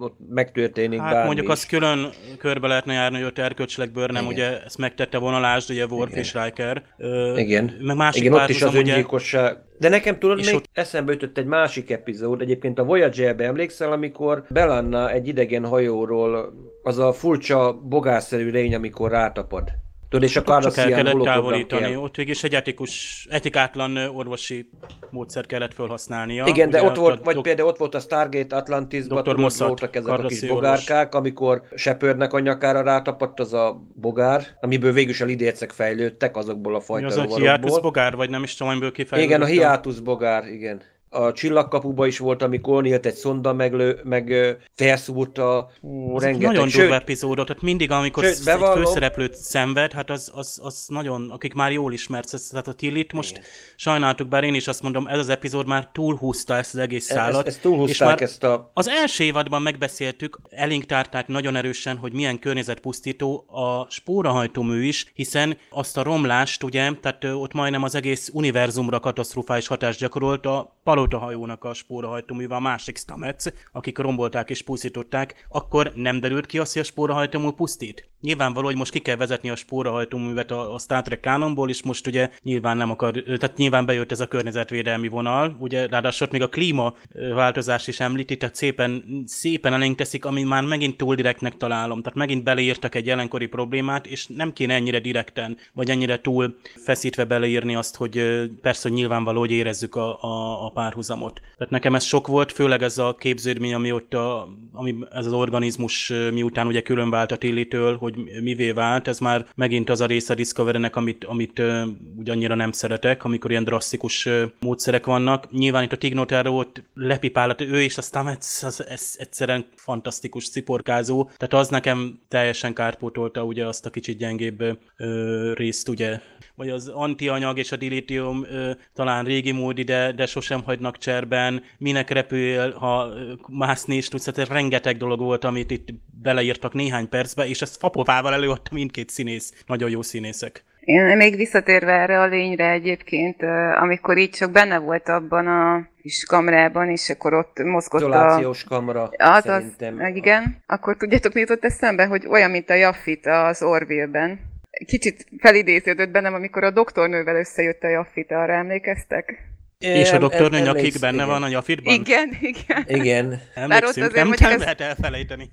ott 0.00 0.16
megtörténik 0.28 1.00
Hát 1.00 1.10
bármi 1.10 1.24
mondjuk 1.26 1.46
is. 1.46 1.52
azt 1.52 1.66
külön 1.68 2.10
körbe 2.38 2.68
lehetne 2.68 2.92
járni, 2.92 3.16
hogy 3.16 3.26
ott 3.26 3.38
erkölcsileg 3.38 3.92
Burnham, 3.92 4.24
Igen. 4.30 4.32
ugye 4.34 4.62
ezt 4.64 4.78
megtette 4.78 5.18
vonalásd, 5.18 5.70
ugye 5.70 5.86
Worf 5.86 6.14
és 6.16 6.34
Riker. 6.34 6.82
Ö, 6.98 7.36
Igen, 7.36 7.76
Meg 7.80 7.96
másik 7.96 8.22
Igen 8.22 8.32
ott 8.40 8.48
is 8.48 8.62
az 8.62 8.68
ugye, 8.74 8.78
öngyilkosság. 8.78 9.56
De 9.78 9.88
nekem 9.88 10.18
tudod, 10.18 10.38
És 10.38 10.46
még 10.46 10.54
ott- 10.54 10.68
eszembe 10.72 11.12
jutott 11.12 11.38
egy 11.38 11.46
másik 11.46 11.90
epizód, 11.90 12.40
egyébként 12.40 12.78
a 12.78 12.84
Voyager-be 12.84 13.44
emlékszel, 13.44 13.92
amikor 13.92 14.44
Belanna 14.48 15.10
egy 15.10 15.28
idegen 15.28 15.64
hajóról, 15.66 16.52
az 16.82 16.98
a 16.98 17.12
furcsa 17.12 17.72
bogárszerű 17.72 18.50
lény, 18.50 18.74
amikor 18.74 19.10
rátapad. 19.10 19.68
Tudod, 20.12 20.28
és 20.28 20.36
a 20.36 20.42
csak 20.60 20.76
el 20.76 20.88
kellett 20.88 21.22
távolítani. 21.22 21.96
Ott 21.96 22.16
végig 22.16 22.32
is 22.32 22.44
egy 22.44 22.54
etikus, 22.54 23.26
etikátlan 23.30 23.96
orvosi 23.96 24.68
módszer 25.10 25.46
kellett 25.46 25.74
felhasználnia. 25.74 26.44
Igen, 26.46 26.70
de 26.70 26.78
Ugye 26.78 26.88
ott 26.88 26.96
volt, 26.96 27.24
vagy 27.24 27.34
dok- 27.34 27.44
például 27.44 27.68
ott 27.68 27.76
volt 27.76 27.94
a 27.94 28.00
Stargate 28.00 28.56
Atlantisban, 28.56 29.22
tudod, 29.22 29.38
Mossad, 29.38 29.66
voltak 29.66 29.96
ezek 29.96 30.12
a 30.12 30.26
kis 30.26 30.46
bogárkák, 30.46 31.14
amikor 31.14 31.62
Shepardnek 31.76 32.32
a 32.32 32.38
nyakára 32.38 32.82
rátapadt 32.82 33.40
az 33.40 33.52
a 33.52 33.82
bogár, 33.94 34.46
amiből 34.60 34.92
végül 34.92 35.10
is 35.10 35.20
a 35.20 35.24
lidércek 35.24 35.70
fejlődtek, 35.70 36.36
azokból 36.36 36.74
a 36.74 36.78
Mi 36.78 36.84
fajta 36.84 37.06
az 37.06 37.16
a 37.16 37.36
hiátus 37.36 37.80
bogár, 37.80 38.16
vagy 38.16 38.30
nem 38.30 38.42
is 38.42 38.54
tudom, 38.54 38.72
amiből 38.72 38.92
kifejlődött. 38.92 39.36
Igen, 39.36 39.48
a 39.48 39.50
hiátus 39.50 40.00
bogár, 40.00 40.46
igen. 40.46 40.82
A 41.14 41.32
csillagkapuba 41.32 42.06
is 42.06 42.18
volt, 42.18 42.42
amikor 42.42 42.82
nyílt 42.82 43.06
egy 43.06 43.14
szonda, 43.14 43.52
meg, 43.52 43.72
lő, 43.72 44.00
meg 44.04 44.56
felszúrta 44.74 45.70
ú, 45.80 46.08
Azok 46.08 46.22
rengeteg. 46.22 46.46
nagyon 46.46 46.68
Sőt, 46.68 46.80
durva 46.80 46.94
epizódot, 46.94 47.46
tehát 47.46 47.62
mindig, 47.62 47.90
amikor 47.90 48.24
Sőt, 48.24 48.44
bevallom- 48.44 48.78
egy 48.78 48.84
főszereplőt 48.84 49.34
szenved, 49.34 49.92
hát 49.92 50.10
az, 50.10 50.30
az, 50.34 50.60
az 50.62 50.84
nagyon, 50.88 51.30
akik 51.30 51.54
már 51.54 51.72
jól 51.72 51.92
ismersz, 51.92 52.48
tehát 52.48 52.68
a 52.68 52.72
Tillit 52.72 53.12
most 53.12 53.40
sajnáltuk, 53.76 54.28
bár 54.28 54.44
én 54.44 54.54
is 54.54 54.68
azt 54.68 54.82
mondom, 54.82 55.06
ez 55.06 55.18
az 55.18 55.28
epizód 55.28 55.66
már 55.66 55.88
túlhúzta 55.92 56.56
ezt 56.56 56.74
az 56.74 56.80
egész 56.80 57.10
e- 57.10 57.14
szállat. 57.14 57.36
ezt, 57.36 57.46
ezt 57.46 57.60
túlhúzták 57.60 57.92
és 57.92 58.20
már 58.20 58.22
ezt 58.22 58.44
a... 58.44 58.70
az 58.74 58.88
első 58.88 59.24
évadban 59.24 59.62
megbeszéltük, 59.62 60.38
elénk 60.50 60.84
tárták 60.84 61.26
nagyon 61.26 61.56
erősen, 61.56 61.96
hogy 61.96 62.12
milyen 62.12 62.38
környezetpusztító 62.38 63.44
a 63.48 63.86
spórahajtómű 63.90 64.84
is, 64.84 65.12
hiszen 65.14 65.58
azt 65.70 65.96
a 65.96 66.02
romlást, 66.02 66.62
ugye, 66.62 66.90
tehát 67.00 67.24
ott 67.24 67.52
majdnem 67.52 67.82
az 67.82 67.94
egész 67.94 68.30
univerzumra 68.32 69.00
katasztrofális 69.00 69.66
hatást 69.66 69.98
gyakorolt 69.98 70.46
a 70.46 70.76
palotahajónak 71.02 71.64
a 71.64 71.74
spórahajtóművel, 71.74 72.56
a 72.56 72.60
másik 72.60 72.96
Stamets, 72.96 73.44
akik 73.72 73.98
rombolták 73.98 74.50
és 74.50 74.62
pusztították, 74.62 75.46
akkor 75.48 75.92
nem 75.94 76.20
derült 76.20 76.46
ki 76.46 76.58
azt, 76.58 76.72
hogy 76.72 76.82
a 76.82 76.84
spórahajtómű 76.84 77.50
pusztít. 77.50 78.10
Nyilvánvaló, 78.20 78.66
hogy 78.66 78.76
most 78.76 78.92
ki 78.92 78.98
kell 78.98 79.16
vezetni 79.16 79.50
a 79.50 79.56
spórahajtóművet 79.56 80.50
a, 80.50 80.74
a 80.74 80.78
Star 80.78 81.02
Trek 81.02 81.20
kánonból, 81.20 81.68
és 81.68 81.82
most 81.82 82.06
ugye 82.06 82.30
nyilván 82.42 82.76
nem 82.76 82.90
akar, 82.90 83.12
tehát 83.12 83.56
nyilván 83.56 83.86
bejött 83.86 84.12
ez 84.12 84.20
a 84.20 84.26
környezetvédelmi 84.26 85.08
vonal, 85.08 85.56
ugye 85.58 85.86
ráadásul 85.86 86.28
még 86.30 86.42
a 86.42 86.48
klíma 86.48 86.94
ö, 87.12 87.34
változás 87.34 87.86
is 87.86 88.00
említi, 88.00 88.36
tehát 88.36 88.54
szépen, 88.54 89.22
szépen 89.26 89.72
elénk 89.72 89.96
teszik, 89.96 90.24
ami 90.24 90.42
már 90.42 90.64
megint 90.64 90.96
túl 90.96 91.14
direktnek 91.14 91.56
találom. 91.56 92.02
Tehát 92.02 92.18
megint 92.18 92.44
beleírtak 92.44 92.94
egy 92.94 93.06
jelenkori 93.06 93.46
problémát, 93.46 94.06
és 94.06 94.26
nem 94.26 94.52
kéne 94.52 94.74
ennyire 94.74 95.00
direkten, 95.00 95.56
vagy 95.72 95.90
ennyire 95.90 96.20
túl 96.20 96.56
feszítve 96.84 97.24
beleírni 97.24 97.74
azt, 97.74 97.96
hogy 97.96 98.22
persze, 98.60 98.88
hogy 98.88 98.98
nyilvánvaló, 98.98 99.38
hogy 99.38 99.50
érezzük 99.50 99.94
a, 99.94 100.22
a, 100.22 100.64
a 100.64 100.70
párhuzamot. 100.92 101.40
Tehát 101.56 101.72
nekem 101.72 101.94
ez 101.94 102.04
sok 102.04 102.26
volt, 102.26 102.52
főleg 102.52 102.82
ez 102.82 102.98
a 102.98 103.14
képződmény, 103.18 103.74
ami 103.74 103.92
ott 103.92 104.14
a, 104.14 104.48
ami 104.72 104.96
ez 105.10 105.26
az 105.26 105.32
organizmus 105.32 106.12
miután 106.32 106.66
ugye 106.66 106.80
külön 106.80 107.10
vált 107.10 107.32
a 107.32 107.36
Tillitől, 107.36 107.96
hogy 107.96 108.14
mivé 108.42 108.70
vált, 108.70 109.08
ez 109.08 109.18
már 109.18 109.46
megint 109.54 109.90
az 109.90 110.00
a 110.00 110.06
része 110.06 110.34
Discovery-nek, 110.34 110.96
amit, 110.96 111.24
amit 111.24 111.58
uh, 111.58 111.82
ugye 112.16 112.32
annyira 112.32 112.54
nem 112.54 112.72
szeretek, 112.72 113.24
amikor 113.24 113.50
ilyen 113.50 113.64
drasztikus 113.64 114.28
módszerek 114.60 115.06
vannak. 115.06 115.50
Nyilván 115.50 115.82
itt 115.82 115.92
a 115.92 115.96
Tignotára 115.96 116.52
ott 116.52 116.82
lepipálat, 116.94 117.60
ő 117.60 117.82
és 117.82 117.98
a 117.98 118.02
Stamets, 118.02 118.62
az, 118.62 118.86
ez 118.88 119.14
egyszerűen 119.18 119.66
fantasztikus 119.76 120.50
ciporkázó, 120.50 121.24
tehát 121.24 121.54
az 121.64 121.68
nekem 121.68 122.20
teljesen 122.28 122.74
kárpótolta 122.74 123.44
ugye 123.44 123.66
azt 123.66 123.86
a 123.86 123.90
kicsit 123.90 124.18
gyengébb 124.18 124.62
uh, 124.62 125.52
részt, 125.54 125.88
ugye 125.88 126.20
vagy 126.54 126.68
az 126.68 126.88
antianyag 126.88 127.58
és 127.58 127.72
a 127.72 127.76
dilitium 127.76 128.44
ö, 128.44 128.70
talán 128.94 129.24
régi 129.24 129.52
módi, 129.52 129.82
de, 129.82 130.12
de 130.12 130.26
sosem 130.26 130.62
hagynak 130.62 130.98
cserben, 130.98 131.62
minek 131.78 132.10
repül, 132.10 132.72
ha 132.72 133.08
mászni 133.48 133.96
is 133.96 134.08
tudsz, 134.08 134.24
tehát 134.24 134.50
rengeteg 134.50 134.96
dolog 134.96 135.20
volt, 135.20 135.44
amit 135.44 135.70
itt 135.70 135.88
beleírtak 136.22 136.72
néhány 136.72 137.08
percbe, 137.08 137.46
és 137.46 137.62
ezt 137.62 137.76
fapovával 137.76 138.32
előadta 138.32 138.70
mindkét 138.74 139.10
színész, 139.10 139.64
nagyon 139.66 139.90
jó 139.90 140.02
színészek. 140.02 140.64
Én 140.84 141.16
még 141.16 141.36
visszatérve 141.36 141.92
erre 141.92 142.20
a 142.20 142.26
lényre 142.26 142.70
egyébként, 142.70 143.42
amikor 143.80 144.18
így 144.18 144.30
csak 144.30 144.50
benne 144.50 144.78
volt 144.78 145.08
abban 145.08 145.46
a 145.46 145.88
kis 146.02 146.24
kamrában, 146.24 146.88
és 146.88 147.10
akkor 147.10 147.34
ott 147.34 147.58
mozgott 147.64 148.00
Izolációs 148.00 148.64
a... 148.64 148.68
kamra, 148.68 149.10
az, 149.16 149.42
szerintem. 149.42 149.98
Az, 150.00 150.14
igen. 150.14 150.62
Akkor 150.66 150.96
tudjátok, 150.96 151.32
mi 151.32 151.40
jutott 151.40 151.64
eszembe, 151.64 152.06
hogy 152.06 152.26
olyan, 152.26 152.50
mint 152.50 152.70
a 152.70 152.74
Jaffit 152.74 153.26
az 153.26 153.62
Orville-ben 153.62 154.51
kicsit 154.86 155.26
felidéződött 155.38 156.10
bennem, 156.10 156.34
amikor 156.34 156.64
a 156.64 156.70
doktornővel 156.70 157.36
összejött 157.36 157.82
a 157.82 157.88
Jaffit, 157.88 158.30
arra 158.30 158.52
emlékeztek? 158.52 159.50
És 159.78 160.12
a 160.12 160.18
doktornő 160.18 160.60
nyakig 160.60 160.94
benne 161.00 161.14
igen. 161.14 161.26
van 161.26 161.42
a 161.42 161.48
Jaffitban? 161.48 161.94
Igen, 161.94 162.38
igen. 162.40 162.84
Igen. 162.86 163.40
Emlékszünk, 163.54 164.06
azért, 164.06 164.14
nem, 164.14 164.34
nem 164.40 164.52
ez... 164.52 164.58
lehet 164.58 164.80
elfelejteni. 164.80 165.50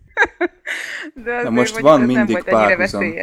De 1.23 1.35
azért, 1.35 1.49
most 1.49 1.79
van 1.79 2.01
mindig 2.01 2.43
párhuzam 2.43 3.13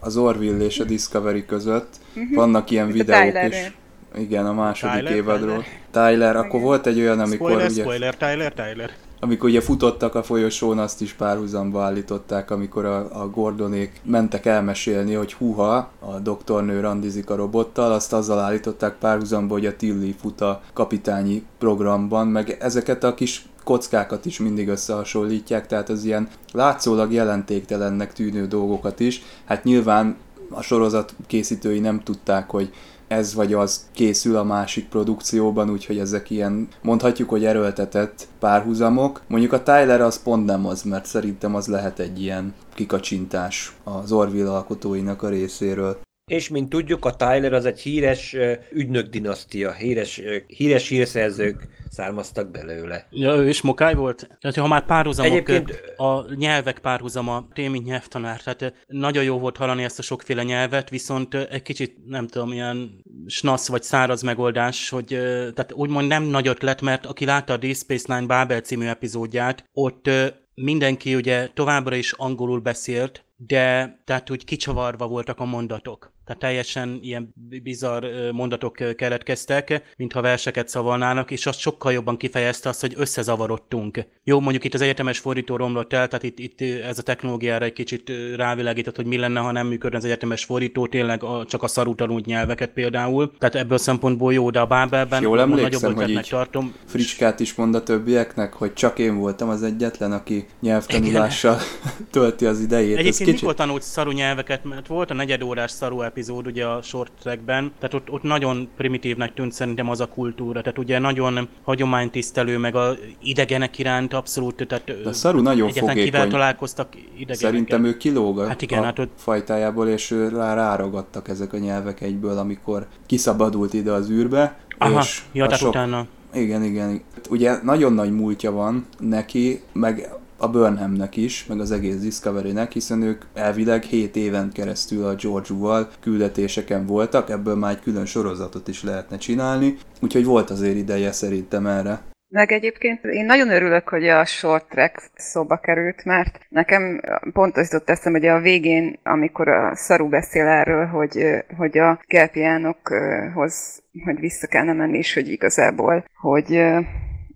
az 0.00 0.16
Orville 0.16 0.64
és 0.64 0.78
a 0.78 0.84
Discovery 0.84 1.44
között. 1.46 1.94
Uh-huh. 2.08 2.34
Vannak 2.34 2.70
ilyen 2.70 2.90
videók 2.90 3.34
is. 3.48 3.72
Igen, 4.18 4.46
a 4.46 4.52
második 4.52 4.96
Tyler, 4.96 5.12
évadról. 5.12 5.64
Tyler, 5.90 6.12
Tyler 6.12 6.36
akkor 6.36 6.60
volt 6.60 6.86
egy 6.86 7.00
olyan, 7.00 7.20
amikor 7.20 7.50
spoiler, 7.50 7.70
ugye... 7.70 7.82
Spoiler, 7.82 8.16
Tyler, 8.16 8.52
Tyler 8.52 8.90
amikor 9.20 9.48
ugye 9.48 9.60
futottak 9.60 10.14
a 10.14 10.22
folyosón, 10.22 10.78
azt 10.78 11.00
is 11.00 11.12
párhuzamba 11.12 11.82
állították, 11.82 12.50
amikor 12.50 12.84
a, 12.84 13.22
a 13.22 13.30
Gordonék 13.30 14.00
mentek 14.04 14.46
elmesélni, 14.46 15.14
hogy 15.14 15.32
huha, 15.32 15.90
a 15.98 16.18
doktornő 16.22 16.80
randizik 16.80 17.30
a 17.30 17.36
robottal, 17.36 17.92
azt 17.92 18.12
azzal 18.12 18.38
állították 18.38 18.94
párhuzamba, 18.94 19.54
hogy 19.54 19.66
a 19.66 19.76
Tilly 19.76 20.14
fut 20.20 20.40
a 20.40 20.62
kapitányi 20.72 21.44
programban, 21.58 22.26
meg 22.26 22.56
ezeket 22.60 23.04
a 23.04 23.14
kis 23.14 23.46
kockákat 23.64 24.24
is 24.24 24.38
mindig 24.38 24.68
összehasonlítják, 24.68 25.66
tehát 25.66 25.88
az 25.88 26.04
ilyen 26.04 26.28
látszólag 26.52 27.12
jelentéktelennek 27.12 28.12
tűnő 28.12 28.46
dolgokat 28.46 29.00
is. 29.00 29.22
Hát 29.44 29.64
nyilván 29.64 30.16
a 30.50 30.62
sorozat 30.62 31.14
készítői 31.26 31.78
nem 31.78 32.02
tudták, 32.02 32.50
hogy 32.50 32.70
ez 33.08 33.34
vagy 33.34 33.52
az 33.52 33.86
készül 33.92 34.36
a 34.36 34.44
másik 34.44 34.88
produkcióban, 34.88 35.70
úgyhogy 35.70 35.98
ezek 35.98 36.30
ilyen, 36.30 36.68
mondhatjuk, 36.82 37.28
hogy 37.28 37.44
erőltetett 37.44 38.28
párhuzamok. 38.38 39.22
Mondjuk 39.28 39.52
a 39.52 39.62
Tyler 39.62 40.00
az 40.00 40.22
pont 40.22 40.44
nem 40.46 40.66
az, 40.66 40.82
mert 40.82 41.06
szerintem 41.06 41.54
az 41.54 41.66
lehet 41.66 41.98
egy 41.98 42.22
ilyen 42.22 42.54
kikacsintás 42.74 43.76
az 43.84 44.12
Orville 44.12 44.50
alkotóinak 44.50 45.22
a 45.22 45.28
részéről. 45.28 45.98
És 46.30 46.48
mint 46.48 46.68
tudjuk, 46.68 47.04
a 47.04 47.16
Tyler 47.16 47.52
az 47.52 47.64
egy 47.64 47.80
híres 47.80 48.36
ügynök 48.72 49.06
dinasztia, 49.06 49.72
híres, 49.72 50.20
híres 50.46 50.88
hírszerzők 50.88 51.68
származtak 51.90 52.50
belőle. 52.50 53.06
Ja, 53.10 53.34
ő 53.34 53.48
is 53.48 53.62
mokály 53.62 53.94
volt? 53.94 54.28
Tehát 54.40 54.56
ha 54.56 54.66
már 54.66 54.84
párhuzamok, 54.84 55.32
Egyébként... 55.32 55.82
a 55.96 56.34
nyelvek 56.34 56.78
párhuzama, 56.78 57.48
témi 57.52 57.78
nyelvtanár, 57.78 58.42
tehát 58.42 58.74
nagyon 58.86 59.24
jó 59.24 59.38
volt 59.38 59.56
hallani 59.56 59.84
ezt 59.84 59.98
a 59.98 60.02
sokféle 60.02 60.42
nyelvet, 60.42 60.90
viszont 60.90 61.34
egy 61.34 61.62
kicsit, 61.62 61.96
nem 62.06 62.26
tudom, 62.26 62.52
ilyen 62.52 63.04
snasz 63.26 63.68
vagy 63.68 63.82
száraz 63.82 64.22
megoldás, 64.22 64.88
hogy 64.88 65.06
tehát 65.54 65.72
úgymond 65.72 66.06
nem 66.08 66.22
nagy 66.22 66.48
ötlet, 66.48 66.80
mert 66.80 67.06
aki 67.06 67.24
látta 67.24 67.52
a 67.52 67.56
Deep 67.56 67.76
Space 67.76 68.14
Nine 68.14 68.26
Babel 68.26 68.60
című 68.60 68.86
epizódját, 68.86 69.64
ott 69.72 70.10
mindenki 70.54 71.14
ugye 71.14 71.48
továbbra 71.54 71.96
is 71.96 72.12
angolul 72.12 72.60
beszélt, 72.60 73.24
de 73.36 73.98
tehát 74.04 74.30
úgy 74.30 74.44
kicsavarva 74.44 75.06
voltak 75.06 75.40
a 75.40 75.44
mondatok. 75.44 76.14
Tehát 76.26 76.40
teljesen 76.40 76.98
ilyen 77.02 77.34
bizarr 77.62 78.04
mondatok 78.32 78.96
keletkeztek, 78.96 79.94
mintha 79.96 80.20
verseket 80.20 80.68
szavalnának, 80.68 81.30
és 81.30 81.46
azt 81.46 81.58
sokkal 81.58 81.92
jobban 81.92 82.16
kifejezte 82.16 82.68
azt, 82.68 82.80
hogy 82.80 82.94
összezavarodtunk. 82.96 84.04
Jó, 84.24 84.40
mondjuk 84.40 84.64
itt 84.64 84.74
az 84.74 84.80
egyetemes 84.80 85.18
fordító 85.18 85.56
romlott 85.56 85.92
el, 85.92 86.08
tehát 86.08 86.22
itt, 86.22 86.38
itt 86.38 86.60
ez 86.82 86.98
a 86.98 87.02
technológiára 87.02 87.64
egy 87.64 87.72
kicsit 87.72 88.12
rávilágított, 88.36 88.96
hogy 88.96 89.06
mi 89.06 89.16
lenne, 89.16 89.40
ha 89.40 89.52
nem 89.52 89.66
működne 89.66 89.96
az 89.96 90.04
egyetemes 90.04 90.44
fordító, 90.44 90.86
tényleg 90.86 91.22
a, 91.22 91.44
csak 91.44 91.62
a 91.62 91.66
szarú 91.66 91.94
tanult 91.94 92.26
nyelveket 92.26 92.70
például. 92.70 93.32
Tehát 93.38 93.54
ebből 93.54 93.76
a 93.76 93.80
szempontból 93.80 94.32
jó, 94.32 94.50
de 94.50 94.60
a 94.60 94.66
Bábelben 94.66 95.22
Jól 95.22 95.40
emlékszem, 95.40 95.90
nagyobb 95.90 96.02
hogy 96.02 96.10
így 96.10 96.28
tartom. 96.28 96.74
Fricskát 96.84 97.40
is 97.40 97.54
mond 97.54 97.74
a 97.74 97.82
többieknek, 97.82 98.52
hogy 98.52 98.72
csak 98.72 98.98
én 98.98 99.16
voltam 99.18 99.48
az 99.48 99.62
egyetlen, 99.62 100.12
aki 100.12 100.46
nyelvtanulással 100.60 101.58
tölti 102.10 102.46
az 102.46 102.60
idejét. 102.60 102.96
Egyébként 102.96 103.16
kicsit... 103.16 103.40
mikor 103.40 103.54
tanult 103.54 103.82
szarú 103.82 104.10
nyelveket, 104.10 104.64
mert 104.64 104.86
volt 104.86 105.10
a 105.10 105.14
negyedórás 105.14 105.70
szarú 105.70 106.00
epizód 106.16 106.46
ugye 106.46 106.66
a 106.66 106.82
short 106.82 107.12
trackben, 107.20 107.72
tehát 107.78 107.94
ott, 107.94 108.10
ott 108.10 108.22
nagyon 108.22 108.68
primitívnek 108.76 109.34
tűnt 109.34 109.52
szerintem 109.52 109.88
az 109.90 110.00
a 110.00 110.06
kultúra, 110.06 110.60
tehát 110.60 110.78
ugye 110.78 110.98
nagyon 110.98 111.48
hagyománytisztelő, 111.62 112.58
meg 112.58 112.74
a 112.74 112.94
idegenek 113.22 113.78
iránt 113.78 114.12
abszolút, 114.12 114.66
tehát 114.66 115.02
De 115.02 115.12
Szaru 115.12 115.40
nagyon 115.40 115.68
fogékony. 115.68 116.04
kivel 116.04 116.28
találkoztak 116.28 116.88
idegenek. 116.94 117.36
Szerintem 117.36 117.84
ő 117.84 117.96
kilóg 117.96 118.46
hát 118.46 118.62
igen, 118.62 118.78
a 118.78 118.84
hát 118.84 118.98
ott... 118.98 119.12
fajtájából, 119.16 119.88
és 119.88 120.10
rá 120.10 120.54
ráragadtak 120.54 121.28
ezek 121.28 121.52
a 121.52 121.58
nyelvek 121.58 122.00
egyből, 122.00 122.38
amikor 122.38 122.86
kiszabadult 123.06 123.74
ide 123.74 123.92
az 123.92 124.10
űrbe. 124.10 124.58
Aha, 124.78 125.00
és 125.00 125.22
ja, 125.32 125.44
tehát 125.44 125.60
sok... 125.60 125.68
utána. 125.68 126.06
Igen, 126.34 126.62
igen. 126.62 127.02
Ugye 127.30 127.58
nagyon 127.62 127.92
nagy 127.92 128.12
múltja 128.12 128.52
van 128.52 128.86
neki, 128.98 129.60
meg 129.72 130.08
a 130.38 130.48
Burnhamnek 130.48 131.16
is, 131.16 131.46
meg 131.46 131.60
az 131.60 131.70
egész 131.70 132.00
Discovery-nek, 132.00 132.72
hiszen 132.72 133.02
ők 133.02 133.22
elvileg 133.34 133.82
7 133.82 134.16
éven 134.16 134.50
keresztül 134.52 135.04
a 135.04 135.14
George-val 135.14 135.88
küldetéseken 136.00 136.86
voltak, 136.86 137.30
ebből 137.30 137.56
már 137.56 137.70
egy 137.70 137.80
külön 137.80 138.06
sorozatot 138.06 138.68
is 138.68 138.82
lehetne 138.82 139.16
csinálni, 139.16 139.76
úgyhogy 140.00 140.24
volt 140.24 140.50
azért 140.50 140.76
ideje 140.76 141.12
szerintem 141.12 141.66
erre. 141.66 142.00
Meg 142.28 142.52
egyébként 142.52 143.04
én 143.04 143.24
nagyon 143.24 143.50
örülök, 143.50 143.88
hogy 143.88 144.08
a 144.08 144.24
short 144.24 144.68
track 144.68 145.10
szóba 145.14 145.56
került, 145.56 146.04
mert 146.04 146.38
nekem 146.48 147.00
pont 147.32 147.56
az 147.56 147.72
jutott 147.72 147.90
eszem, 147.90 148.12
hogy 148.12 148.26
a 148.26 148.40
végén, 148.40 148.98
amikor 149.02 149.48
a 149.48 149.74
Szaru 149.74 150.08
beszél 150.08 150.46
erről, 150.46 150.86
hogy, 150.86 151.44
hogy 151.56 151.78
a 151.78 152.00
kelpiánokhoz 152.06 153.82
hogy 154.04 154.20
vissza 154.20 154.46
kellene 154.46 154.72
menni, 154.72 154.98
és 154.98 155.14
hogy 155.14 155.28
igazából, 155.28 156.04
hogy 156.20 156.56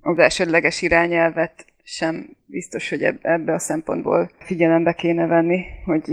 az 0.00 0.18
elsődleges 0.18 0.82
irányelvet 0.82 1.64
sem 1.90 2.36
biztos, 2.46 2.88
hogy 2.88 3.02
ebbe 3.20 3.52
a 3.52 3.58
szempontból 3.58 4.30
figyelembe 4.38 4.92
kéne 4.92 5.26
venni, 5.26 5.64
hogy, 5.84 6.08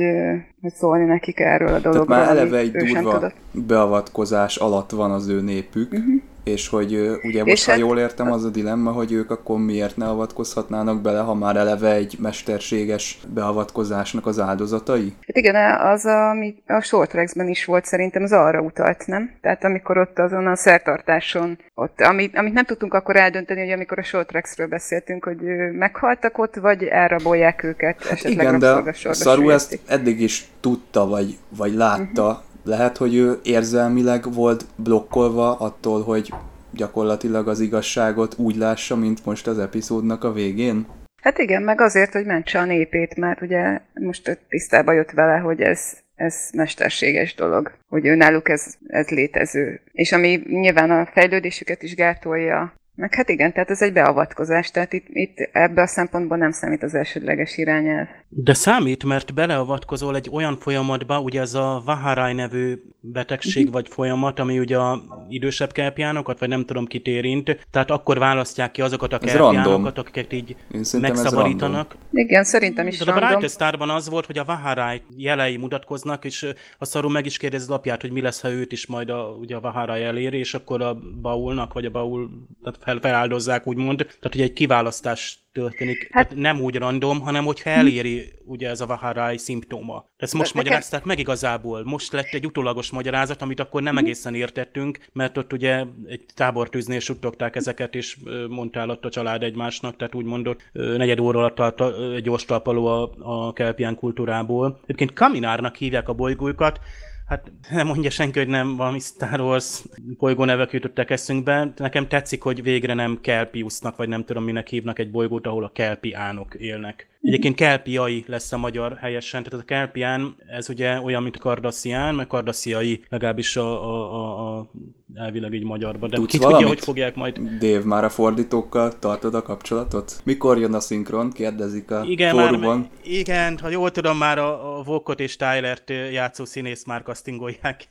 hogy 0.62 0.74
szólni 0.74 1.06
nekik 1.06 1.40
erről 1.40 1.74
a 1.74 1.80
dologról. 1.80 2.06
Tehát 2.06 2.26
már 2.26 2.38
eleve 2.38 2.58
egy 2.58 2.72
durva 2.72 3.32
beavatkozás 3.52 4.58
alatt 4.58 4.92
van 4.92 5.12
az 5.12 5.28
ő 5.28 5.42
népük, 5.42 5.92
uh-huh 5.92 6.22
és 6.48 6.68
hogy 6.68 7.20
ugye 7.24 7.44
most, 7.44 7.54
és 7.54 7.66
ha 7.66 7.72
hát... 7.72 7.80
jól 7.80 8.00
értem, 8.00 8.32
az 8.32 8.44
a 8.44 8.50
dilemma, 8.50 8.92
hogy 8.92 9.12
ők 9.12 9.32
akkor 9.32 9.60
miért 9.60 9.98
ne 9.98 10.08
avatkozhatnának 10.08 11.02
bele, 11.02 11.20
ha 11.20 11.34
már 11.34 11.56
eleve 11.56 11.94
egy 11.94 12.16
mesterséges 12.20 13.20
beavatkozásnak 13.34 14.26
az 14.26 14.40
áldozatai? 14.40 15.14
Hát 15.28 15.38
igen, 15.38 15.80
az, 15.80 16.06
ami 16.06 16.56
a 16.68 16.82
Short 16.82 17.10
Tracks-ben 17.10 17.48
is 17.48 17.66
volt 17.66 17.86
szerintem, 17.86 18.24
az 18.24 18.32
arra 18.32 18.62
utalt, 18.62 19.08
nem? 19.08 19.32
Tehát 19.42 19.64
amikor 19.64 19.98
ott 19.98 20.20
azon 20.20 20.48
a 20.48 20.56
szertartáson, 20.56 21.60
ott, 21.74 22.02
amit, 22.02 22.38
amit 22.38 22.54
nem 22.54 22.66
tudtunk 22.66 22.94
akkor 22.94 23.16
eldönteni, 23.16 23.60
hogy 23.60 23.72
amikor 23.72 24.00
a 24.00 24.04
Short 24.04 24.28
Tracks-ről 24.28 24.68
beszéltünk, 24.68 25.24
hogy 25.24 25.42
meghaltak 25.72 26.38
ott, 26.38 26.56
vagy 26.56 26.84
elrabolják 26.84 27.64
őket, 27.64 28.04
hát 28.04 28.12
esetleg 28.12 28.48
igen, 28.48 28.60
de 28.60 28.70
a 28.70 29.14
Szaru 29.14 29.50
ezt 29.50 29.80
eddig 29.88 30.22
is 30.22 30.48
tudta, 30.60 31.08
vagy, 31.08 31.38
vagy 31.58 31.74
látta, 31.74 32.28
uh-huh 32.28 32.47
lehet, 32.68 32.98
hogy 32.98 33.16
ő 33.16 33.40
érzelmileg 33.44 34.34
volt 34.34 34.66
blokkolva 34.76 35.56
attól, 35.56 36.04
hogy 36.04 36.34
gyakorlatilag 36.72 37.48
az 37.48 37.60
igazságot 37.60 38.38
úgy 38.38 38.56
lássa, 38.56 38.96
mint 38.96 39.26
most 39.26 39.48
az 39.48 39.60
epizódnak 39.60 40.24
a 40.24 40.32
végén? 40.32 40.88
Hát 41.22 41.38
igen, 41.38 41.62
meg 41.62 41.82
azért, 41.82 42.14
hogy 42.14 42.26
mentse 42.26 42.60
a 42.60 42.66
népét, 42.66 43.16
mert 43.16 43.42
ugye 43.42 43.80
most 43.94 44.40
tisztába 44.50 44.92
jött 44.92 45.12
vele, 45.12 45.38
hogy 45.38 45.62
ez, 45.62 45.98
ez 46.16 46.36
mesterséges 46.54 47.36
dolog, 47.36 47.72
hogy 47.90 48.06
ő 48.06 48.16
náluk 48.16 48.50
ez, 48.50 48.76
ez 48.88 49.08
létező. 49.08 49.82
És 49.92 50.12
ami 50.12 50.42
nyilván 50.48 50.92
a 50.92 51.06
fejlődésüket 51.06 51.84
is 51.84 51.96
gátolja, 51.96 52.74
Meg 52.98 53.14
hát 53.16 53.30
igen, 53.30 53.54
tehát 53.54 53.70
ez 53.70 53.82
egy 53.82 53.94
beavatkozás, 53.94 54.72
tehát 54.72 54.94
itt, 54.94 55.06
itt 55.10 55.50
ebbe 55.52 55.82
a 55.82 55.88
szempontból 55.88 56.38
nem 56.38 56.52
számít 56.52 56.84
az 56.84 56.94
elsődleges 56.94 57.58
irányelv. 57.58 58.08
De 58.30 58.54
számít, 58.54 59.04
mert 59.04 59.34
beleavatkozol 59.34 60.16
egy 60.16 60.30
olyan 60.32 60.58
folyamatba, 60.58 61.20
ugye 61.20 61.42
ez 61.42 61.54
a 61.54 61.82
Vaharai 61.86 62.34
nevű 62.34 62.82
betegség 63.00 63.64
Mhm. 63.64 63.74
vagy 63.74 63.88
folyamat, 63.88 64.40
ami 64.40 64.60
ugye 64.60 64.78
a 64.78 65.02
idősebb 65.30 65.72
kelpiánokat, 65.72 66.40
vagy 66.40 66.50
nem 66.50 66.66
tudom 66.66 66.86
kit 66.86 67.08
érint, 67.08 67.68
tehát 67.72 67.92
akkor 67.92 68.18
választják 68.20 68.72
ki 68.72 68.82
azokat 68.82 69.14
a 69.14 69.20
random. 69.38 69.86
akiket 69.96 70.34
így 70.34 70.56
megszabadítanak. 71.00 71.96
Igen, 72.12 72.44
szerintem 72.44 72.88
is 72.88 72.98
De 72.98 73.04
a 73.04 73.08
random. 73.08 73.28
Brightest 73.28 73.54
Starban 73.54 73.90
az 73.90 74.10
volt, 74.10 74.26
hogy 74.26 74.38
a 74.38 74.44
Vaharai 74.44 75.02
jelei 75.18 75.58
mutatkoznak, 75.58 76.26
és 76.26 76.48
a 76.78 76.86
szarú 76.86 77.10
meg 77.10 77.26
is 77.26 77.38
kérdezi 77.38 77.64
az 77.64 77.70
apját, 77.76 78.02
hogy 78.02 78.12
mi 78.12 78.22
lesz, 78.22 78.42
ha 78.42 78.50
őt 78.52 78.72
is 78.72 78.88
majd 78.88 79.10
a, 79.10 79.36
ugye 79.40 79.56
a 79.56 79.60
Vaharai 79.60 80.04
eléri, 80.04 80.38
és 80.38 80.54
akkor 80.54 80.82
a 80.82 80.98
Baulnak, 81.22 81.74
vagy 81.74 81.86
a 81.86 81.90
Baul 81.92 82.30
tehát 82.64 82.80
fel, 82.84 82.87
feláldozzák, 83.02 83.68
úgymond. 83.68 83.98
Tehát, 83.98 84.20
hogy 84.32 84.42
egy 84.42 84.54
kiválasztás 84.54 85.40
történik. 85.52 86.10
Hát, 86.12 86.28
tehát 86.28 86.44
nem 86.44 86.62
úgy 86.62 86.76
random, 86.76 87.20
hanem 87.20 87.46
hogyha 87.46 87.70
eléri 87.70 88.32
ugye 88.46 88.70
ez 88.70 88.82
a 88.82 88.86
Vaharai 88.86 89.38
szimptóma. 89.38 90.06
Ezt 90.18 90.34
most 90.34 90.54
nekem- 90.54 90.64
magyarázták 90.64 91.04
meg 91.04 91.20
igazából. 91.20 91.84
Most 91.84 92.12
lett 92.12 92.34
egy 92.34 92.46
utólagos 92.46 92.92
magyarázat, 92.92 93.42
amit 93.42 93.60
akkor 93.60 93.82
nem 93.82 93.98
egészen 93.98 94.36
értettünk, 94.36 95.00
mert 95.14 95.38
ott 95.38 95.54
ugye 95.54 95.84
egy 96.08 96.26
tábortűznél 96.34 97.00
suttogták 97.00 97.56
ezeket, 97.56 97.96
és 97.96 98.18
mondtál 98.50 98.90
ott 98.90 99.06
a 99.06 99.10
család 99.10 99.44
egymásnak, 99.44 99.96
tehát 99.96 100.16
úgy 100.16 100.26
mondott, 100.26 100.70
negyed 100.72 101.20
óra 101.20 101.40
alatt 101.40 101.60
a, 101.60 101.72
ta- 101.74 102.14
egy 102.16 102.24
gyors 102.24 102.46
talpaló 102.46 102.86
a, 102.86 103.12
a 103.20 103.54
kelpián 103.54 103.96
kultúrából. 103.96 104.80
Egyébként 104.84 105.14
Kaminárnak 105.14 105.76
hívják 105.76 106.10
a 106.10 106.14
bolygókat, 106.14 106.80
Hát 107.28 107.52
nem 107.70 107.88
mondja 107.88 108.10
senki, 108.10 108.40
hogy 108.40 108.48
nem 108.48 108.76
valami 108.76 109.00
Star 109.00 109.40
Wars 109.40 109.84
bolygónevek 110.18 110.72
jutottak 110.72 111.10
eszünkbe. 111.10 111.74
Nekem 111.76 112.08
tetszik, 112.08 112.42
hogy 112.42 112.64
végre 112.64 112.94
nem 112.94 113.22
Kelpiusnak, 113.22 113.96
vagy 113.96 114.08
nem 114.08 114.26
tudom 114.26 114.44
minek 114.44 114.68
hívnak 114.68 115.00
egy 115.00 115.12
bolygót, 115.12 115.48
ahol 115.48 115.64
a 115.64 115.72
Kelpiánok 115.72 116.54
élnek. 116.54 117.08
Egyébként 117.28 117.56
Kelpiai 117.56 118.24
lesz 118.28 118.52
a 118.52 118.58
magyar 118.58 118.98
helyesen, 118.98 119.44
tehát 119.44 119.60
a 119.60 119.66
Kelpián, 119.66 120.36
ez 120.48 120.70
ugye 120.70 121.02
olyan, 121.02 121.24
mint 121.24 121.38
Kardasszián, 121.38 122.16
meg 122.16 122.28
Kardassziai, 122.28 123.04
legalábbis 123.10 123.58
a, 123.58 123.84
a, 123.84 124.14
a, 124.14 124.58
a 124.58 124.72
elvileg 125.14 125.54
így 125.54 125.64
magyarban. 125.64 126.10
De 126.10 126.16
Tudsz 126.16 126.32
ki 126.32 126.38
tudja, 126.38 126.68
hogy 126.68 126.80
fogják 126.80 127.16
majd 127.16 127.40
Dave, 127.40 127.86
már 127.86 128.04
a 128.04 128.10
fordítókkal 128.10 129.00
tartod 129.00 129.36
a 129.36 129.42
kapcsolatot? 129.42 130.22
Mikor 130.24 130.58
jön 130.60 130.74
a 130.74 130.80
szinkron? 130.80 131.32
Kérdezik 131.32 131.92
a 131.92 132.04
Igen, 132.08 132.36
már, 132.36 132.50
fórumon. 132.50 132.90
igen, 133.04 133.58
ha 133.58 133.70
jól 133.70 133.92
tudom, 133.92 134.18
már 134.18 134.38
a, 134.38 134.78
a 134.78 134.84
Vokot 134.84 135.20
és 135.20 135.36
Tylert 135.36 135.90
játszó 135.90 136.46
színész 136.46 136.86
már 136.86 137.02
castingolják. 137.04 137.88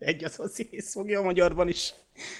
Egy 0.00 0.24
az 0.24 0.40
a 0.40 0.48
színész 0.48 0.92
fogja 0.92 1.20
a 1.20 1.22
magyarban 1.22 1.68
is. 1.68 1.94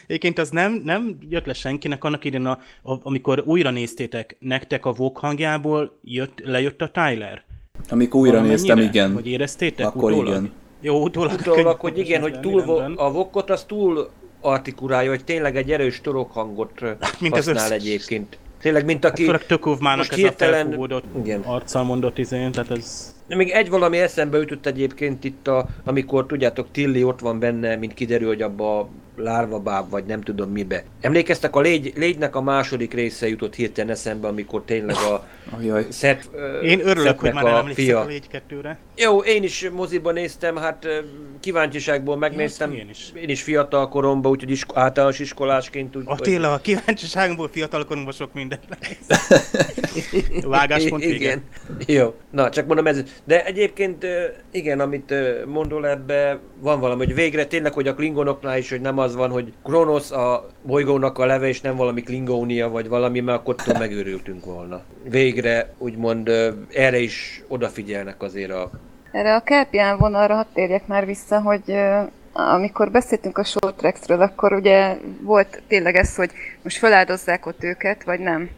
Egyébként 0.07 0.39
az 0.39 0.51
nem, 0.51 0.73
nem 0.85 1.19
jött 1.29 1.47
le 1.47 1.53
senkinek 1.53 2.05
annak 2.05 2.25
idén, 2.25 2.45
a, 2.45 2.59
a, 2.83 2.99
amikor 3.03 3.43
újra 3.47 3.71
néztétek, 3.71 4.37
nektek 4.39 4.87
a 4.87 4.93
Vok 4.93 5.19
hangjából 5.19 5.99
jött, 6.03 6.41
lejött 6.45 6.81
a 6.81 6.91
Tyler. 6.91 7.45
Amikor 7.89 8.21
újra 8.21 8.33
Valamennyire? 8.37 8.75
néztem, 8.75 8.89
igen. 8.93 9.13
Hogy 9.13 9.27
éreztétek? 9.27 9.87
Akkor 9.87 10.13
utólag? 10.13 10.29
igen. 10.29 10.53
Jó, 10.81 11.03
utólag. 11.03 11.39
Utólag, 11.41 11.81
hogy 11.81 11.99
igen, 11.99 12.21
hogy 12.21 12.41
túl, 12.41 12.65
vo- 12.65 12.79
rendben. 12.79 13.07
a 13.07 13.11
vokkot 13.13 13.51
az 13.51 13.65
túl 13.65 14.11
artikulálja, 14.41 15.11
hogy 15.11 15.25
tényleg 15.25 15.57
egy 15.57 15.71
erős 15.73 16.01
torok 16.01 16.33
hangot 16.33 16.81
Mint 17.21 17.33
az 17.37 17.45
használ 17.47 17.55
összes. 17.55 17.71
egyébként. 17.71 18.39
Tényleg, 18.61 18.85
mint 18.85 19.05
aki 19.05 19.25
Főleg 19.25 19.47
Tökovmának 19.47 19.97
most 19.99 20.13
ez 20.13 20.19
a 20.19 20.21
hirtelen... 20.21 20.63
felfúvódott 20.63 21.05
Igen. 21.23 21.41
arccal 21.41 21.83
mondott 21.83 22.19
izén, 22.19 22.53
tehát 22.53 22.71
ez... 22.71 23.15
De 23.27 23.37
Még 23.37 23.51
egy 23.51 23.71
valami 23.71 23.99
eszembe 23.99 24.39
ütött 24.39 24.67
egyébként 24.67 25.25
itt, 25.25 25.49
a, 25.49 25.67
amikor 25.85 26.27
tudjátok, 26.27 26.67
Tilly 26.71 27.03
ott 27.03 27.21
van 27.21 27.39
benne, 27.39 27.77
mint 27.77 27.95
kiderül, 27.95 28.29
hogy 28.29 28.43
abba 28.43 28.79
a 28.79 28.89
lárvabáb, 29.23 29.91
vagy 29.91 30.05
nem 30.05 30.21
tudom 30.21 30.51
mibe. 30.51 30.85
Emlékeztek, 31.01 31.57
a 31.57 31.61
légy, 31.61 31.93
légynek 31.97 32.37
a 32.37 32.41
második 32.43 32.95
része 32.95 33.29
jutott 33.29 33.55
hirtelen 33.55 33.91
eszembe, 33.91 34.29
amikor 34.29 34.63
tényleg 34.65 34.97
a 34.97 35.27
ö, 36.33 36.61
Én 36.61 36.81
örülök, 36.89 37.19
hogy 37.19 37.33
már 37.33 37.45
nem 37.45 37.55
a 37.55 37.69
fia. 37.75 38.01
a 38.01 38.05
Légy 38.05 38.29
kettőre. 38.29 38.79
Jó, 38.97 39.19
én 39.19 39.43
is 39.43 39.69
moziban 39.73 40.15
néztem, 40.15 40.57
hát 40.57 40.87
kíváncsiságból 41.41 42.17
megnéztem. 42.17 42.73
én 42.73 42.89
is. 42.91 43.13
Én 43.15 43.29
is 43.29 43.43
fiatal 43.43 43.89
koromban, 43.89 44.31
úgyhogy 44.31 44.51
isko- 44.51 44.77
általános 44.77 45.19
iskolásként. 45.19 45.97
Úgy, 45.97 46.03
Attila, 46.07 46.53
a 46.53 46.59
kíváncsiságunkból 46.59 47.49
fiatalkorunkban 47.53 48.15
sok 48.15 48.33
minden 48.33 48.59
Vágáspont 50.43 51.03
vége. 51.05 51.15
Igen. 51.15 51.43
Jó, 51.87 52.15
na 52.31 52.49
csak 52.51 52.67
mondom 52.67 52.87
ez. 52.87 53.03
De 53.25 53.45
egyébként 53.45 54.07
igen, 54.51 54.81
amit 54.81 55.15
mondol 55.47 55.89
ebbe, 55.89 56.39
van 56.61 56.81
valami, 56.81 57.05
hogy 57.05 57.15
végre 57.15 57.45
tényleg, 57.47 57.73
hogy 57.73 57.89
a 57.89 57.95
klingonoknál 57.95 58.59
is, 58.59 58.71
hogy 58.71 58.81
nem 58.81 58.99
az 58.99 59.10
van, 59.15 59.31
hogy 59.31 59.53
Kronos 59.65 60.11
a 60.11 60.47
bolygónak 60.63 61.19
a 61.19 61.27
leve, 61.27 61.49
és 61.49 61.61
nem 61.61 61.77
valami 61.77 62.03
klingónia, 62.03 62.69
vagy 62.69 62.89
valami, 62.89 63.21
mert 63.21 63.39
akkor 63.39 63.55
attól 63.59 63.79
megőrültünk 63.79 64.45
volna. 64.45 64.83
Végre, 65.03 65.75
úgymond 65.79 66.29
erre 66.73 66.99
is 66.99 67.43
odafigyelnek 67.49 68.23
azért 68.23 68.51
a 68.51 68.71
Erre 69.13 69.35
a 69.35 69.41
Kelpián 69.41 69.99
vonalra 69.99 70.35
hadd 70.35 70.47
térjek 70.55 70.87
már 70.87 71.07
vissza, 71.07 71.41
hogy 71.41 71.75
amikor 72.33 72.91
beszéltünk 72.91 73.39
a 73.39 73.45
short 73.45 73.77
tracksről, 73.77 74.21
akkor 74.21 74.53
ugye 74.53 74.97
volt 75.21 75.63
tényleg 75.69 75.95
ez, 75.97 76.17
hogy 76.17 76.31
most 76.63 76.79
feláldozzák 76.79 77.47
ott 77.47 77.65
őket, 77.65 78.05
vagy 78.05 78.21
nem. 78.21 78.51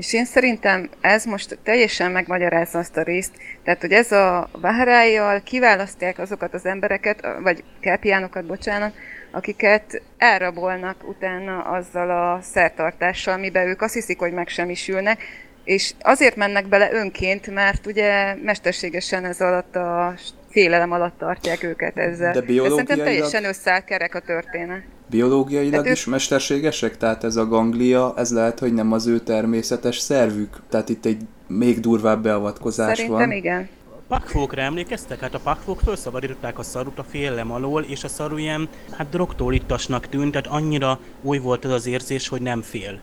És 0.00 0.12
én 0.12 0.24
szerintem 0.24 0.90
ez 1.00 1.24
most 1.24 1.58
teljesen 1.62 2.10
megmagyarázza 2.10 2.78
azt 2.78 2.96
a 2.96 3.02
részt, 3.02 3.32
tehát 3.64 3.80
hogy 3.80 3.92
ez 3.92 4.12
a 4.12 4.48
Vaharájjal 4.52 5.42
kiválasztják 5.42 6.18
azokat 6.18 6.54
az 6.54 6.66
embereket, 6.66 7.26
vagy 7.42 7.64
kelpiánokat, 7.80 8.46
bocsánat, 8.46 8.94
akiket 9.30 10.02
elrabolnak 10.18 11.08
utána 11.08 11.62
azzal 11.62 12.10
a 12.10 12.40
szertartással, 12.42 13.34
amiben 13.34 13.66
ők 13.66 13.82
azt 13.82 13.94
hiszik, 13.94 14.18
hogy 14.18 14.32
megsemmisülnek, 14.32 15.22
és 15.64 15.92
azért 16.00 16.36
mennek 16.36 16.66
bele 16.66 16.92
önként, 16.92 17.46
mert 17.46 17.86
ugye 17.86 18.34
mesterségesen 18.34 19.24
ez 19.24 19.40
alatt 19.40 19.76
a 19.76 20.14
félelem 20.50 20.92
alatt 20.92 21.18
tartják 21.18 21.62
őket 21.62 21.96
ezzel. 21.96 22.32
De 22.32 22.40
De 22.40 22.46
szerintem 22.46 22.46
biológiailag- 22.54 23.04
teljesen 23.04 23.44
összeáll 23.44 23.80
kerek 23.80 24.14
a 24.14 24.20
történet. 24.20 24.82
Biológiailag 25.10 25.86
ők- 25.86 25.96
is 25.96 26.04
mesterségesek? 26.04 26.96
Tehát 26.96 27.24
ez 27.24 27.36
a 27.36 27.46
ganglia, 27.46 28.14
ez 28.16 28.32
lehet, 28.32 28.58
hogy 28.58 28.72
nem 28.72 28.92
az 28.92 29.06
ő 29.06 29.18
természetes 29.18 29.98
szervük? 29.98 30.56
Tehát 30.68 30.88
itt 30.88 31.04
egy 31.04 31.20
még 31.46 31.80
durvább 31.80 32.22
beavatkozás 32.22 32.96
Szerintem 32.96 33.28
van. 33.28 33.36
igen. 33.36 33.68
Pakfókra 34.10 34.62
emlékeztek? 34.62 35.20
Hát 35.20 35.34
a 35.34 35.38
pakfók 35.38 35.80
felszabadították 35.80 36.58
a 36.58 36.62
szarut 36.62 36.98
a 36.98 37.04
félelem 37.04 37.52
alól, 37.52 37.82
és 37.82 38.04
a 38.04 38.08
szaru 38.08 38.36
ilyen, 38.36 38.68
hát 38.90 39.08
drogtól 39.08 39.54
ittasnak 39.54 40.06
tűnt, 40.06 40.32
tehát 40.32 40.46
annyira 40.46 40.98
új 41.22 41.38
volt 41.38 41.64
ez 41.64 41.70
az 41.70 41.86
érzés, 41.86 42.28
hogy 42.28 42.42
nem 42.42 42.62
fél. 42.62 43.00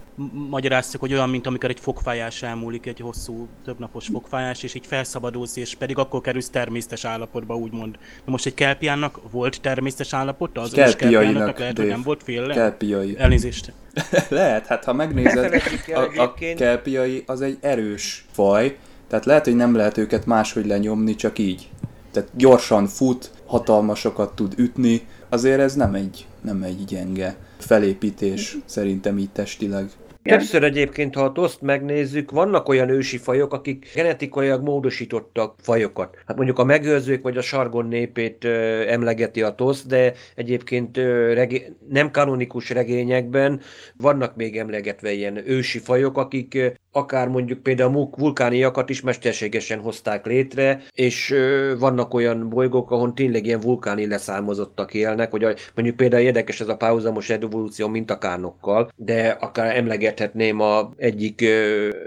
Magyaráztuk, 0.50 1.02
hogy 1.02 1.14
olyan, 1.14 1.30
mint 1.30 1.48
amikor 1.48 1.70
egy 1.70 1.80
fogfájás 1.80 2.44
elmúlik, 2.44 2.86
egy 2.86 3.00
hosszú, 3.00 3.48
többnapos 3.66 4.08
fogfájás, 4.08 4.64
és 4.64 4.74
így 4.74 4.86
felszabadulsz, 4.86 5.56
és 5.56 5.76
pedig 5.76 5.98
akkor 5.98 6.22
kerülsz 6.22 6.50
természetes 6.50 7.06
állapotba, 7.06 7.56
úgymond. 7.56 7.98
Na 8.26 8.32
most 8.32 8.46
egy 8.46 8.54
kelpiánnak 8.54 9.20
volt 9.32 9.62
természetes 9.62 10.14
állapota? 10.14 10.62
Az 10.62 10.72
Kelpiainak, 10.72 11.60
lehet, 11.60 11.78
hogy 11.78 11.88
nem 11.88 12.02
volt 12.02 12.24
félelem? 12.24 12.56
Kelpiai. 12.56 13.16
Elnézést. 13.18 13.74
Lehet, 14.30 14.66
hát 14.68 14.84
ha 14.84 14.94
megnézed, 14.94 15.62
a, 15.94 16.22
a 16.22 16.34
kelpiai 16.34 17.24
az 17.26 17.42
egy 17.42 17.58
erős 17.62 18.26
faj, 18.32 18.78
tehát 19.08 19.26
lehet, 19.26 19.46
hogy 19.46 19.56
nem 19.56 19.76
lehet 19.76 19.98
őket 19.98 20.26
máshogy 20.26 20.66
lenyomni, 20.66 21.16
csak 21.16 21.40
így. 21.40 21.70
Tehát 22.12 22.30
gyorsan 22.34 22.88
fut, 22.88 23.32
hatalmasokat 23.46 24.36
tud 24.36 24.54
ütni, 24.58 25.08
azért 25.30 25.60
ez 25.60 25.76
nem 25.76 25.94
egy, 25.94 26.28
nem 26.42 26.64
egy 26.64 26.86
gyenge 26.86 27.36
felépítés, 27.58 28.58
szerintem 28.66 29.18
így 29.18 29.30
testileg. 29.30 29.90
Többször 30.28 30.64
egyébként, 30.64 31.16
ha 31.16 31.22
a 31.22 31.32
toszt 31.32 31.62
megnézzük, 31.62 32.32
vannak 32.32 32.70
olyan 32.70 32.90
ősi 32.90 33.18
fajok, 33.18 33.54
akik 33.54 33.92
genetikailag 33.96 34.64
módosítottak 34.64 35.56
fajokat. 35.62 36.18
Hát 36.26 36.36
mondjuk 36.36 36.60
a 36.60 36.64
megőrzők 36.64 37.24
vagy 37.24 37.38
a 37.38 37.42
sargon 37.42 37.88
népét 37.88 38.44
ö, 38.44 38.84
emlegeti 38.88 39.42
a 39.42 39.56
toszt, 39.56 39.88
de 39.88 40.14
egyébként 40.36 40.98
ö, 40.98 41.34
regé- 41.34 41.72
nem 41.90 42.12
kanonikus 42.12 42.70
regényekben 42.70 43.62
vannak 43.98 44.36
még 44.36 44.58
emlegetve 44.58 45.12
ilyen 45.12 45.50
ősi 45.50 45.80
fajok, 45.80 46.18
akik 46.18 46.56
ö, 46.56 46.68
akár 46.92 47.28
mondjuk 47.28 47.64
például 47.64 48.10
vulkániakat 48.18 48.90
is 48.90 49.02
mesterségesen 49.02 49.80
hozták 49.80 50.26
létre, 50.26 50.82
és 50.94 51.32
ö, 51.32 51.76
vannak 51.80 52.14
olyan 52.14 52.50
bolygók, 52.50 52.92
ahol 52.92 53.14
tényleg 53.14 53.46
ilyen 53.46 53.60
vulkáni 53.60 54.08
leszármazottak 54.08 54.94
élnek, 54.94 55.32
hogy 55.32 55.44
a, 55.44 55.54
mondjuk 55.76 55.98
például 55.98 56.24
érdekes 56.24 56.62
ez 56.62 56.68
a 56.68 56.78
párhuzamos 56.78 57.30
evolúció 57.30 57.88
mintakánokkal, 57.88 58.92
de 58.96 59.28
akár 59.30 59.76
emlegethetném 60.18 60.60
a 60.60 60.94
egyik 60.98 61.46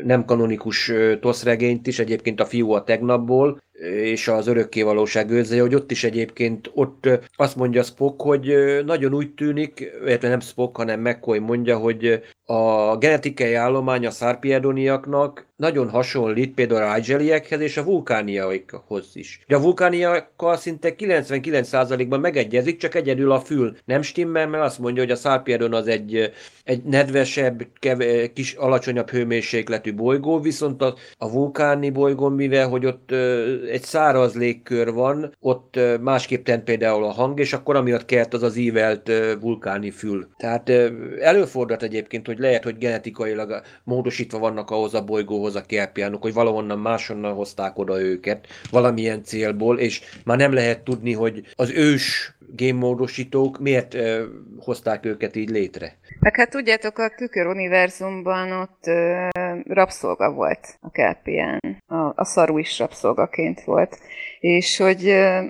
nem 0.04 0.24
kanonikus 0.24 0.92
tosz 1.20 1.42
regényt 1.42 1.86
is, 1.86 1.98
egyébként 1.98 2.40
a 2.40 2.44
fiú 2.44 2.70
a 2.70 2.84
tegnapból, 2.84 3.62
és 4.02 4.28
az 4.28 4.46
örökkévalóság 4.46 5.30
őrzője, 5.30 5.60
hogy 5.60 5.74
ott 5.74 5.90
is 5.90 6.04
egyébként 6.04 6.70
ott 6.74 7.08
azt 7.36 7.56
mondja 7.56 7.82
Spock, 7.82 8.20
hogy 8.20 8.54
nagyon 8.84 9.14
úgy 9.14 9.34
tűnik, 9.34 9.90
illetve 10.04 10.28
nem 10.28 10.40
Spock, 10.40 10.76
hanem 10.76 11.00
McCoy 11.00 11.38
mondja, 11.38 11.78
hogy 11.78 12.22
a 12.50 12.96
genetikai 12.96 13.54
állomány 13.54 14.06
a 14.06 14.10
szárpiedoniaknak 14.10 15.46
nagyon 15.60 15.88
hasonlít 15.88 16.54
például 16.54 16.82
a 16.82 16.94
Rigeliekhez 16.94 17.60
és 17.60 17.76
a 17.76 17.84
vulkániaikhoz 17.84 19.10
is. 19.12 19.40
De 19.46 19.56
a 19.56 19.60
vulkániakkal 19.60 20.56
szinte 20.56 20.94
99%-ban 20.98 22.20
megegyezik, 22.20 22.78
csak 22.78 22.94
egyedül 22.94 23.32
a 23.32 23.40
fül 23.40 23.76
nem 23.84 24.02
stimmel, 24.02 24.48
mert 24.48 24.64
azt 24.64 24.78
mondja, 24.78 25.02
hogy 25.02 25.12
a 25.12 25.16
szárpiedon 25.16 25.74
az 25.74 25.86
egy, 25.86 26.32
egy 26.64 26.82
nedvesebb, 26.82 27.66
keve, 27.78 28.32
kis 28.32 28.54
alacsonyabb 28.54 29.10
hőmérsékletű 29.10 29.94
bolygó, 29.94 30.40
viszont 30.40 30.82
a, 30.82 30.94
a 31.18 31.30
vulkáni 31.30 31.90
bolygón, 31.90 32.32
mivel 32.32 32.68
hogy 32.68 32.86
ott 32.86 33.10
ö, 33.10 33.54
egy 33.70 33.82
száraz 33.82 34.34
légkör 34.34 34.92
van, 34.92 35.34
ott 35.40 35.76
ö, 35.76 35.96
másképp 35.96 36.44
tent 36.44 36.64
például 36.64 37.04
a 37.04 37.12
hang, 37.12 37.38
és 37.38 37.52
akkor 37.52 37.76
amiatt 37.76 38.04
kelt 38.04 38.34
az 38.34 38.42
az 38.42 38.56
ívelt 38.56 39.08
ö, 39.08 39.32
vulkáni 39.40 39.90
fül. 39.90 40.28
Tehát 40.36 40.68
ö, 40.68 40.88
előfordult 41.20 41.82
egyébként, 41.82 42.26
hogy 42.26 42.38
lehet, 42.40 42.64
hogy 42.64 42.78
genetikailag 42.78 43.62
módosítva 43.84 44.38
vannak 44.38 44.70
ahhoz 44.70 44.94
a 44.94 45.04
bolygóhoz 45.04 45.54
a 45.54 45.66
kelpiánok, 45.66 46.22
hogy 46.22 46.32
valahonnan 46.32 46.78
máshonnan 46.78 47.34
hozták 47.34 47.78
oda 47.78 48.00
őket, 48.00 48.46
valamilyen 48.70 49.24
célból, 49.24 49.78
és 49.78 50.00
már 50.24 50.36
nem 50.36 50.52
lehet 50.52 50.80
tudni, 50.80 51.12
hogy 51.12 51.42
az 51.54 51.70
ős 51.70 52.34
génmódosítók 52.56 53.58
miért 53.58 53.94
ö, 53.94 54.24
hozták 54.58 55.04
őket 55.04 55.36
így 55.36 55.50
létre. 55.50 55.96
Meg 56.20 56.36
hát 56.36 56.50
tudjátok, 56.50 56.98
a 56.98 57.12
tükör 57.16 57.46
univerzumban 57.46 58.52
ott 58.52 58.86
ö, 58.86 59.26
rabszolga 59.68 60.32
volt 60.32 60.78
a 60.80 60.90
kelpien. 60.90 61.58
A, 61.86 62.12
a 62.14 62.24
szaru 62.24 62.58
is 62.58 62.78
rabszolgaként 62.78 63.64
volt. 63.64 63.98
És 64.40 64.76
hogy 64.76 65.06
ö, 65.06 65.44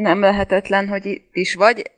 nem 0.00 0.20
lehetetlen, 0.20 0.88
hogy 0.88 1.06
itt 1.06 1.36
is 1.36 1.54
vagy, 1.54 1.90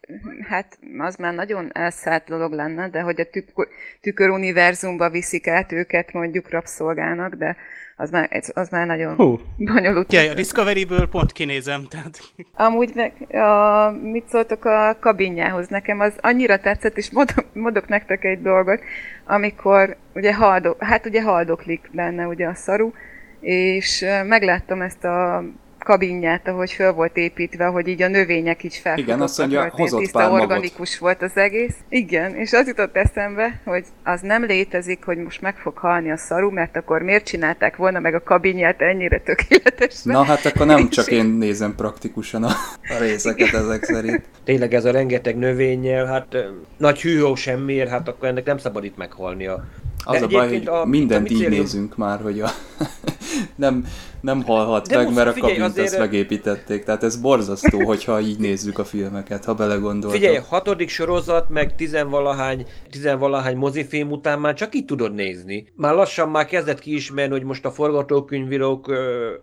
hát 0.48 0.78
az 0.98 1.16
már 1.16 1.34
nagyon 1.34 1.70
elszállt 1.72 2.24
dolog 2.24 2.52
lenne, 2.52 2.88
de 2.88 3.00
hogy 3.00 3.20
a 3.20 3.30
tükör, 3.30 3.68
tükör 4.00 4.30
univerzumba 4.30 5.10
viszik 5.10 5.46
át 5.46 5.72
őket 5.72 6.12
mondjuk 6.12 6.50
rabszolgának, 6.50 7.34
de 7.34 7.56
az 7.96 8.10
már, 8.10 8.42
az 8.54 8.68
már 8.68 8.86
nagyon 8.86 9.14
Hú. 9.14 9.40
bonyolult. 9.56 10.12
Ja, 10.12 10.30
a 10.30 10.34
Discovery-ből 10.34 11.08
pont 11.08 11.32
kinézem, 11.32 11.86
tehát... 11.88 12.18
Amúgy 12.54 12.90
meg, 12.94 13.12
a, 13.34 13.90
mit 13.90 14.28
szóltok 14.28 14.64
a 14.64 14.96
kabinjához? 15.00 15.68
Nekem 15.68 16.00
az 16.00 16.12
annyira 16.20 16.60
tetszett, 16.60 16.96
és 16.96 17.10
mondok, 17.10 17.44
mondok 17.52 17.88
nektek 17.88 18.24
egy 18.24 18.42
dolgot, 18.42 18.80
amikor 19.24 19.96
ugye 20.14 20.34
haldok, 20.34 20.82
hát 20.84 21.06
ugye 21.06 21.22
haldoklik 21.22 21.90
benne 21.92 22.26
ugye 22.26 22.46
a 22.46 22.54
szaru, 22.54 22.92
és 23.40 24.04
megláttam 24.26 24.82
ezt 24.82 25.04
a 25.04 25.44
kabinját, 25.84 26.48
ahogy 26.48 26.72
föl 26.72 26.92
volt 26.92 27.16
építve, 27.16 27.64
hogy 27.64 27.88
így 27.88 28.02
a 28.02 28.08
növények 28.08 28.62
is 28.62 28.78
felfutottak. 28.78 29.14
Igen, 29.14 29.20
azt 29.20 29.38
mondja, 29.38 29.58
ilyen 29.58 29.70
hozott 29.70 30.00
tiszta 30.00 30.18
pár 30.18 30.28
magot. 30.28 30.42
organikus 30.42 30.98
volt 30.98 31.22
az 31.22 31.36
egész. 31.36 31.74
Igen, 31.88 32.34
és 32.34 32.52
az 32.52 32.66
jutott 32.66 32.96
eszembe, 32.96 33.60
hogy 33.64 33.84
az 34.04 34.20
nem 34.20 34.44
létezik, 34.44 35.04
hogy 35.04 35.16
most 35.16 35.40
meg 35.40 35.56
fog 35.56 35.76
halni 35.76 36.10
a 36.10 36.16
szaru, 36.16 36.50
mert 36.50 36.76
akkor 36.76 37.02
miért 37.02 37.24
csinálták 37.24 37.76
volna 37.76 37.98
meg 37.98 38.14
a 38.14 38.22
kabinját 38.22 38.80
ennyire 38.80 39.20
tökéletesre. 39.20 40.12
Na 40.12 40.22
hát 40.22 40.44
akkor 40.44 40.66
nem 40.66 40.88
csak 40.98 41.10
én 41.10 41.24
nézem 41.24 41.74
praktikusan 41.74 42.44
a, 42.44 42.52
a 42.82 42.98
részeket 42.98 43.52
ezek 43.52 43.84
szerint. 43.84 44.24
Tényleg 44.44 44.74
ez 44.74 44.84
a 44.84 44.90
rengeteg 44.90 45.36
növényel, 45.36 46.06
hát 46.06 46.36
nagy 46.76 47.00
hűhó 47.00 47.34
semmiért, 47.34 47.90
hát 47.90 48.08
akkor 48.08 48.28
ennek 48.28 48.44
nem 48.44 48.58
szabad 48.58 48.84
itt 48.84 48.96
meghalnia. 48.96 49.64
Az 50.04 50.22
a 50.22 50.26
baj, 50.26 50.48
hogy 50.48 50.66
a- 50.66 50.84
mindent 50.84 51.28
a 51.28 51.32
így 51.32 51.48
nézünk 51.48 51.96
már, 51.96 52.20
hogy 52.20 52.40
a 52.40 52.48
nem, 53.56 53.86
nem 54.20 54.42
halhat 54.42 54.86
De 54.86 54.96
meg, 54.96 55.04
most 55.04 55.16
mert 55.16 55.28
a 55.28 55.32
figyelj, 55.32 55.52
kabint 55.52 55.70
azért- 55.72 55.86
ezt 55.86 55.98
megépítették. 55.98 56.84
Tehát 56.84 57.02
ez 57.02 57.16
borzasztó, 57.16 57.84
hogyha 57.84 58.20
így 58.20 58.38
nézzük 58.38 58.78
a 58.78 58.84
filmeket, 58.84 59.44
ha 59.44 59.54
belegondoltok. 59.54 60.10
Figyelj, 60.20 60.36
hatodik 60.48 60.88
sorozat, 60.88 61.48
meg 61.48 61.74
tizenvalahány, 61.76 62.66
tizenvalahány 62.90 63.56
mozifilm 63.56 64.10
után 64.10 64.40
már 64.40 64.54
csak 64.54 64.74
így 64.74 64.84
tudod 64.84 65.14
nézni. 65.14 65.66
Már 65.76 65.94
lassan 65.94 66.28
már 66.28 66.46
kezdett 66.46 66.78
kiismerni, 66.78 67.32
hogy 67.32 67.44
most 67.44 67.64
a 67.64 67.70
forgatókönyvírók, 67.70 68.92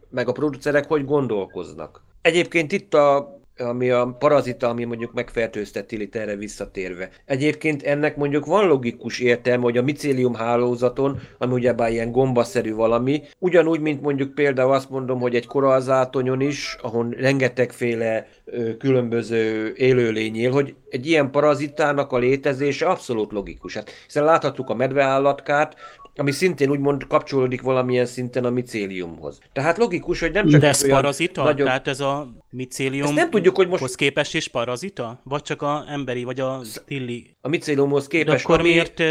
meg 0.10 0.28
a 0.28 0.32
producerek 0.32 0.88
hogy 0.88 1.06
gondolkoznak. 1.06 2.04
Egyébként 2.22 2.72
itt 2.72 2.94
a 2.94 3.37
ami 3.58 3.90
a 3.90 4.16
parazita, 4.20 4.70
ami 4.70 4.84
mondjuk 4.84 5.14
megfertőzte 5.14 5.82
Tillit 5.82 6.16
erre 6.16 6.36
visszatérve. 6.36 7.10
Egyébként 7.26 7.84
ennek 7.84 8.16
mondjuk 8.16 8.46
van 8.46 8.68
logikus 8.68 9.20
értelme, 9.20 9.64
hogy 9.64 9.78
a 9.78 9.82
micélium 9.82 10.34
hálózaton, 10.34 11.20
ami 11.38 11.54
ugyebár 11.54 11.92
ilyen 11.92 12.12
gombaszerű 12.12 12.74
valami, 12.74 13.22
ugyanúgy, 13.40 13.80
mint 13.80 14.02
mondjuk 14.02 14.34
például 14.34 14.74
azt 14.74 14.90
mondom, 14.90 15.20
hogy 15.20 15.36
egy 15.36 15.46
korallzátonyon 15.46 16.42
is, 16.42 16.78
ahol 16.82 17.10
rengetegféle 17.18 18.28
ö, 18.46 18.78
különböző 18.78 19.74
élőlény 19.76 20.36
él, 20.36 20.52
hogy 20.52 20.76
egy 20.90 21.08
ilyen 21.08 21.32
parazitának 21.32 22.12
a 22.12 22.18
létezése 22.18 22.86
abszolút 22.86 23.32
logikus. 23.32 23.74
Hát, 23.74 23.92
hiszen 24.06 24.24
láthatjuk 24.24 24.70
a 24.70 24.76
medveállatkát, 24.76 25.76
ami 26.16 26.32
szintén 26.32 26.70
úgymond 26.70 27.08
kapcsolódik 27.08 27.62
valamilyen 27.62 28.06
szinten 28.06 28.46
a 28.46 28.50
micéliumhoz. 28.50 29.40
Tehát 29.54 29.78
logikus, 29.78 30.20
hogy 30.20 30.32
nem 30.32 30.48
csak 30.48 30.62
De 30.62 30.68
ez 30.68 30.88
parazita? 30.88 31.44
Nagyon... 31.44 31.66
Tehát 31.66 31.88
ez 31.88 32.00
a 32.00 32.28
micélium 32.58 33.14
nem 33.14 33.30
tudjuk, 33.30 33.56
hogy 33.56 33.68
most- 33.68 33.96
képest 33.96 34.36
is 34.36 34.48
parazita? 34.48 35.22
Vagy 35.24 35.42
csak 35.42 35.62
a 35.62 35.86
emberi, 35.88 36.24
vagy 36.24 36.40
a 36.40 36.62
tilli? 36.86 37.36
A 37.42 37.48
micéliumhoz 37.48 38.08
De 38.08 38.18
képest, 38.18 38.44
akkor 38.46 38.60
ami- 38.60 38.70
miért 38.70 39.02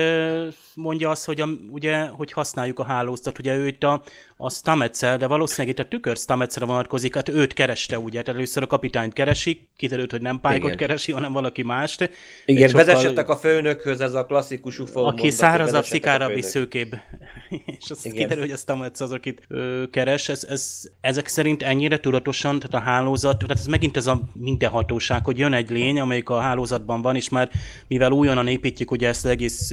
mondja 0.74 1.10
azt, 1.10 1.24
hogy, 1.24 1.40
a, 1.40 1.48
ugye, 1.70 2.06
hogy 2.06 2.32
használjuk 2.32 2.78
a 2.78 2.84
hálózatot? 2.84 3.38
Ugye 3.38 3.56
ő 3.56 3.66
itt 3.66 3.82
a, 3.82 4.02
a 4.36 4.50
Stametszel, 4.50 5.16
de 5.16 5.26
valószínűleg 5.26 5.78
itt 5.78 5.84
a 5.84 5.88
tükör 5.88 6.16
Stametsre 6.16 6.64
vonatkozik, 6.64 7.14
hát 7.14 7.28
őt 7.28 7.52
kereste, 7.52 7.98
ugye? 7.98 8.22
Tehát 8.22 8.36
először 8.38 8.62
a 8.62 8.66
kapitányt 8.66 9.12
keresik, 9.12 9.68
kiderült, 9.76 10.10
hogy 10.10 10.20
nem 10.20 10.40
Igen. 10.52 10.76
keresi, 10.76 11.12
hanem 11.12 11.32
valaki 11.32 11.62
mást. 11.62 12.10
Igen, 12.44 12.68
sokkal- 12.68 12.84
vezessetek 12.84 13.28
a 13.28 13.36
főnökhöz, 13.36 14.00
ez 14.00 14.14
a 14.14 14.24
klasszikus 14.24 14.78
UFO 14.78 15.00
aki 15.00 15.16
mondat, 15.16 15.30
szárazabb, 15.38 15.84
szikárabb 15.84 16.30
és 16.30 16.44
szőkébb. 16.44 16.94
és 17.80 17.90
azt 17.90 18.02
kiderül, 18.12 18.42
hogy 18.42 18.50
a 18.50 18.56
Stamets 18.56 19.00
az, 19.00 19.12
akit 19.12 19.42
ö, 19.48 19.82
keres. 19.90 20.28
Ez, 20.28 20.44
ez, 20.48 20.80
ezek 21.00 21.26
szerint 21.26 21.62
ennyire 21.62 22.00
tudatosan, 22.00 22.58
tehát 22.58 22.86
a 22.86 22.90
hálózat, 22.90 23.35
tehát 23.36 23.58
ez 23.58 23.66
megint 23.66 23.96
ez 23.96 24.06
a 24.06 24.20
mindenhatóság, 24.32 25.24
hogy 25.24 25.38
jön 25.38 25.52
egy 25.52 25.70
lény, 25.70 26.00
amelyik 26.00 26.28
a 26.28 26.40
hálózatban 26.40 27.02
van, 27.02 27.16
és 27.16 27.28
már 27.28 27.50
mivel 27.88 28.10
újonnan 28.10 28.48
építjük 28.48 28.90
ugye 28.90 29.08
ezt 29.08 29.24
az 29.24 29.30
egész 29.30 29.70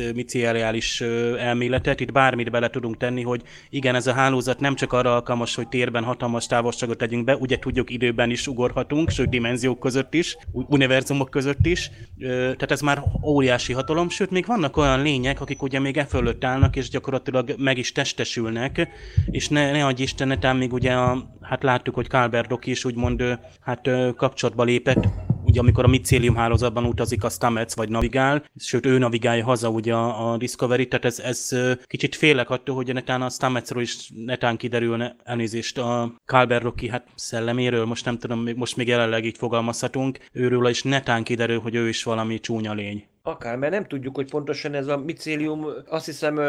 ö, 0.99 1.37
elméletet, 1.37 1.99
itt 1.99 2.11
bármit 2.11 2.51
bele 2.51 2.69
tudunk 2.69 2.97
tenni, 2.97 3.21
hogy 3.21 3.41
igen, 3.69 3.95
ez 3.95 4.07
a 4.07 4.13
hálózat 4.13 4.59
nem 4.59 4.75
csak 4.75 4.93
arra 4.93 5.13
alkalmas, 5.13 5.55
hogy 5.55 5.67
térben 5.67 6.03
hatalmas 6.03 6.47
távolságot 6.47 6.97
tegyünk 6.97 7.23
be, 7.23 7.35
ugye 7.35 7.59
tudjuk 7.59 7.89
időben 7.89 8.29
is 8.29 8.47
ugorhatunk, 8.47 9.09
sőt 9.09 9.29
dimenziók 9.29 9.79
között 9.79 10.13
is, 10.13 10.37
univerzumok 10.51 11.29
között 11.29 11.65
is, 11.65 11.91
tehát 12.19 12.71
ez 12.71 12.81
már 12.81 13.03
óriási 13.23 13.73
hatalom, 13.73 14.09
sőt 14.09 14.31
még 14.31 14.45
vannak 14.45 14.77
olyan 14.77 15.01
lények, 15.01 15.41
akik 15.41 15.61
ugye 15.61 15.79
még 15.79 15.97
e 15.97 16.05
fölött 16.05 16.43
állnak, 16.43 16.75
és 16.75 16.89
gyakorlatilag 16.89 17.53
meg 17.57 17.77
is 17.77 17.91
testesülnek, 17.91 18.87
és 19.31 19.47
ne, 19.47 19.71
ne 19.71 19.85
adj 19.85 20.01
Isten, 20.01 20.55
még 20.55 20.73
ugye 20.73 20.91
a, 20.91 21.37
hát 21.41 21.63
láttuk, 21.63 21.95
hogy 21.95 22.07
Kalberdok 22.07 22.65
is 22.65 22.85
úgymond 22.85 23.39
hát 23.59 23.89
kapcsolatba 24.15 24.63
lépett, 24.63 25.07
ugye 25.45 25.59
amikor 25.59 25.83
a 25.83 25.87
micélium 25.87 26.35
hálózatban 26.35 26.85
utazik 26.85 27.23
a 27.23 27.29
Stamets 27.29 27.73
vagy 27.73 27.89
navigál, 27.89 28.43
sőt 28.55 28.85
ő 28.85 28.97
navigálja 28.97 29.43
haza 29.43 29.69
ugye 29.69 29.93
a, 29.93 30.37
Discovery, 30.37 30.87
tehát 30.87 31.05
ez, 31.05 31.19
ez 31.19 31.49
kicsit 31.87 32.15
félek 32.15 32.49
attól, 32.49 32.75
hogy 32.75 32.93
netán 32.93 33.21
a 33.21 33.29
Stametsről 33.29 33.81
is 33.81 34.11
netán 34.15 34.57
kiderülne 34.57 35.15
elnézést 35.23 35.77
a 35.77 36.13
Kalberroki 36.25 36.89
hát 36.89 37.07
szelleméről, 37.15 37.85
most 37.85 38.05
nem 38.05 38.17
tudom, 38.17 38.49
most 38.55 38.75
még 38.75 38.87
jelenleg 38.87 39.25
így 39.25 39.37
fogalmazhatunk, 39.37 40.19
őről 40.31 40.69
is 40.69 40.83
netán 40.83 41.23
kiderül, 41.23 41.59
hogy 41.59 41.75
ő 41.75 41.87
is 41.87 42.03
valami 42.03 42.39
csúnya 42.39 42.73
lény. 42.73 43.11
Akár, 43.25 43.57
mert 43.57 43.71
nem 43.71 43.85
tudjuk, 43.85 44.15
hogy 44.15 44.29
pontosan 44.29 44.73
ez 44.73 44.87
a 44.87 44.97
micélium, 44.97 45.65
azt 45.89 46.05
hiszem 46.05 46.39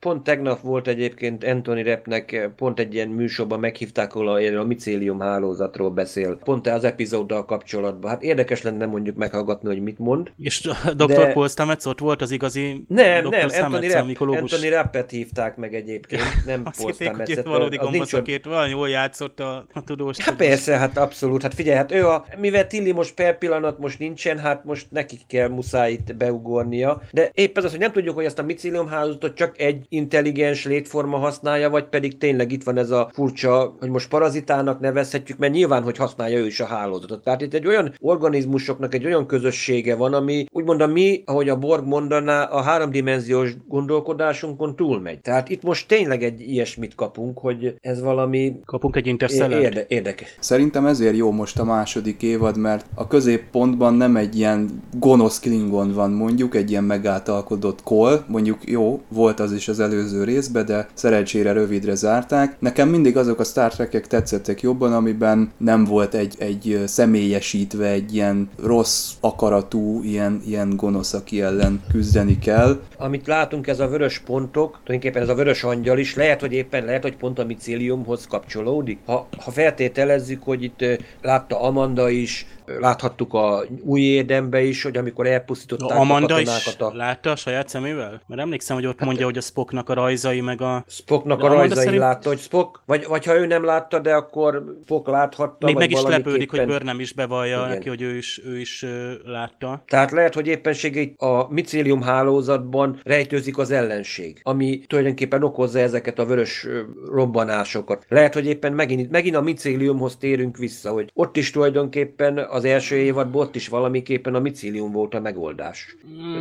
pont 0.00 0.22
tegnap 0.22 0.60
volt 0.60 0.86
egyébként 0.88 1.44
Anthony 1.44 1.82
Repnek 1.82 2.50
pont 2.56 2.78
egy 2.78 2.94
ilyen 2.94 3.08
műsorban 3.08 3.60
meghívták, 3.60 4.14
ahol 4.14 4.28
a, 4.28 4.58
a 4.58 4.64
micélium 4.64 5.20
hálózatról 5.20 5.90
beszél, 5.90 6.36
pont 6.44 6.66
az 6.66 6.84
epizóddal 6.84 7.44
kapcsolatban. 7.44 8.10
Hát 8.10 8.22
érdekes 8.22 8.62
lenne 8.62 8.86
mondjuk 8.86 9.16
meghallgatni, 9.16 9.68
hogy 9.68 9.82
mit 9.82 9.98
mond. 9.98 10.32
És 10.36 10.60
Dr. 10.94 11.06
De- 11.06 11.32
Paul 11.32 11.48
Stamets 11.48 11.84
ott 11.84 11.98
volt 11.98 12.22
az 12.22 12.30
igazi 12.30 12.84
Nem, 12.88 13.22
Dr. 13.22 13.30
nem, 13.30 13.48
Stamets, 13.48 13.74
Anthony, 13.74 13.90
Rapp, 13.90 14.06
mikológus. 14.06 14.52
Anthony 14.52 14.70
Rappet 14.70 15.10
hívták 15.10 15.56
meg 15.56 15.74
egyébként, 15.74 16.22
nem 16.46 16.62
Azt 16.64 16.80
Paul 16.80 16.92
Stamets-et, 16.92 17.38
itt 17.38 17.44
valódi 17.44 17.76
gombaszakért, 17.76 18.44
valami 18.44 18.70
jól 18.70 18.88
játszott 18.88 19.40
a, 19.40 19.66
a 19.72 19.84
tudós. 19.84 20.18
Hát 20.18 20.36
persze, 20.36 20.76
hát 20.76 20.98
abszolút. 20.98 21.42
Hát 21.42 21.54
figyelj, 21.54 21.76
hát 21.76 21.92
ő 21.92 22.06
a, 22.06 22.24
mivel 22.38 22.66
Tilly 22.66 22.92
most 22.92 23.14
per 23.14 23.38
pillanat 23.38 23.78
most 23.78 23.98
nincsen, 23.98 24.38
hát 24.38 24.64
most 24.64 24.86
nekik 24.90 25.20
kell 25.26 25.48
muszáj 25.48 25.92
itt 25.92 26.18
beugornia, 26.20 27.00
de 27.12 27.30
épp 27.34 27.56
ez 27.56 27.64
az, 27.64 27.70
hogy 27.70 27.80
nem 27.80 27.92
tudjuk, 27.92 28.14
hogy 28.14 28.24
ezt 28.24 28.38
a 28.38 28.42
micélium 28.42 28.86
hálózatot 28.86 29.34
csak 29.34 29.60
egy 29.60 29.86
intelligens 29.88 30.64
létforma 30.64 31.16
használja, 31.16 31.70
vagy 31.70 31.84
pedig 31.84 32.18
tényleg 32.18 32.52
itt 32.52 32.62
van 32.62 32.78
ez 32.78 32.90
a 32.90 33.10
furcsa, 33.12 33.76
hogy 33.80 33.88
most 33.88 34.08
parazitának 34.08 34.80
nevezhetjük, 34.80 35.38
mert 35.38 35.52
nyilván, 35.52 35.82
hogy 35.82 35.96
használja 35.96 36.38
ő 36.38 36.46
is 36.46 36.60
a 36.60 36.66
hálózatot. 36.66 37.22
Tehát 37.22 37.40
itt 37.40 37.54
egy 37.54 37.66
olyan 37.66 37.94
organizmusoknak 38.00 38.94
egy 38.94 39.04
olyan 39.04 39.26
közössége 39.26 39.96
van, 39.96 40.14
ami 40.14 40.46
úgymond 40.52 40.80
a 40.80 40.86
mi, 40.86 41.22
ahogy 41.26 41.48
a 41.48 41.56
Borg 41.56 41.86
mondaná, 41.86 42.44
a 42.44 42.60
háromdimenziós 42.60 43.52
gondolkodásunkon 43.68 44.76
túlmegy. 44.76 45.20
Tehát 45.20 45.48
itt 45.48 45.62
most 45.62 45.88
tényleg 45.88 46.22
egy 46.22 46.40
ilyesmit 46.40 46.94
kapunk, 46.94 47.38
hogy 47.38 47.74
ez 47.80 48.02
valami... 48.02 48.54
Kapunk 48.64 48.96
egy 48.96 49.06
interstellárt. 49.06 49.62
Érde, 49.62 49.84
érdekes. 49.88 50.36
Szerintem 50.40 50.86
ezért 50.86 51.16
jó 51.16 51.30
most 51.30 51.58
a 51.58 51.64
második 51.64 52.22
évad, 52.22 52.58
mert 52.58 52.86
a 52.94 53.06
középpontban 53.06 53.94
nem 53.94 54.16
egy 54.16 54.36
ilyen 54.36 54.82
gonosz 54.98 55.40
Klingon 55.40 55.92
van 55.92 56.09
mondjuk, 56.12 56.54
egy 56.54 56.70
ilyen 56.70 56.84
megáltalkodott 56.84 57.82
kol, 57.82 58.24
mondjuk 58.26 58.58
jó, 58.70 59.02
volt 59.08 59.40
az 59.40 59.52
is 59.52 59.68
az 59.68 59.80
előző 59.80 60.24
részben, 60.24 60.66
de 60.66 60.88
szerencsére 60.94 61.52
rövidre 61.52 61.94
zárták. 61.94 62.56
Nekem 62.58 62.88
mindig 62.88 63.16
azok 63.16 63.40
a 63.40 63.44
Star 63.44 63.72
Trek-ek 63.72 64.06
tetszettek 64.06 64.60
jobban, 64.60 64.92
amiben 64.92 65.52
nem 65.56 65.84
volt 65.84 66.14
egy, 66.14 66.34
egy 66.38 66.82
személyesítve, 66.86 67.86
egy 67.86 68.14
ilyen 68.14 68.50
rossz 68.62 69.10
akaratú, 69.20 70.02
ilyen, 70.02 70.42
ilyen 70.46 70.76
gonosz, 70.76 71.12
aki 71.12 71.42
ellen 71.42 71.82
küzdeni 71.92 72.38
kell. 72.38 72.80
Amit 72.98 73.26
látunk, 73.26 73.66
ez 73.66 73.80
a 73.80 73.88
vörös 73.88 74.18
pontok, 74.18 74.80
tulajdonképpen 74.84 75.22
ez 75.22 75.28
a 75.28 75.34
vörös 75.34 75.64
angyal 75.64 75.98
is, 75.98 76.14
lehet, 76.14 76.40
hogy 76.40 76.52
éppen 76.52 76.84
lehet, 76.84 77.02
hogy 77.02 77.16
pont 77.16 77.38
a 77.38 77.44
micéliumhoz 77.44 78.26
kapcsolódik. 78.26 78.98
Ha, 79.06 79.28
ha 79.44 79.50
feltételezzük, 79.50 80.42
hogy 80.42 80.62
itt 80.62 80.84
látta 81.22 81.60
Amanda 81.60 82.08
is, 82.08 82.46
láthattuk 82.78 83.34
a 83.34 83.64
új 83.82 84.00
érdembe 84.00 84.62
is, 84.62 84.82
hogy 84.82 84.96
amikor 84.96 85.26
elpusztították 85.26 85.98
a 85.98 86.00
Amanda 86.00 86.34
a 86.34 86.40
is 86.40 86.76
a... 86.78 86.92
látta 86.94 87.30
a 87.30 87.36
saját 87.36 87.68
szemével? 87.68 88.22
Mert 88.26 88.40
emlékszem, 88.40 88.76
hogy 88.76 88.86
ott 88.86 88.98
Hát- 88.98 89.06
mondja, 89.06 89.24
hogy 89.24 89.36
a 89.36 89.40
Spocknak 89.40 89.88
a 89.88 89.94
rajzai, 89.94 90.40
meg 90.40 90.60
a... 90.60 90.84
Spocknak 90.88 91.38
a 91.38 91.44
Amanda 91.44 91.58
rajzai 91.58 91.84
szerint- 91.84 92.02
látta, 92.02 92.28
hogy 92.28 92.38
Spock, 92.38 92.80
vagy, 92.86 93.06
vagy 93.08 93.24
ha 93.24 93.36
ő 93.36 93.46
nem 93.46 93.64
látta, 93.64 93.98
de 93.98 94.14
akkor 94.14 94.64
Spock 94.84 95.06
láthatta. 95.08 95.66
Még 95.66 95.76
meg 95.76 95.90
is 95.90 96.02
lepődik, 96.02 96.22
hogy 96.22 96.30
valamiképpen- 96.30 96.66
Burnham 96.78 97.00
is 97.00 97.12
bevallja 97.12 97.56
Igen. 97.58 97.68
neki, 97.68 97.88
hogy 97.88 98.02
ő 98.02 98.16
is, 98.16 98.40
ő 98.44 98.58
is 98.58 98.82
ö, 98.82 99.12
látta. 99.24 99.82
Tehát 99.86 100.10
lehet, 100.10 100.34
hogy 100.34 100.46
éppenséggel 100.46 100.88
a 101.16 101.52
micélium 101.52 102.02
hálózatban 102.02 103.00
rejtőzik 103.04 103.58
az 103.58 103.70
ellenség, 103.70 104.40
ami 104.42 104.78
tulajdonképpen 104.86 105.42
okozza 105.42 105.78
ezeket 105.78 106.18
a 106.18 106.24
vörös 106.24 106.66
robbanásokat. 107.12 108.04
Lehet, 108.08 108.34
hogy 108.34 108.46
éppen 108.46 108.72
megint, 108.72 109.10
megint 109.10 109.36
a 109.36 109.40
micéliumhoz 109.40 110.16
térünk 110.16 110.56
vissza, 110.56 110.90
hogy 110.90 111.10
ott 111.14 111.36
is 111.36 111.50
tulajdonképpen 111.50 112.38
az 112.38 112.59
első 112.64 112.96
évadban 112.96 113.42
ott 113.42 113.54
is 113.54 113.68
valamiképpen 113.68 114.34
a 114.34 114.38
micélium 114.38 114.92
volt 114.92 115.14
a 115.14 115.20
megoldás. 115.20 115.96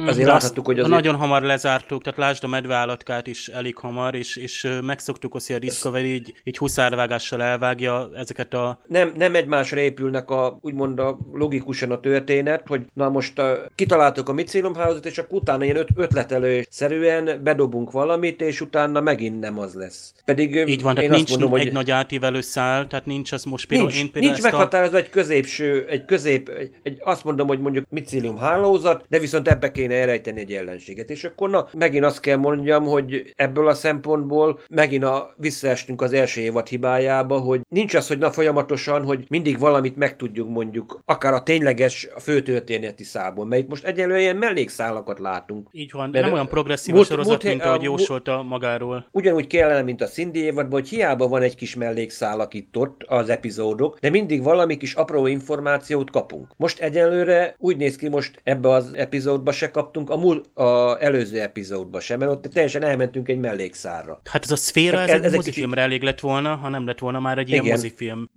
Azért 0.05 0.27
Mm, 0.27 0.31
azt 0.31 0.43
láthattuk, 0.43 0.65
hogy 0.65 0.79
azért... 0.79 0.95
Nagyon 0.95 1.15
hamar 1.15 1.41
lezártuk, 1.41 2.03
tehát 2.03 2.19
lásd 2.19 2.43
a 2.43 2.47
medveállatkát 2.47 3.27
is 3.27 3.47
elég 3.47 3.77
hamar, 3.77 4.15
és, 4.15 4.35
és 4.35 4.67
megszoktuk 4.83 5.35
azt, 5.35 5.47
hogy 5.47 5.55
a 5.55 5.59
Discovery 5.59 6.13
így, 6.13 6.33
így 6.43 6.57
huszárvágással 6.57 7.41
elvágja 7.43 8.09
ezeket 8.15 8.53
a... 8.53 8.79
nem, 8.87 9.11
nem 9.15 9.35
egymásra 9.35 9.79
épülnek 9.79 10.29
a, 10.29 10.57
úgymond 10.61 10.99
a 10.99 11.17
logikusan 11.33 11.91
a 11.91 11.99
történet, 11.99 12.67
hogy 12.67 12.81
na 12.93 13.09
most 13.09 13.39
a, 13.39 13.65
kitaláltuk 13.75 14.29
a 14.29 14.33
micélumházat, 14.33 15.05
és 15.05 15.17
akkor 15.17 15.39
utána 15.39 15.63
ilyen 15.63 15.75
öt, 15.75 15.89
ötletelőszerűen 15.95 17.39
bedobunk 17.43 17.91
valamit, 17.91 18.41
és 18.41 18.61
utána 18.61 19.01
megint 19.01 19.39
nem 19.39 19.59
az 19.59 19.73
lesz. 19.73 20.13
Pedig 20.25 20.55
Így 20.55 20.81
van, 20.81 20.95
tehát 20.95 21.09
én 21.09 21.15
nincs 21.15 21.29
azt 21.29 21.39
mondom, 21.39 21.59
egy 21.59 21.63
hogy 21.63 21.73
nagy 21.73 21.91
átívelő 21.91 22.41
szál, 22.41 22.87
tehát 22.87 23.05
nincs 23.05 23.31
az 23.31 23.43
most 23.43 23.67
például 23.67 23.89
nincs, 23.89 24.01
én 24.01 24.11
például 24.11 24.33
nincs 24.33 24.45
ezt 24.45 24.53
a... 24.53 24.57
meghatározva 24.57 24.97
egy 24.97 25.09
középső, 25.09 25.85
egy 25.89 26.05
közép, 26.09 26.49
egy, 26.49 26.71
egy, 26.83 26.97
azt 27.03 27.23
mondom, 27.23 27.47
hogy 27.47 27.59
mondjuk 27.59 27.85
micélium 27.89 28.37
hálózat, 28.37 29.05
de 29.09 29.19
viszont 29.19 29.47
ebbe 29.47 29.71
kéne 29.71 29.95
elrejteni 29.95 30.39
egy 30.39 30.53
ellenséget. 30.53 31.09
És 31.09 31.23
akkor 31.23 31.49
na, 31.49 31.67
megint 31.77 32.05
azt 32.05 32.19
kell 32.19 32.37
mondjam, 32.37 32.83
hogy 32.83 33.33
ebből 33.35 33.67
a 33.67 33.73
szempontból 33.73 34.59
megint 34.69 35.03
a, 35.03 35.33
visszaestünk 35.37 36.01
az 36.01 36.13
első 36.13 36.41
évad 36.41 36.67
hibájába, 36.67 37.37
hogy 37.39 37.61
nincs 37.69 37.93
az, 37.93 38.07
hogy 38.07 38.17
na 38.17 38.31
folyamatosan, 38.31 39.03
hogy 39.03 39.25
mindig 39.29 39.59
valamit 39.59 39.95
megtudjuk 39.95 40.49
mondjuk, 40.49 41.01
akár 41.05 41.33
a 41.33 41.43
tényleges 41.43 42.07
a 42.15 42.19
főtörténeti 42.19 43.03
szából, 43.03 43.45
mert 43.45 43.61
itt 43.61 43.69
most 43.69 43.85
egyelőre 43.85 44.19
ilyen 44.19 44.35
mellékszálakat 44.35 45.19
látunk. 45.19 45.69
Így 45.71 45.91
van, 45.91 46.09
Mert 46.09 46.25
nem 46.25 46.33
olyan 46.33 46.47
progresszív 46.47 46.93
múlt- 46.93 47.07
sorozat, 47.07 47.31
múlt 47.31 47.43
mint 47.43 47.63
ahogy 47.63 47.83
jósolta 47.83 48.43
magáról. 48.43 49.07
Ugyanúgy 49.11 49.47
kellene, 49.47 49.81
mint 49.81 50.01
a 50.01 50.05
Cindy 50.05 50.39
évadban, 50.39 50.79
hogy 50.79 50.89
hiába 50.89 51.27
van 51.27 51.41
egy 51.41 51.55
kis 51.55 51.75
mellékszálak 51.75 52.53
itt 52.53 52.77
ott 52.77 53.03
az 53.07 53.29
epizódok, 53.29 53.99
de 53.99 54.09
mindig 54.09 54.43
valami 54.43 54.77
kis 54.77 54.93
apró 54.93 55.27
információt 55.99 56.09
kapunk. 56.11 56.47
Most 56.57 56.79
egyelőre 56.79 57.55
úgy 57.57 57.77
néz 57.77 57.95
ki, 57.95 58.09
most 58.09 58.41
ebbe 58.43 58.69
az 58.69 58.93
epizódba 58.93 59.51
se 59.51 59.71
kaptunk, 59.71 60.09
a, 60.09 60.17
mul, 60.17 60.43
a 60.53 60.97
előző 61.03 61.41
epizódba 61.41 61.99
sem, 61.99 62.19
mert 62.19 62.31
ott 62.31 62.41
teljesen 62.53 62.83
elmentünk 62.83 63.27
egy 63.29 63.39
mellékszárra. 63.39 64.21
Hát 64.25 64.43
ez 64.43 64.51
a 64.51 64.55
szféra, 64.55 64.99
ez, 64.99 65.09
Ez- 65.09 65.15
egy 65.15 65.23
ez 65.23 65.31
egy 65.31 65.35
mozifilmre 65.37 65.81
elég 65.81 66.01
lett 66.01 66.19
volna, 66.19 66.55
ha 66.55 66.69
nem 66.69 66.85
lett 66.85 66.99
volna 66.99 67.19
már 67.19 67.37
egy 67.37 67.49
ilyen 67.49 67.63
Igen. 67.63 67.75
mozifilm. 67.75 68.29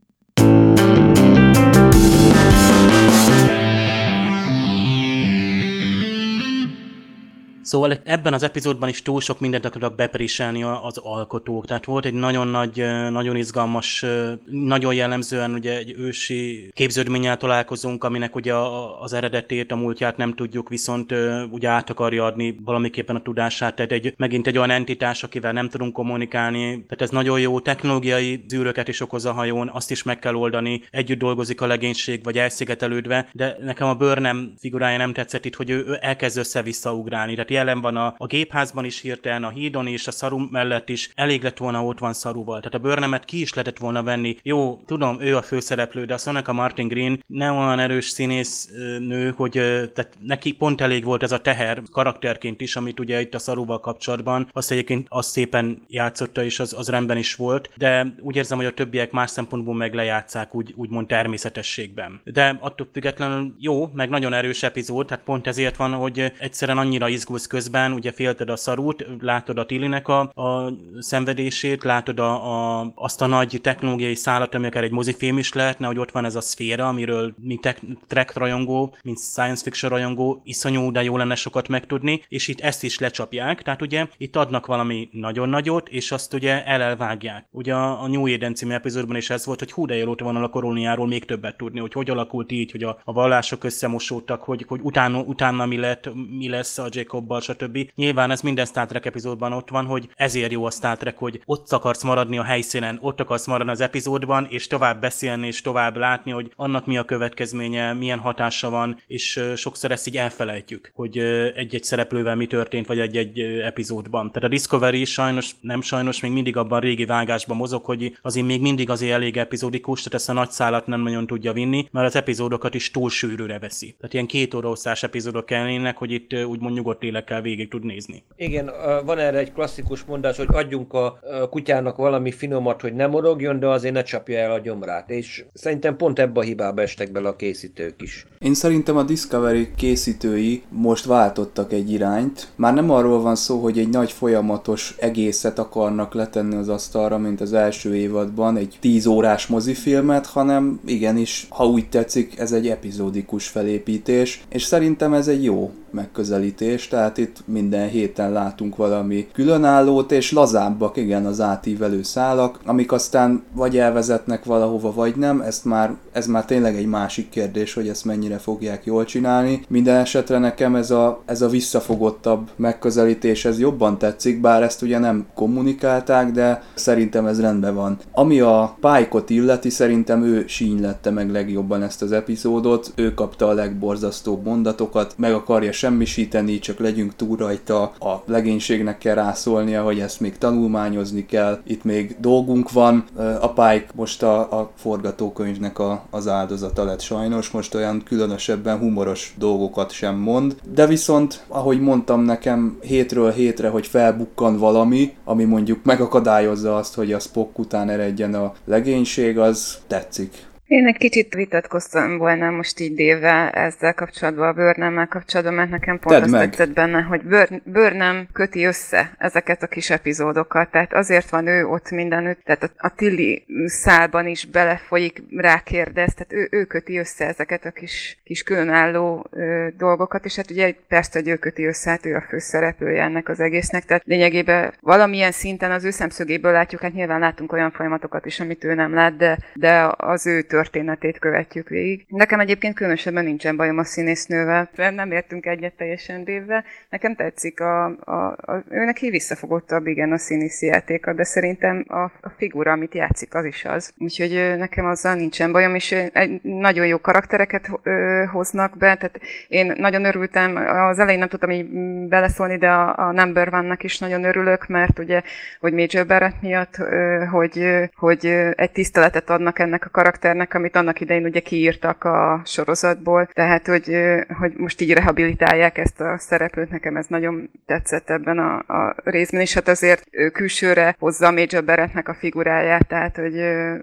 Szóval 7.63 8.01
ebben 8.05 8.33
az 8.35 8.43
epizódban 8.43 8.89
is 8.89 9.03
túl 9.03 9.21
sok 9.21 9.41
mindent 9.41 9.65
akartak 9.65 9.95
bepréselni 9.95 10.63
a- 10.63 10.85
az 10.85 10.99
alkotók. 10.99 11.67
Tehát 11.67 11.85
volt 11.85 12.05
egy 12.05 12.15
nagyon 12.15 12.49
nagy, 12.49 12.77
nagyon 13.11 13.37
izgalmas, 13.37 14.05
nagyon 14.51 14.95
jellemzően 14.95 15.53
ugye 15.53 15.77
egy 15.77 15.95
ősi 15.99 16.71
képződménnyel 16.75 17.37
találkozunk, 17.37 18.05
aminek 18.05 18.35
ugye 18.35 18.55
az 19.01 19.13
eredetét, 19.13 19.73
a 19.73 19.77
múltját 19.77 20.17
nem 20.17 20.35
tudjuk, 20.35 20.69
viszont 20.69 21.15
ugye 21.51 21.69
át 21.69 21.91
akarja 21.91 22.25
adni 22.25 22.57
valamiképpen 22.65 23.17
a 23.17 23.23
tudását. 23.23 23.75
Tehát 23.75 23.93
egy, 23.93 24.15
megint 24.17 24.47
egy 24.47 24.57
olyan 24.59 24.71
entitás, 24.71 25.23
akivel 25.23 25.53
nem 25.53 25.69
tudunk 25.69 25.93
kommunikálni. 25.93 26.71
Tehát 26.71 27.03
ez 27.03 27.11
nagyon 27.11 27.41
jó 27.41 27.61
technológiai 27.61 28.45
zűröket 28.49 28.89
is 28.89 29.01
okoz 29.01 29.25
a 29.25 29.33
hajón, 29.33 29.71
azt 29.73 29.91
is 29.91 30.03
meg 30.03 30.19
kell 30.19 30.35
oldani. 30.35 30.83
Együtt 30.91 31.19
dolgozik 31.19 31.61
a 31.61 31.67
legénység, 31.67 32.25
vagy 32.25 32.39
elszigetelődve, 32.39 33.29
de 33.33 33.57
nekem 33.61 33.89
a 33.89 33.95
Burnham 33.95 34.53
figurája 34.59 34.97
nem 34.99 35.13
tetszett 35.13 35.45
itt, 35.45 35.55
hogy 35.55 35.71
ő, 35.71 35.85
ő 35.87 35.99
elkezd 36.01 36.39
össze-vissza 36.39 36.95
ugrálni. 36.95 37.35
Tehát 37.35 37.51
jelen 37.53 37.81
van 37.81 37.97
a, 37.97 38.15
a 38.17 38.27
gépházban 38.27 38.85
is 38.85 39.01
hirtelen, 39.01 39.45
a 39.45 39.49
hídon 39.49 39.87
is, 39.87 40.07
a 40.07 40.11
szaru 40.11 40.47
mellett 40.51 40.89
is. 40.89 41.11
Elég 41.15 41.43
lett 41.43 41.59
volna, 41.59 41.85
ott 41.85 41.99
van 41.99 42.13
szaruval. 42.13 42.59
Tehát 42.59 42.75
a 42.75 42.79
Burnhamet 42.89 43.25
ki 43.25 43.41
is 43.41 43.55
lehetett 43.55 43.79
volna 43.79 44.03
venni. 44.03 44.37
Jó, 44.43 44.81
tudom, 44.87 45.21
ő 45.21 45.37
a 45.37 45.43
főszereplő, 45.43 46.05
de 46.05 46.17
a 46.45 46.53
Martin 46.53 46.89
Green 46.89 47.25
nem 47.27 47.57
olyan 47.57 47.79
erős 47.79 48.09
színész 48.09 48.69
nő, 48.99 49.35
hogy 49.37 49.53
tehát 49.95 50.17
neki 50.21 50.53
pont 50.53 50.81
elég 50.81 51.05
volt 51.05 51.23
ez 51.23 51.33
a 51.33 51.41
teher 51.41 51.83
karakterként 51.91 52.61
is, 52.61 52.77
amit 52.77 53.01
ugye 53.01 53.21
itt 53.21 53.35
a 53.35 53.39
szaruval 53.39 53.81
kapcsolatban, 53.81 54.49
azt 54.53 54.71
egyébként 54.71 55.07
azt 55.11 55.31
szépen 55.31 55.83
játszotta, 55.89 56.45
és 56.45 56.61
az, 56.61 56.73
az 56.73 56.89
rendben 56.89 57.17
is 57.17 57.35
volt, 57.35 57.71
de 57.77 58.15
úgy 58.21 58.37
érzem, 58.37 58.57
hogy 58.57 58.67
a 58.67 58.75
többiek 58.75 59.11
más 59.11 59.31
szempontból 59.31 59.75
meg 59.75 59.95
lejátszák 59.95 60.55
úgy, 60.55 60.73
úgymond 60.77 61.07
természetességben. 61.07 62.21
De 62.25 62.59
attól 62.61 62.89
függetlenül 62.93 63.55
jó, 63.59 63.91
meg 63.95 64.09
nagyon 64.09 64.33
erős 64.33 64.63
epizód, 64.63 65.07
tehát 65.07 65.25
pont 65.25 65.47
ezért 65.47 65.77
van, 65.77 65.93
hogy 65.93 66.33
egyszerűen 66.39 66.79
annyira 66.79 67.09
izgulsz 67.09 67.42
közben, 67.47 67.93
ugye 67.93 68.13
félted 68.13 68.51
a 68.51 68.57
szarút, 68.57 69.07
látod 69.21 69.59
a 69.59 69.67
Tilinek 69.67 70.09
a, 70.09 70.21
a 70.21 70.73
szenvedését, 70.99 71.85
látod 71.85 72.19
a, 72.19 72.79
a, 72.79 72.93
azt 72.95 73.23
a 73.23 73.27
nagy 73.27 73.59
technológiai 73.63 74.15
szállat, 74.15 74.55
ami 74.55 74.67
akár 74.67 74.85
egy 74.85 74.91
mozifilm 74.91 75.39
is 75.39 75.53
lehetne, 75.53 75.87
hogy 75.87 75.99
ott 75.99 76.11
van 76.11 76.25
ez 76.25 76.35
a 76.35 76.41
szféra, 76.41 76.89
amiről 76.89 77.35
mi 77.37 77.57
tech, 77.57 77.83
track 78.07 78.37
rajongó, 78.37 78.95
mint 79.03 79.19
science 79.19 79.63
fiction 79.63 79.91
rajongó, 79.91 80.41
iszonyú, 80.45 80.91
de 80.91 81.03
jó 81.03 81.17
lenne 81.17 81.35
sokat 81.35 81.69
megtudni, 81.69 82.23
és 82.29 82.49
itt 82.49 82.61
ezt 82.61 82.85
is 82.85 82.99
lecsapják, 82.99 83.63
tehát 83.63 83.83
ugye 83.83 84.07
itt 84.17 84.37
adnak 84.37 84.67
valami 84.67 85.09
nagyon 85.13 85.49
nagyot, 85.49 85.89
és 85.89 86.13
azt 86.13 86.35
ugye 86.35 86.65
elelvágják. 86.65 87.47
Ugye 87.51 87.75
a, 87.75 88.09
New 88.09 88.27
Eden 88.27 88.55
című 88.55 88.73
epizódban 88.73 89.17
is 89.17 89.31
ez 89.31 89.47
volt, 89.47 89.59
hogy 89.59 89.73
hú 89.73 89.87
de 89.87 89.97
jó 89.97 90.15
van 90.19 90.37
a 90.37 90.49
kolóniáról 90.49 91.07
még 91.07 91.25
többet 91.25 91.57
tudni, 91.57 91.81
hogy 91.81 91.93
hogy 91.93 92.11
alakult 92.11 92.53
így, 92.53 92.71
hogy 92.71 92.83
a, 92.83 93.01
a 93.05 93.13
vallások 93.13 93.65
összemosódtak, 93.65 94.43
hogy, 94.43 94.65
hogy 94.69 94.81
utána, 94.83 95.21
utána 95.21 95.67
mi, 95.67 95.77
lett, 95.77 96.11
mi 96.39 96.49
lesz 96.49 96.79
a 96.79 96.89
Jacobbal, 97.33 97.41
stb. 97.41 97.91
Nyilván 97.95 98.31
ez 98.31 98.41
minden 98.41 98.65
Star 98.65 98.87
Trek 98.87 99.07
epizódban 99.07 99.53
ott 99.53 99.69
van, 99.69 99.85
hogy 99.85 100.09
ezért 100.17 100.53
jó 100.53 100.65
a 100.65 100.71
Star 100.71 100.97
Trek, 100.97 101.19
hogy 101.19 101.43
ott 101.45 101.73
akarsz 101.73 102.03
maradni 102.03 102.39
a 102.39 102.43
helyszínen, 102.43 102.99
ott 103.01 103.21
akarsz 103.21 103.47
maradni 103.47 103.73
az 103.73 103.81
epizódban, 103.81 104.47
és 104.51 104.67
tovább 104.67 105.01
beszélni, 105.01 105.47
és 105.47 105.61
tovább 105.61 105.97
látni, 105.97 106.31
hogy 106.31 106.53
annak 106.57 106.87
mi 106.87 106.99
a 106.99 107.05
következménye, 107.05 107.93
milyen 107.93 108.19
hatása 108.19 108.71
van, 108.71 109.01
és 109.07 109.41
sokszor 109.57 109.91
ezt 109.91 110.07
így 110.07 110.17
elfelejtjük, 110.17 110.91
hogy 110.95 111.19
egy-egy 111.57 111.85
szereplővel 111.85 112.37
mi 112.37 112.47
történt, 112.47 112.87
vagy 112.87 112.99
egy-egy 112.99 113.41
epizódban. 113.41 114.29
Tehát 114.33 114.49
a 114.49 114.53
Discovery 114.53 115.01
is 115.01 115.13
sajnos, 115.13 115.51
nem 115.61 115.81
sajnos, 115.81 116.21
még 116.21 116.33
mindig 116.33 116.57
abban 116.57 116.79
a 116.79 116.81
régi 116.81 117.05
vágásban 117.05 117.57
mozog, 117.57 117.85
hogy 117.85 118.19
azért 118.23 118.47
még 118.47 118.61
mindig 118.61 118.91
azért 118.91 119.13
elég 119.13 119.37
epizódikus, 119.37 119.99
tehát 119.99 120.15
ezt 120.15 120.29
a 120.29 120.33
nagy 120.33 120.51
szállat 120.51 120.87
nem 120.87 121.01
nagyon 121.01 121.27
tudja 121.27 121.53
vinni, 121.53 121.89
mert 121.91 122.07
az 122.07 122.17
epizódokat 122.17 122.75
is 122.75 122.91
túl 122.91 123.11
sűrűre 123.11 123.59
veszi. 123.59 123.95
Tehát 123.97 124.15
ilyen 124.15 124.27
két 124.27 124.55
óra 124.55 124.69
hosszás 124.69 125.03
epizódok 125.03 125.47
kellene, 125.47 125.95
hogy 125.97 126.11
itt 126.11 126.45
úgymond 126.45 126.75
nyugodt 126.75 127.03
emberekkel 127.23 127.43
végig 127.43 127.69
tud 127.69 127.85
nézni. 127.85 128.23
Igen, 128.37 128.71
van 129.05 129.19
erre 129.19 129.39
egy 129.39 129.53
klasszikus 129.53 130.05
mondás, 130.05 130.37
hogy 130.37 130.49
adjunk 130.53 130.93
a 130.93 131.19
kutyának 131.51 131.97
valami 131.97 132.31
finomat, 132.31 132.81
hogy 132.81 132.95
nem 132.95 133.11
morogjon, 133.11 133.59
de 133.59 133.67
azért 133.67 133.95
ne 133.95 134.03
csapja 134.03 134.39
el 134.39 134.53
a 134.53 134.59
gyomrát. 134.59 135.11
És 135.11 135.45
szerintem 135.55 135.97
pont 135.97 136.19
ebbe 136.19 136.41
a 136.41 136.43
hibába 136.43 136.83
estek 136.83 137.13
bele 137.13 137.29
a 137.29 137.37
készítők 137.37 138.03
is. 138.03 138.27
Én 138.39 138.55
szerintem 138.55 138.97
a 138.97 139.03
Discovery 139.03 139.69
készítői 139.77 140.63
most 140.69 141.05
váltottak 141.05 141.73
egy 141.73 141.93
irányt. 141.93 142.49
Már 142.57 142.75
nem 142.75 142.91
arról 142.91 143.21
van 143.21 143.37
szó, 143.37 143.59
hogy 143.59 143.79
egy 143.79 143.89
nagy 143.89 144.13
folyamatos 144.13 144.95
egészet 144.99 145.59
akarnak 145.59 146.15
letenni 146.15 146.57
az 146.57 146.69
asztalra, 146.69 147.19
mint 147.19 147.41
az 147.41 147.53
első 147.53 147.97
évadban, 147.97 148.57
egy 148.57 148.77
10 148.81 149.07
órás 149.07 149.47
mozifilmet, 149.47 150.27
hanem 150.27 150.81
igenis, 150.87 151.47
ha 151.49 151.67
úgy 151.67 151.89
tetszik, 151.89 152.39
ez 152.39 152.53
egy 152.53 152.69
epizódikus 152.69 153.49
felépítés, 153.49 154.43
és 154.49 154.63
szerintem 154.63 155.15
ez 155.15 155.29
egy 155.29 155.45
jó 155.45 155.71
megközelítés, 155.93 156.89
tehát 156.89 157.19
itt 157.19 157.37
minden 157.45 157.89
héten 157.89 158.33
látunk 158.33 158.77
valami 158.77 159.27
különállót, 159.33 160.13
és 160.13 160.33
lazábbak, 160.33 160.97
igen, 160.97 161.27
az 161.27 161.41
átívelő 161.41 162.03
szálak, 162.03 162.59
amik 162.65 162.93
aztán 162.93 163.43
vagy 163.53 163.79
elvezetnek 163.79 164.45
valahova, 164.45 164.93
vagy 164.93 165.17
nem, 165.17 165.41
ezt 165.41 165.65
már, 165.65 165.97
ez 166.13 166.27
már 166.27 166.45
tényleg 166.45 166.77
egy 166.77 166.87
másik 166.87 167.29
kérdés, 167.29 167.75
hogy 167.75 167.89
ezt 167.89 168.05
mennyire 168.05 168.39
fogják 168.39 168.85
jól 168.85 169.05
csinálni. 169.05 169.65
Minden 169.69 169.97
esetre 169.97 170.39
nekem 170.39 170.77
ez 170.77 170.91
a, 170.91 171.23
ez 171.27 171.43
a 171.43 171.49
visszafogottabb 171.49 172.51
megközelítés, 172.57 173.45
ez 173.45 173.59
jobban 173.59 173.99
tetszik, 173.99 174.41
bár 174.41 174.63
ezt 174.63 174.83
ugye 174.83 174.99
nem 174.99 175.27
kommunikálták, 175.35 176.31
de 176.31 176.63
szerintem 176.75 177.27
ez 177.27 177.41
rendben 177.41 177.75
van. 177.75 177.99
Ami 178.13 178.41
a 178.41 178.77
Pike-ot 178.81 179.31
illeti, 179.31 179.71
szerintem 179.71 180.25
ő 180.25 180.45
sínylette 180.47 181.11
meg 181.11 181.31
legjobban 181.31 181.83
ezt 181.83 182.03
az 182.03 182.13
epizódot, 182.13 182.93
ő 182.95 183.15
kapta 183.15 183.49
a 183.49 183.53
legborzasztóbb 183.53 184.45
mondatokat, 184.45 185.15
meg 185.17 185.33
akarja 185.33 185.73
semmisíteni, 185.83 186.59
csak 186.59 186.79
legyünk 186.79 187.17
túl 187.17 187.37
rajta, 187.37 187.83
a 187.83 188.23
legénységnek 188.27 188.99
kell 188.99 189.15
rászólnia, 189.15 189.83
hogy 189.83 190.01
ezt 190.01 190.21
még 190.21 190.39
tanulmányozni 190.39 191.27
kell, 191.27 191.61
itt 191.65 191.85
még 191.85 192.17
dolgunk 192.21 192.73
van. 192.73 193.05
A 193.41 193.53
Pike 193.53 193.87
most 193.95 194.23
a, 194.23 194.61
a 194.61 194.71
forgatókönyvnek 194.77 195.79
a, 195.79 196.05
az 196.11 196.29
áldozata 196.29 196.85
lett 196.85 197.01
sajnos, 197.01 197.51
most 197.51 197.75
olyan 197.75 198.03
különösebben 198.05 198.79
humoros 198.79 199.35
dolgokat 199.39 199.91
sem 199.91 200.17
mond, 200.17 200.57
de 200.75 200.87
viszont, 200.87 201.45
ahogy 201.49 201.81
mondtam 201.81 202.21
nekem 202.21 202.79
hétről 202.81 203.31
hétre, 203.31 203.69
hogy 203.69 203.87
felbukkan 203.87 204.59
valami, 204.59 205.15
ami 205.25 205.45
mondjuk 205.45 205.85
megakadályozza 205.85 206.77
azt, 206.77 206.95
hogy 206.95 207.13
a 207.13 207.19
Spock 207.19 207.59
után 207.59 207.89
eredjen 207.89 208.35
a 208.35 208.53
legénység, 208.65 209.39
az 209.39 209.79
tetszik. 209.87 210.51
Én 210.73 210.87
egy 210.87 210.97
kicsit 210.97 211.35
vitatkoztam 211.35 212.19
volna 212.19 212.51
most 212.51 212.81
így 212.81 212.95
déve 212.95 213.51
ezzel 213.51 213.95
kapcsolatban, 213.95 214.49
a 214.49 214.53
bőrnemmel 214.53 215.07
kapcsolatban, 215.07 215.55
mert 215.55 215.71
nekem 215.71 215.99
pont 215.99 216.15
Tedd 216.15 216.23
azt 216.23 216.33
meg. 216.33 216.49
tetszett 216.49 216.75
benne, 216.75 217.01
hogy 217.01 217.23
bőr, 217.23 217.49
bőrnem 217.65 218.29
köti 218.33 218.65
össze 218.65 219.15
ezeket 219.19 219.63
a 219.63 219.67
kis 219.67 219.91
epizódokat, 219.91 220.71
tehát 220.71 220.93
azért 220.93 221.31
van 221.31 221.47
ő 221.47 221.67
ott 221.67 221.91
mindenütt, 221.91 222.45
tehát 222.45 222.63
a, 222.63 222.71
a 222.77 222.95
Tilly 222.95 223.45
szálban 223.67 224.27
is 224.27 224.45
belefolyik, 224.45 225.23
rákérdez, 225.37 226.15
tehát 226.15 226.33
ő, 226.33 226.49
ő 226.51 226.65
köti 226.65 226.97
össze 226.97 227.27
ezeket 227.27 227.65
a 227.65 227.71
kis, 227.71 228.21
kis 228.25 228.43
különálló 228.43 229.27
ö, 229.31 229.67
dolgokat, 229.77 230.25
és 230.25 230.37
hát 230.37 230.51
ugye 230.51 230.75
persze, 230.89 231.19
hogy 231.19 231.29
ő 231.29 231.37
köti 231.37 231.65
össze, 231.65 231.91
hát 231.91 232.07
ő 232.07 232.15
a 232.15 232.25
főszereplője 232.29 233.03
ennek 233.03 233.29
az 233.29 233.41
egésznek, 233.41 233.85
tehát 233.85 234.03
lényegében 234.05 234.73
valamilyen 234.81 235.33
szinten 235.33 235.71
az 235.71 235.85
ő 235.85 235.91
szemszögéből 235.91 236.53
látjuk, 236.53 236.81
hát 236.81 236.93
nyilván 236.93 237.21
látunk 237.21 237.53
olyan 237.53 237.71
folyamatokat 237.71 238.27
is, 238.27 238.41
amit 238.41 238.65
ő 238.65 238.75
nem 238.75 238.95
lát, 238.95 239.17
de, 239.17 239.39
de 239.55 239.93
az 239.97 240.27
ő 240.27 240.43
történetét 240.63 241.19
követjük 241.19 241.69
végig. 241.69 242.05
Nekem 242.09 242.41
egyébként 242.41 242.75
különösebben 242.75 243.25
nincsen 243.25 243.57
bajom 243.57 243.79
a 243.79 243.85
színésznővel, 243.85 244.71
nem 244.77 245.13
értünk 245.13 245.47
egyet 245.47 245.73
teljesen 245.73 246.25
dévvel. 246.25 246.65
Nekem 246.91 247.15
tetszik 247.15 247.61
a, 247.61 247.85
a, 247.85 248.27
a 248.27 248.65
ő 248.69 248.85
neki 248.85 249.11
visszafogottabb, 249.11 249.87
igen, 249.87 250.13
a 250.13 250.19
színészi 250.19 250.67
játéka, 250.67 251.13
de 251.13 251.25
szerintem 251.25 251.85
a, 251.89 252.01
a 252.01 252.33
figura, 252.37 252.73
amit 252.73 252.95
játszik, 252.95 253.35
az 253.35 253.45
is 253.45 253.65
az. 253.65 253.93
Úgyhogy 253.99 254.55
nekem 254.59 254.87
azzal 254.87 255.15
nincsen 255.15 255.53
bajom, 255.53 255.75
és 255.75 255.93
egy 256.13 256.41
nagyon 256.43 256.87
jó 256.87 256.99
karaktereket 256.99 257.69
ö, 257.83 258.25
hoznak 258.33 258.77
be, 258.77 258.95
tehát 258.95 259.21
én 259.49 259.73
nagyon 259.77 260.05
örültem, 260.05 260.57
az 260.57 260.99
elején 260.99 261.19
nem 261.19 261.29
tudtam 261.29 261.51
így 261.51 261.69
beleszólni, 262.09 262.57
de 262.59 262.71
a, 262.71 263.09
a 263.09 263.13
Number 263.13 263.49
One-nak 263.49 263.83
is 263.83 263.99
nagyon 263.99 264.25
örülök, 264.25 264.67
mert 264.67 264.99
ugye, 264.99 265.23
hogy 265.61 265.73
Major 265.73 266.07
Barrett 266.07 266.41
miatt, 266.41 266.79
ö, 266.79 267.25
hogy, 267.31 267.67
hogy 267.95 268.27
egy 268.55 268.73
tiszteletet 268.73 269.31
adnak 269.31 269.59
ennek 269.59 269.85
a 269.85 269.91
karakternek, 269.91 270.52
amit 270.55 270.77
annak 270.77 271.01
idején 271.01 271.25
ugye 271.25 271.41
kiírtak 271.41 272.05
a 272.05 272.43
sorozatból, 272.45 273.27
tehát 273.33 273.67
hogy, 273.67 273.97
hogy 274.39 274.53
most 274.57 274.81
így 274.81 274.93
rehabilitálják 274.93 275.79
ezt 275.79 276.01
a 276.01 276.19
szereplőt, 276.19 276.71
nekem 276.71 276.97
ez 276.97 277.07
nagyon 277.07 277.51
tetszett 277.67 278.11
ebben 278.11 278.39
a, 278.39 278.59
a 278.59 278.95
részben, 279.05 279.41
és 279.41 279.55
hát 279.55 279.69
azért 279.69 280.05
külsőre 280.33 280.97
hozza 280.99 281.27
a 281.27 281.31
Major 281.31 281.65
Barrettnek 281.65 282.09
a 282.09 282.15
figuráját, 282.15 282.87
tehát 282.87 283.17
hogy 283.17 283.35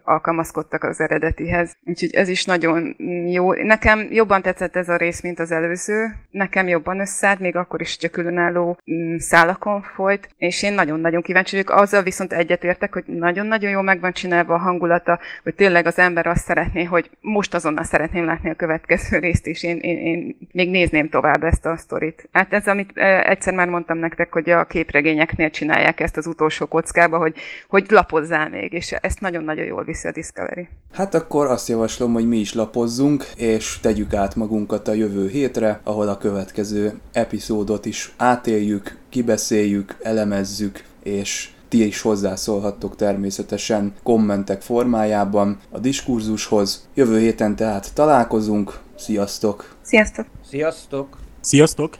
alkalmazkodtak 0.04 0.84
az 0.84 1.00
eredetihez. 1.00 1.76
Úgyhogy 1.86 2.14
ez 2.14 2.28
is 2.28 2.46
nagyon 2.46 2.96
jó. 3.28 3.54
Nekem 3.54 4.08
jobban 4.12 4.42
tetszett 4.42 4.76
ez 4.76 4.90
a 4.90 4.96
rész, 4.96 5.22
mint 5.22 5.40
az 5.40 5.52
előző. 5.52 6.16
Nekem 6.32 6.68
jobban 6.68 7.00
összeállt, 7.00 7.40
még 7.40 7.56
akkor 7.56 7.82
is 7.82 7.98
csak 7.98 8.12
különálló 8.12 8.80
mm, 8.92 9.18
szálakon 9.18 9.82
folyt, 9.82 10.30
és 10.38 10.64
én 10.64 10.74
nagyon-nagyon 10.74 11.22
kíváncsi 11.22 11.56
vagyok. 11.56 11.82
Azzal 11.82 12.04
viszont 12.04 12.34
egyetértek, 12.34 12.94
hogy 12.94 13.04
nagyon-nagyon 13.06 13.72
jól 13.72 13.84
meg 13.84 14.00
van 14.00 14.12
csinálva 14.12 14.54
a 14.54 14.58
hangulata, 14.58 15.20
hogy 15.44 15.56
tényleg 15.56 15.86
az 15.86 16.00
ember 16.00 16.28
azt 16.28 16.50
szeretné, 16.60 16.84
hogy 16.84 17.10
most 17.22 17.53
azonnal 17.53 17.84
szeretném 17.84 18.26
látni 18.26 18.49
a 18.49 18.55
következő 18.55 19.18
részt 19.20 19.47
is. 19.47 19.64
Én, 19.64 19.78
én, 19.78 19.97
én 19.97 20.38
még 20.51 20.70
nézném 20.70 21.10
tovább 21.10 21.43
ezt 21.43 21.66
a 21.66 21.78
sztorit. 21.78 22.30
Hát 22.32 22.53
ez, 22.53 22.68
amit 22.68 22.91
eh, 22.93 23.30
egyszer 23.30 23.53
már 23.53 23.68
mondtam 23.68 23.97
nektek, 23.97 24.34
hogy 24.34 24.49
a 24.49 24.66
képregényeknél 24.66 25.49
csinálják 25.49 25.99
ezt 25.99 26.18
az 26.18 26.28
utolsó 26.28 26.66
kockába, 26.66 27.18
hogy, 27.18 27.36
hogy 27.68 27.86
lapozzál 27.89 28.49
még, 28.49 28.74
és 28.74 28.91
ezt 28.91 29.22
nagyon-nagyon 29.22 29.66
jól 29.66 29.84
viszi 29.84 30.07
a 30.07 30.12
Discovery. 30.12 30.68
Hát 30.93 31.14
akkor 31.14 31.47
azt 31.47 31.68
javaslom, 31.68 32.14
hogy 32.14 32.28
mi 32.28 32.38
is 32.38 32.53
lapozzunk, 32.53 33.24
és 33.38 33.80
tegyük 33.80 34.14
át 34.14 34.36
magunkat 34.36 34.88
a 34.88 34.93
jövő 34.93 35.30
hétre, 35.30 35.80
ahol 35.84 36.07
a 36.07 36.18
következő 36.18 36.99
epizódot 37.14 37.86
is 37.86 38.12
átéljük, 38.18 38.97
kibeszéljük, 39.10 39.95
elemezzük, 40.01 40.84
és 41.03 41.49
ti 41.70 41.86
is 41.86 42.02
hozzászólhattok 42.02 42.96
természetesen 42.96 43.94
kommentek 44.04 44.62
formájában 44.62 45.60
a 45.70 45.80
diskurzushoz. 45.80 46.88
Jövő 46.94 47.20
héten 47.20 47.56
tehát 47.56 47.94
találkozunk, 47.94 48.80
sziasztok! 48.98 49.76
Sziasztok! 49.82 50.26
Sziasztok! 50.50 51.18
Sziasztok! 51.42 52.00